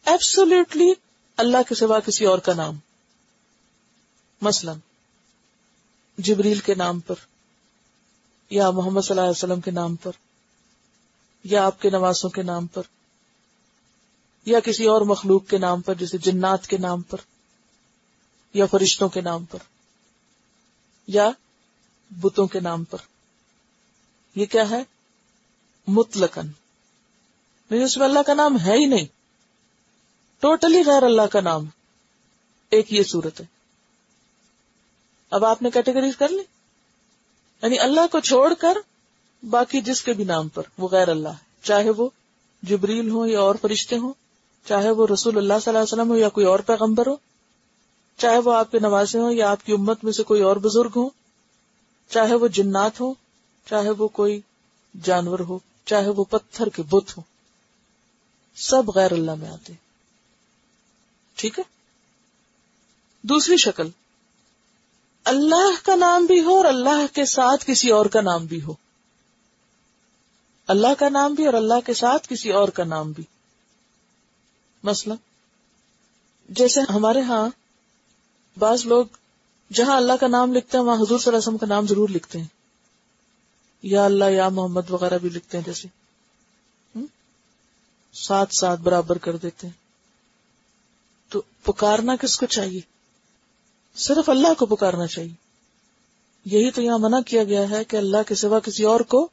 ایبسولوٹلی 0.05 0.93
اللہ 1.37 1.57
کے 1.69 1.75
سوا 1.75 1.99
کسی 1.99 2.25
اور 2.25 2.39
کا 2.39 2.53
نام۔ 2.53 2.77
مثلا 4.41 4.73
جبریل 6.17 6.59
کے 6.59 6.75
نام 6.75 6.99
پر، 6.99 7.15
یا 8.49 8.71
محمد 8.71 9.01
صلی 9.01 9.09
اللہ 9.09 9.21
علیہ 9.21 9.37
وسلم 9.37 9.61
کے 9.61 9.71
نام 9.71 9.95
پر، 9.95 10.11
یا 11.43 11.65
آپ 11.65 11.81
کے 11.81 11.89
نوازوں 11.89 12.29
کے 12.29 12.43
نام 12.43 12.67
پر، 12.67 12.81
یا 14.45 14.59
کسی 14.59 14.85
اور 14.85 15.01
مخلوق 15.01 15.47
کے 15.47 15.57
نام 15.57 15.81
پر، 15.81 15.93
جیسے 15.93 16.17
جنات 16.17 16.67
کے 16.67 16.77
نام 16.77 17.01
پر، 17.01 17.17
یا 18.53 18.65
فرشتوں 18.65 19.09
کے 19.09 19.21
نام 19.21 19.45
پر، 19.45 19.59
یا 21.07 21.29
بتوں 22.21 22.47
کے 22.47 22.59
نام 22.59 22.83
پر۔ 22.83 22.97
یہ 24.35 24.45
کیا 24.45 24.69
ہے؟ 24.69 24.83
مطلقن 25.87 26.41
یعنی 26.41 27.75
نہیں 27.75 27.85
اس 27.85 27.97
میں 27.97 28.07
اللہ 28.07 28.19
کا 28.27 28.33
نام 28.33 28.59
ہے 28.59 28.73
ہی 28.73 28.85
نہیں۔ 28.85 29.05
ٹوٹلی 30.39 30.81
غیر 30.85 31.03
اللہ 31.03 31.21
کا 31.21 31.41
نام۔ 31.41 31.65
ایک 32.69 32.93
یہ 32.93 33.03
صورت 33.03 33.41
ہے۔ 33.41 33.60
اب 35.31 35.45
آپ 35.45 35.61
نے 35.61 35.71
کیٹیگریز 35.71 36.17
کر 36.17 36.29
لی؟ 36.29 36.43
یعنی 37.61 37.79
اللہ 37.79 38.07
کو 38.11 38.19
چھوڑ 38.19 38.53
کر 38.53 38.77
باقی 39.49 39.81
جس 39.81 40.03
کے 40.03 40.13
بھی 40.13 40.23
نام 40.23 40.47
پر، 40.47 40.63
وہ 40.77 40.87
غیر 40.87 41.07
اللہ 41.07 41.29
ہے۔ 41.29 41.51
چاہے 41.61 41.89
وہ 41.89 42.09
جبریل 42.63 43.09
ہو 43.09 43.25
یا 43.25 43.39
اور 43.39 43.55
فرشتے 43.61 43.97
ہوں، 43.97 44.13
چاہے 44.65 44.91
وہ 44.91 45.07
رسول 45.13 45.37
اللہ 45.37 45.53
صلی 45.53 45.69
اللہ 45.69 45.79
علیہ 45.79 45.93
وسلم 45.93 46.09
ہو 46.09 46.17
یا 46.17 46.29
کوئی 46.29 46.45
اور 46.45 46.59
پیغمبر 46.59 47.07
ہو، 47.07 47.15
چاہے 48.17 48.37
وہ 48.37 48.53
آپ 48.53 48.71
کے 48.71 48.79
نوازے 48.79 49.19
ہوں 49.19 49.31
یا 49.31 49.51
آپ 49.51 49.65
کی 49.65 49.73
امت 49.73 50.03
میں 50.03 50.11
سے 50.11 50.23
کوئی 50.23 50.41
اور 50.41 50.55
بزرگ 50.55 50.89
ہو 50.95 51.09
چاہے 52.09 52.35
وہ 52.35 52.47
جنات 52.47 53.01
ہو 53.01 53.13
چاہے 53.65 53.89
وہ 53.89 54.07
کوئی 54.07 54.41
جانور 55.03 55.39
ہو، 55.39 55.59
چاہے 55.85 56.09
وہ 56.09 56.23
پتھر 56.23 56.69
کے 56.69 56.83
بت 56.83 57.17
ہو 57.17 57.21
سب 58.55 58.83
غیر 58.95 59.11
اللہ 59.11 59.35
میں 59.35 59.49
آتے 59.49 59.73
ٹھیک 61.35 61.59
ہے؟ 61.59 61.63
دوسری 63.21 63.57
شکل۔ 63.57 63.87
اللہ 65.23 65.85
کا 65.85 65.95
نام 65.95 66.25
بھی 66.25 66.41
ہو 66.41 66.57
اور 66.57 66.65
اللہ 66.65 67.15
کے 67.15 67.25
ساتھ 67.25 67.65
کسی 67.67 67.89
اور 67.89 68.05
کا 68.05 68.21
نام 68.21 68.45
بھی 68.45 68.61
ہو۔ 68.61 68.73
اللہ 70.67 70.87
کا 70.99 71.09
نام 71.09 71.33
بھی 71.33 71.45
اور 71.45 71.53
اللہ 71.53 71.79
کے 71.85 71.93
ساتھ 71.93 72.29
کسی 72.29 72.51
اور 72.51 72.67
کا 72.67 72.83
نام 72.83 73.11
بھی۔ 73.11 73.23
مسئلہ 74.83 75.13
جیسے 76.49 76.79
ہمارے 76.89 77.21
ہاں 77.21 77.49
بعض 78.59 78.85
لوگ 78.85 79.05
جہاں 79.73 79.97
اللہ 79.97 80.13
کا 80.19 80.27
نام 80.27 80.53
لکھتے 80.53 80.77
ہیں، 80.77 80.85
وہاں 80.85 80.95
حضور 80.95 81.07
صلی 81.07 81.15
اللہ 81.15 81.29
علیہ 81.29 81.47
وسلم 81.47 81.57
کا 81.57 81.65
نام 81.65 81.87
ضرور 81.87 82.09
لکھتے 82.09 82.39
ہیں۔ 82.39 82.47
یا 83.83 84.05
اللہ، 84.05 84.25
یا 84.25 84.49
محمد 84.49 84.89
وغیرہ 84.89 85.17
بھی 85.17 85.29
لکھتے 85.29 85.57
ہیں 85.57 85.65
جیسے۔ 85.65 85.87
ساتھ 88.13 88.55
ساتھ 88.55 88.81
برابر 88.81 89.17
کر 89.17 89.35
دیتے 89.35 89.67
ہیں۔ 89.67 89.73
تو 91.29 91.41
پکارنا 91.63 92.15
کس 92.15 92.37
کو 92.37 92.45
چاہیے؟ 92.45 92.81
صرف 93.95 94.29
اللہ 94.29 94.53
کو 94.53 94.65
پکارنا 94.65 95.07
چاہیے۔ 95.07 95.33
یہی 96.45 96.71
تو 96.71 96.81
یہاں 96.81 96.97
منع 96.97 97.19
کیا 97.19 97.43
گیا 97.43 97.69
ہے 97.69 97.83
کہ 97.83 97.97
اللہ 97.97 98.17
کے 98.27 98.35
سوا 98.35 98.59
کسی 98.59 98.83
اور 98.83 98.99
کو 98.99 99.29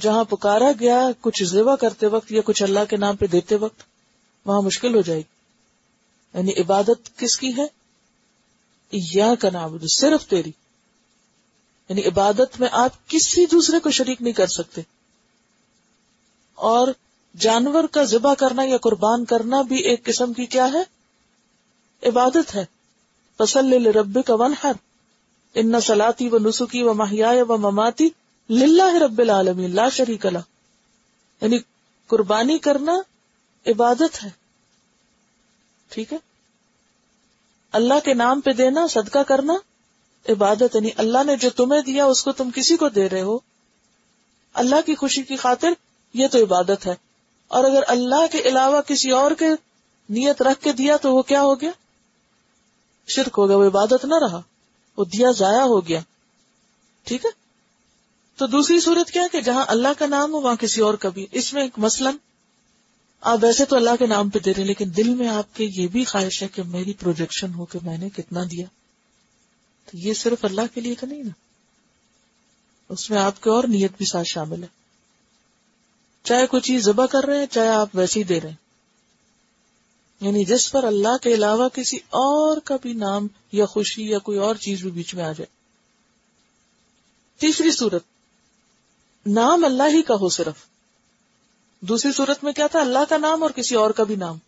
جہاں 0.00 0.24
پکارا 0.24 0.72
گیا 0.80 1.08
کچھ 1.20 1.44
زیوا 1.44 1.76
کرتے 1.76 2.06
وقت 2.06 2.32
یا 2.32 2.40
کچھ 2.44 2.62
اللہ 2.62 2.80
کے 2.90 2.96
نام 2.96 3.16
پہ 3.16 3.26
دیتے 3.26 3.56
وقت 3.56 3.82
وہاں 4.44 4.62
مشکل 4.62 4.94
ہو 4.94 5.00
جائے 5.00 5.20
گی۔ 5.20 5.40
یعنی 6.34 6.52
عبادت 6.60 7.18
کس 7.18 7.36
کی 7.36 7.56
ہے؟ 7.56 7.66
یا 8.92 9.34
کا 9.34 9.50
نام، 9.50 9.86
صرف 9.86 10.26
تیری۔ 10.26 10.52
یعنی 11.88 12.02
عبادت 12.04 12.60
میں 12.60 12.68
آپ 12.72 13.08
کسی 13.08 13.46
دوسرے 13.46 13.80
کو 13.80 13.90
شریک 13.90 14.22
نہیں 14.22 14.32
کر 14.32 14.46
سکتے۔ 14.46 14.80
اور 16.54 16.88
جانور 17.38 17.84
کا 17.84 18.04
ذبح 18.04 18.34
کرنا 18.34 18.62
یا 18.62 18.76
قربان 18.76 19.24
کرنا 19.24 19.62
بھی 19.62 19.76
ایک 19.76 20.04
قسم 20.04 20.32
کی 20.32 20.46
کیا 20.46 20.68
ہے؟ 20.72 20.82
عبادت 22.08 22.54
ہے۔ 22.54 22.64
فصل 23.42 23.86
رب 23.86 24.18
کا 24.26 24.34
ون 24.34 24.54
ہر 24.62 24.72
ان 25.54 25.80
سلاتی 25.80 26.28
و 26.28 26.38
نسخی 26.38 26.82
و 26.82 26.94
ماہیا 26.94 27.32
و 27.48 27.56
مماتی 27.56 28.08
للہ 28.50 28.94
رب 28.94 29.18
العالمین، 29.18 29.74
لا 29.74 29.88
شریک 29.88 30.26
اللہ 30.26 30.38
یعنی 31.40 31.58
قربانی 32.06 32.58
کرنا 32.58 32.92
عبادت 33.66 34.24
ہے. 34.24 34.30
ٹھیک 35.88 36.12
ہے؟ 36.12 36.18
اللہ 37.72 37.94
کے 38.04 38.14
نام 38.14 38.40
پہ 38.40 38.50
دینا، 38.50 38.86
صدقہ 38.86 39.18
کرنا 39.18 39.52
عبادت 40.28 40.74
یعنی 40.74 40.90
اللہ 40.96 41.18
نے 41.26 41.36
جو 41.36 41.50
تمہیں 41.50 41.82
دیا، 41.82 42.04
اس 42.04 42.24
کو 42.24 42.32
تم 42.32 42.50
کسی 42.54 42.76
کو 42.76 42.88
دے 42.88 43.08
رہے 43.08 43.22
ہو. 43.22 43.38
اللہ 44.54 44.74
کی 44.86 44.94
خوشی 44.94 45.22
کی 45.22 45.36
خاطر 45.36 45.68
یہ 46.14 46.28
تو 46.28 46.42
عبادت 46.42 46.86
ہے۔ 46.86 46.94
اور 47.48 47.64
اگر 47.64 47.82
اللہ 47.86 48.26
کے 48.32 48.38
علاوہ 48.38 48.80
کسی 48.80 49.10
اور 49.10 49.30
کے 49.30 49.46
نیت 50.08 50.42
رکھ 50.42 50.62
کے 50.62 50.72
دیا 50.72 50.96
تو 50.96 51.14
وہ 51.14 51.22
کیا 51.22 51.42
ہو 51.42 51.60
گیا؟ 51.60 51.70
شرک 53.10 53.34
ہو 53.38 53.48
گیا، 53.48 53.56
وہ 53.56 53.66
عبادت 53.66 54.04
نہ 54.04 54.14
رہا، 54.22 54.40
وہ 54.96 55.04
دیا 55.04 55.30
ضائع 55.30 55.62
ہو 55.62 55.88
گیا۔ 55.88 56.00
ٹھیک 57.04 57.24
ہے؟ 57.24 57.30
تو 58.36 58.46
دوسری 58.46 58.80
صورت 58.80 59.10
کیا 59.10 59.22
کہ 59.32 59.40
جہاں 59.40 59.64
اللہ 59.68 59.88
کا 59.98 60.06
نام 60.06 60.32
ہو، 60.32 60.40
وہاں 60.40 60.56
کسی 60.56 60.80
اور 60.80 60.94
کا 60.94 61.08
بھی۔ 61.08 61.26
اس 61.32 61.54
میں 61.54 61.62
ایک 61.62 61.78
مثلاً 61.78 62.14
آپ 63.20 63.38
ویسے 63.42 63.64
تو 63.64 63.76
اللہ 63.76 63.90
کے 63.98 64.06
نام 64.06 64.28
پہ 64.28 64.38
دے 64.38 64.54
رہے 64.54 64.64
لیکن 64.64 64.90
دل 64.96 65.08
میں 65.08 65.28
آپ 65.28 65.54
کے 65.54 65.64
یہ 65.64 65.86
بھی 65.86 66.04
خواہش 66.04 66.42
ہے 66.42 66.48
کہ 66.48 66.62
میری 66.62 66.92
پروجیکشن 66.92 67.54
ہو 67.54 67.64
کہ 67.64 67.78
میں 67.82 67.98
نے 67.98 68.10
کتنا 68.10 68.44
دیا۔ 68.44 68.66
تو 69.90 69.98
یہ 69.98 70.14
صرف 70.14 70.44
اللہ 70.44 70.60
کے 70.74 70.80
لیے 70.80 70.94
تو 71.00 71.06
نہیں 71.06 71.22
نا۔ 71.22 71.30
اس 72.88 73.10
میں 73.10 73.18
آپ 73.18 73.42
کے 73.42 73.50
اور 73.50 73.64
نیت 73.64 73.92
بھی 73.96 74.06
ساتھ 74.06 74.28
شامل 74.28 74.62
ہے۔ 74.62 74.68
چاہے 76.24 76.46
کوئی 76.46 76.60
چیز 76.60 76.84
ذبح 76.84 77.06
کر 77.06 77.24
رہے 77.24 77.38
ہیں، 77.38 77.46
چاہے 77.46 77.68
آپ 77.68 77.88
ویسے 77.94 78.20
ہی 78.20 78.24
دے 78.24 78.40
رہے 78.40 78.48
ہیں۔ 78.48 78.69
یعنی 80.20 80.44
جس 80.44 80.72
پر 80.72 80.84
اللہ 80.84 81.16
کے 81.22 81.34
علاوہ 81.34 81.68
کسی 81.68 81.96
اور 81.96 82.56
کا 82.56 82.76
بھی 82.82 82.92
نام 82.92 83.26
یا 83.52 83.66
خوشی 83.66 84.06
یا 84.06 84.18
کوئی 84.18 84.38
اور 84.38 84.54
چیز 84.54 84.82
بھی 84.82 84.90
بیچ 84.90 85.14
میں 85.14 85.24
آ 85.24 85.32
جائے۔ 85.32 85.46
تیسری 87.38 87.70
صورت، 87.70 88.02
نام 89.26 89.64
اللہ 89.64 89.82
ہی 89.82 90.02
کا 90.02 90.14
ہو 90.14 90.28
صرف۔ 90.28 90.54
دوسری 91.80 92.12
صورت 92.12 92.44
میں 92.44 92.52
کیا 92.52 92.66
تھا؟ 92.66 92.80
اللہ 92.80 92.98
کا 93.08 93.16
نام 93.16 93.42
اور 93.42 93.50
کسی 93.50 93.74
اور 93.74 93.90
کا 93.90 94.04
بھی 94.04 94.16
نام۔ 94.16 94.38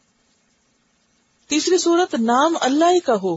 تیسری 1.49 1.79
صورت، 1.79 2.14
نام 2.14 2.55
اللہ 2.61 2.85
ہی 2.85 3.01
کا 3.01 3.14
ہو، 3.23 3.37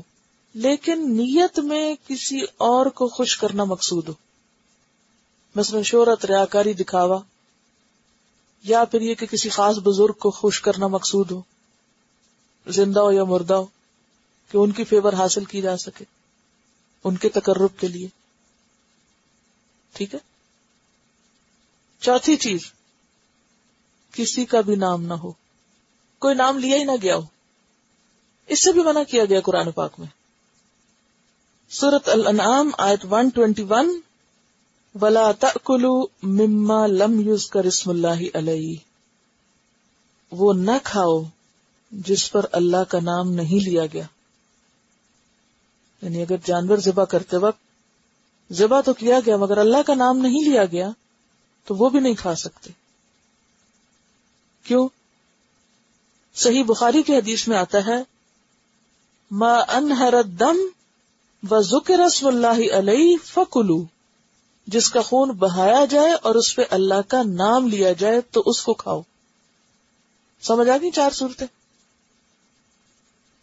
لیکن 0.53 1.11
نیت 1.17 1.59
میں 1.59 1.95
کسی 2.07 2.41
اور 2.57 2.85
کو 2.85 3.07
خوش 3.07 3.37
کرنا 3.37 3.63
مقصود 3.63 4.07
ہو۔ 4.07 4.13
مثلا 5.55 5.81
شہرت 5.81 6.25
ریاکاری 6.25 6.73
دکھاوا، 6.73 7.21
یا 8.63 8.85
پھر 8.85 9.01
یہ 9.01 9.13
کہ 9.13 9.25
کسی 9.25 9.49
خاص 9.49 9.75
بزرگ 9.77 10.13
کو 10.13 10.31
خوش 10.31 10.61
کرنا 10.61 10.87
مقصود 10.87 11.31
ہو۔ 11.31 11.41
زندہ 12.67 12.99
ہو 12.99 13.11
یا 13.11 13.23
مردہ 13.23 13.53
ہو، 13.53 13.65
کہ 14.51 14.57
ان 14.57 14.71
کی 14.71 14.83
فیور 14.83 15.13
حاصل 15.13 15.45
کی 15.45 15.61
جا 15.61 15.77
سکے، 15.77 16.05
ان 17.03 17.17
کے 17.17 17.29
تقرب 17.29 17.79
کے 17.79 17.87
لیے۔ 17.87 18.07
ٹھیک 19.93 20.13
ہے؟ 20.13 20.19
چوتھی 21.99 22.35
چیز، 22.35 22.59
کسی 24.11 24.45
کا 24.45 24.61
بھی 24.61 24.75
نام 24.75 25.03
نہ 25.03 25.13
ہو۔ 25.13 25.31
کوئی 26.19 26.35
نام 26.35 26.57
لیا 26.57 26.77
ہی 26.77 26.83
نہ 26.83 26.91
گیا 27.01 27.15
ہو۔ 27.15 27.21
اس 28.47 28.63
سے 28.63 28.71
بھی 28.71 28.83
منع 28.83 29.03
کیا 29.03 29.25
گیا 29.25 29.41
قرآن 29.41 29.71
پاک 29.71 29.91
میں۔ 29.97 30.07
سورت 31.69 32.09
الانعام، 32.09 32.71
آیت 32.77 33.05
121 33.05 33.99
ولا 35.01 35.31
تأکلو 35.31 36.07
مما 36.23 36.87
لم 36.87 37.19
یوز 37.19 37.49
کر 37.49 37.63
اسم 37.63 37.89
اللہ 37.89 38.37
علیہ 38.37 38.75
وہ 40.31 40.53
نہ 40.53 40.71
کھاؤ 40.83 41.23
جس 41.91 42.31
پر 42.31 42.45
اللہ 42.51 42.83
کا 42.89 42.99
نام 42.99 43.31
نہیں 43.31 43.69
لیا 43.69 43.85
گیا۔ 43.85 44.03
یعنی 46.01 46.21
اگر 46.21 46.35
جانور 46.45 46.77
ذبح 46.77 47.03
کرتے 47.03 47.37
وقت 47.37 47.59
ذبح 48.53 48.81
تو 48.81 48.93
کیا 48.93 49.19
گیا، 49.25 49.37
مگر 49.37 49.57
اللہ 49.57 49.81
کا 49.87 49.93
نام 49.93 50.17
نہیں 50.17 50.49
لیا 50.49 50.65
گیا، 50.65 50.89
تو 51.65 51.75
وہ 51.75 51.89
بھی 51.89 51.99
نہیں 51.99 52.13
کھا 52.13 52.35
سکتے۔ 52.35 52.69
کیوں؟ 54.63 54.87
صحیح 56.35 56.63
بخاری 56.63 57.03
کی 57.03 57.15
حدیث 57.15 57.47
میں 57.47 57.57
آتا 57.57 57.77
ہے، 57.77 58.03
ما 59.31 59.57
انہر 59.67 60.23
دم 60.23 60.57
و 61.51 61.61
ذکر 61.61 61.99
رسم 62.07 62.27
اللہ 62.27 62.75
علیہ 62.77 63.17
فکلو۔ 63.23 63.85
جس 64.67 64.89
کا 64.89 65.01
خون 65.01 65.29
بہایا 65.29 65.85
جائے 65.85 66.13
اور 66.13 66.35
اس 66.35 66.55
پہ 66.55 66.61
اللہ 66.69 67.01
کا 67.07 67.23
نام 67.23 67.67
لیا 67.67 67.93
جائے 67.93 68.21
تو 68.21 68.43
اس 68.45 68.61
کو 68.61 68.73
کھاؤ۔ 68.73 69.01
سمجھ 70.41 70.69
آ 70.69 70.77
گئی 70.81 70.91
چار 70.91 71.11
صورتیں؟ 71.11 71.47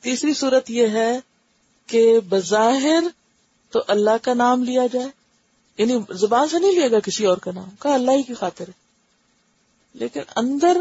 تیسری 0.02 0.34
صورت 0.34 0.70
یہ 0.70 0.86
ہے 0.86 1.20
کہ 1.86 2.20
بظاہر 2.28 3.04
تو 3.70 3.82
اللہ 3.88 4.16
کا 4.22 4.34
نام 4.34 4.64
لیا 4.64 4.86
جائے۔ 4.92 5.08
یعنی 5.78 5.92
زبان 6.10 6.48
سے 6.48 6.58
نہیں 6.58 6.72
لیا 6.72 6.88
گا 6.88 7.00
کسی 7.00 7.26
اور 7.26 7.36
کا 7.36 7.50
نام۔ 7.54 7.70
کا 7.78 7.94
اللہ 7.94 8.10
ہی 8.10 8.22
کی 8.22 8.34
خاطر 8.34 8.68
ہے۔ 8.68 8.72
لیکن 9.94 10.20
اندر 10.36 10.80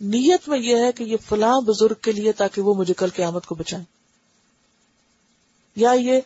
نیت 0.00 0.48
میں 0.48 0.58
یہ 0.58 0.76
ہے 0.76 0.92
کہ 0.92 1.04
یہ 1.04 1.16
فلاں 1.28 1.60
بزرگ 1.60 1.94
کے 2.00 2.12
لیے 2.12 2.32
تاکہ 2.32 2.62
وہ 2.62 2.74
مجھے 2.74 2.94
کل 2.94 3.08
قیامت 3.14 3.46
کو 3.46 3.54
بچائیں۔ 3.54 3.84
یا 5.76 5.92
یہ 5.92 6.20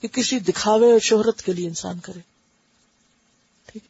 کہ 0.00 0.08
کسی 0.08 0.38
دکھاوے 0.38 0.92
اور 0.92 0.98
شہرت 0.98 1.42
کے 1.42 1.52
لیے 1.52 1.68
انسان 1.68 1.98
کرے۔ 1.98 2.20
ٹھیک۔ 3.66 3.82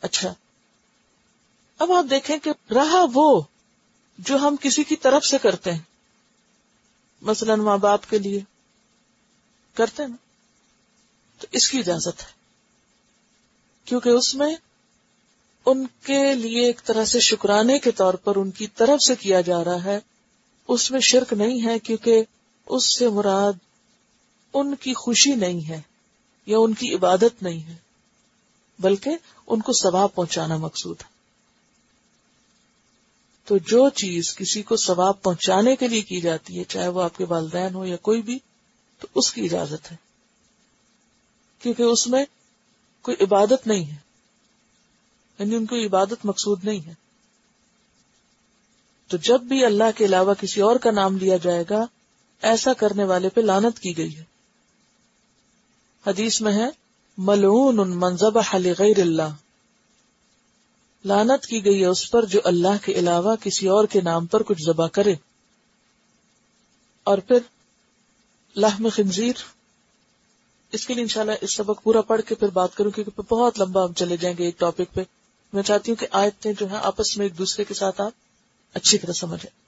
اچھا۔ 0.00 0.34
اب 1.78 1.92
آپ 1.92 2.04
دیکھیں 2.10 2.38
کہ 2.38 2.52
رہا 2.74 3.04
وہ 3.14 3.40
جو 4.18 4.36
ہم 4.36 4.56
کسی 4.60 4.84
کی 4.84 4.96
طرف 4.96 5.24
سے 5.24 5.38
کرتے 5.38 5.72
ہیں۔ 5.72 5.95
مثلا 7.26 7.54
ماں 7.54 7.78
باپ 7.78 8.10
کے 8.10 8.18
لیے 8.18 8.40
کرتے 9.74 10.02
ہیں 10.02 10.10
نا، 10.10 10.16
تو 11.38 11.46
اس 11.52 11.68
کی 11.68 11.78
اجازت 11.78 12.22
ہے۔ 12.22 12.32
کیونکہ 13.84 14.08
اس 14.08 14.34
میں 14.34 14.56
ان 15.66 15.86
کے 15.86 16.34
لیے 16.34 16.66
ایک 16.66 16.80
طرح 16.84 17.04
سے 17.04 17.20
شکرانے 17.20 17.78
کے 17.78 17.90
طور 17.90 18.14
پر 18.14 18.36
ان 18.36 18.50
کی 18.50 18.66
طرف 18.66 19.04
سے 19.06 19.14
کیا 19.14 19.40
جا 19.40 19.64
رہا 19.64 19.84
ہے، 19.84 19.98
اس 20.68 20.90
میں 20.90 21.00
شرک 21.00 21.32
نہیں 21.32 21.66
ہے، 21.66 21.78
کیونکہ 21.78 22.22
اس 22.66 22.98
سے 22.98 23.08
مراد 23.08 23.52
ان 24.54 24.74
کی 24.74 24.94
خوشی 24.94 25.34
نہیں 25.34 25.68
ہے 25.68 25.80
یا 26.46 26.58
ان 26.58 26.74
کی 26.74 26.94
عبادت 26.94 27.42
نہیں 27.42 27.68
ہے، 27.68 27.74
بلکہ 28.78 29.10
ان 29.46 29.60
کو 29.60 29.72
ثواب 29.72 30.14
پہنچانا 30.14 30.56
مقصود 30.56 30.96
ہے۔ 31.00 31.15
تو 33.46 33.58
جو 33.58 33.88
چیز 33.88 34.36
کسی 34.36 34.62
کو 34.62 34.76
ثواب 34.76 35.22
پہنچانے 35.22 35.76
کے 35.76 35.88
لیے 35.88 36.02
کی 36.02 36.20
جاتی 36.20 36.58
ہے، 36.58 36.64
چاہے 36.64 36.88
وہ 36.88 37.02
آپ 37.02 37.16
کے 37.16 37.24
والدین 37.28 37.74
ہو 37.74 37.86
یا 37.86 37.96
کوئی 37.96 38.22
بھی، 38.22 38.38
تو 39.00 39.06
اس 39.14 39.32
کی 39.32 39.44
اجازت 39.44 39.92
ہے۔ 39.92 39.96
کیونکہ 41.58 41.82
اس 41.82 42.06
میں 42.06 42.24
کوئی 43.02 43.16
عبادت 43.20 43.66
نہیں 43.66 43.84
ہے۔ 43.84 43.96
یعنی 45.38 45.54
ان 45.54 45.66
کو 45.66 45.76
عبادت 45.76 46.24
مقصود 46.24 46.64
نہیں 46.64 46.86
ہے۔ 46.86 46.94
تو 49.08 49.16
جب 49.16 49.40
بھی 49.40 49.64
اللہ 49.64 49.84
کے 49.96 50.04
علاوہ 50.04 50.34
کسی 50.34 50.60
اور 50.60 50.76
کا 50.76 50.90
نام 50.90 51.16
لیا 51.16 51.36
جائے 51.36 51.64
گا، 51.70 51.86
ایسا 52.42 52.72
کرنے 52.72 53.04
والے 53.04 53.28
پہ 53.28 53.40
لانت 53.40 53.78
کی 53.78 53.96
گئی 53.96 54.16
ہے۔ 54.16 54.24
حدیث 56.06 56.40
میں 56.40 56.52
ہے، 56.52 56.68
ملعون 57.18 57.80
ان 57.80 57.90
منظب 57.90 58.38
غیر 58.78 59.00
اللہ۔ 59.00 59.45
لانت 61.04 61.46
کی 61.46 61.64
گئی 61.64 61.80
ہے 61.80 61.86
اس 61.86 62.10
پر 62.10 62.24
جو 62.24 62.40
اللہ 62.44 62.84
کے 62.84 62.92
علاوہ 62.92 63.36
کسی 63.36 63.68
اور 63.68 63.84
کے 63.84 64.00
نام 64.00 64.26
پر 64.26 64.42
کچھ 64.42 64.62
ذبح 64.62 64.86
کرے۔ 64.86 65.14
اور 67.04 67.18
پھر 67.18 67.38
لحم 68.56 68.88
خنزیر، 68.92 69.34
اس 70.72 70.86
کے 70.86 70.94
لیے 70.94 71.02
انشاءاللہ 71.02 71.32
اس 71.40 71.56
سبق 71.56 71.82
پورا 71.82 72.00
پڑھ 72.00 72.20
کے 72.22 72.34
پھر 72.34 72.48
بات 72.48 72.74
کروں 72.74 72.90
کیونکہ 72.90 73.22
بہت 73.34 73.60
لمبا 73.60 73.84
ہم 73.84 73.92
چلے 73.92 74.16
جائیں 74.16 74.36
گے 74.38 74.44
ایک 74.44 74.58
ٹاپک 74.58 74.94
پہ۔ 74.94 75.00
میں 75.52 75.62
چاہتی 75.62 75.90
ہوں 75.90 75.96
کہ 75.96 76.06
آیتیں 76.10 76.52
جو 76.52 76.66
ہیں 76.66 76.78
آپس 76.82 77.16
میں 77.16 77.26
ایک 77.26 77.38
دوسرے 77.38 77.64
کے 77.64 77.74
ساتھ 77.74 78.00
آپ 78.00 78.12
اچھی 78.74 78.98
طرح 78.98 79.12
سمجھیں۔ 79.12 79.65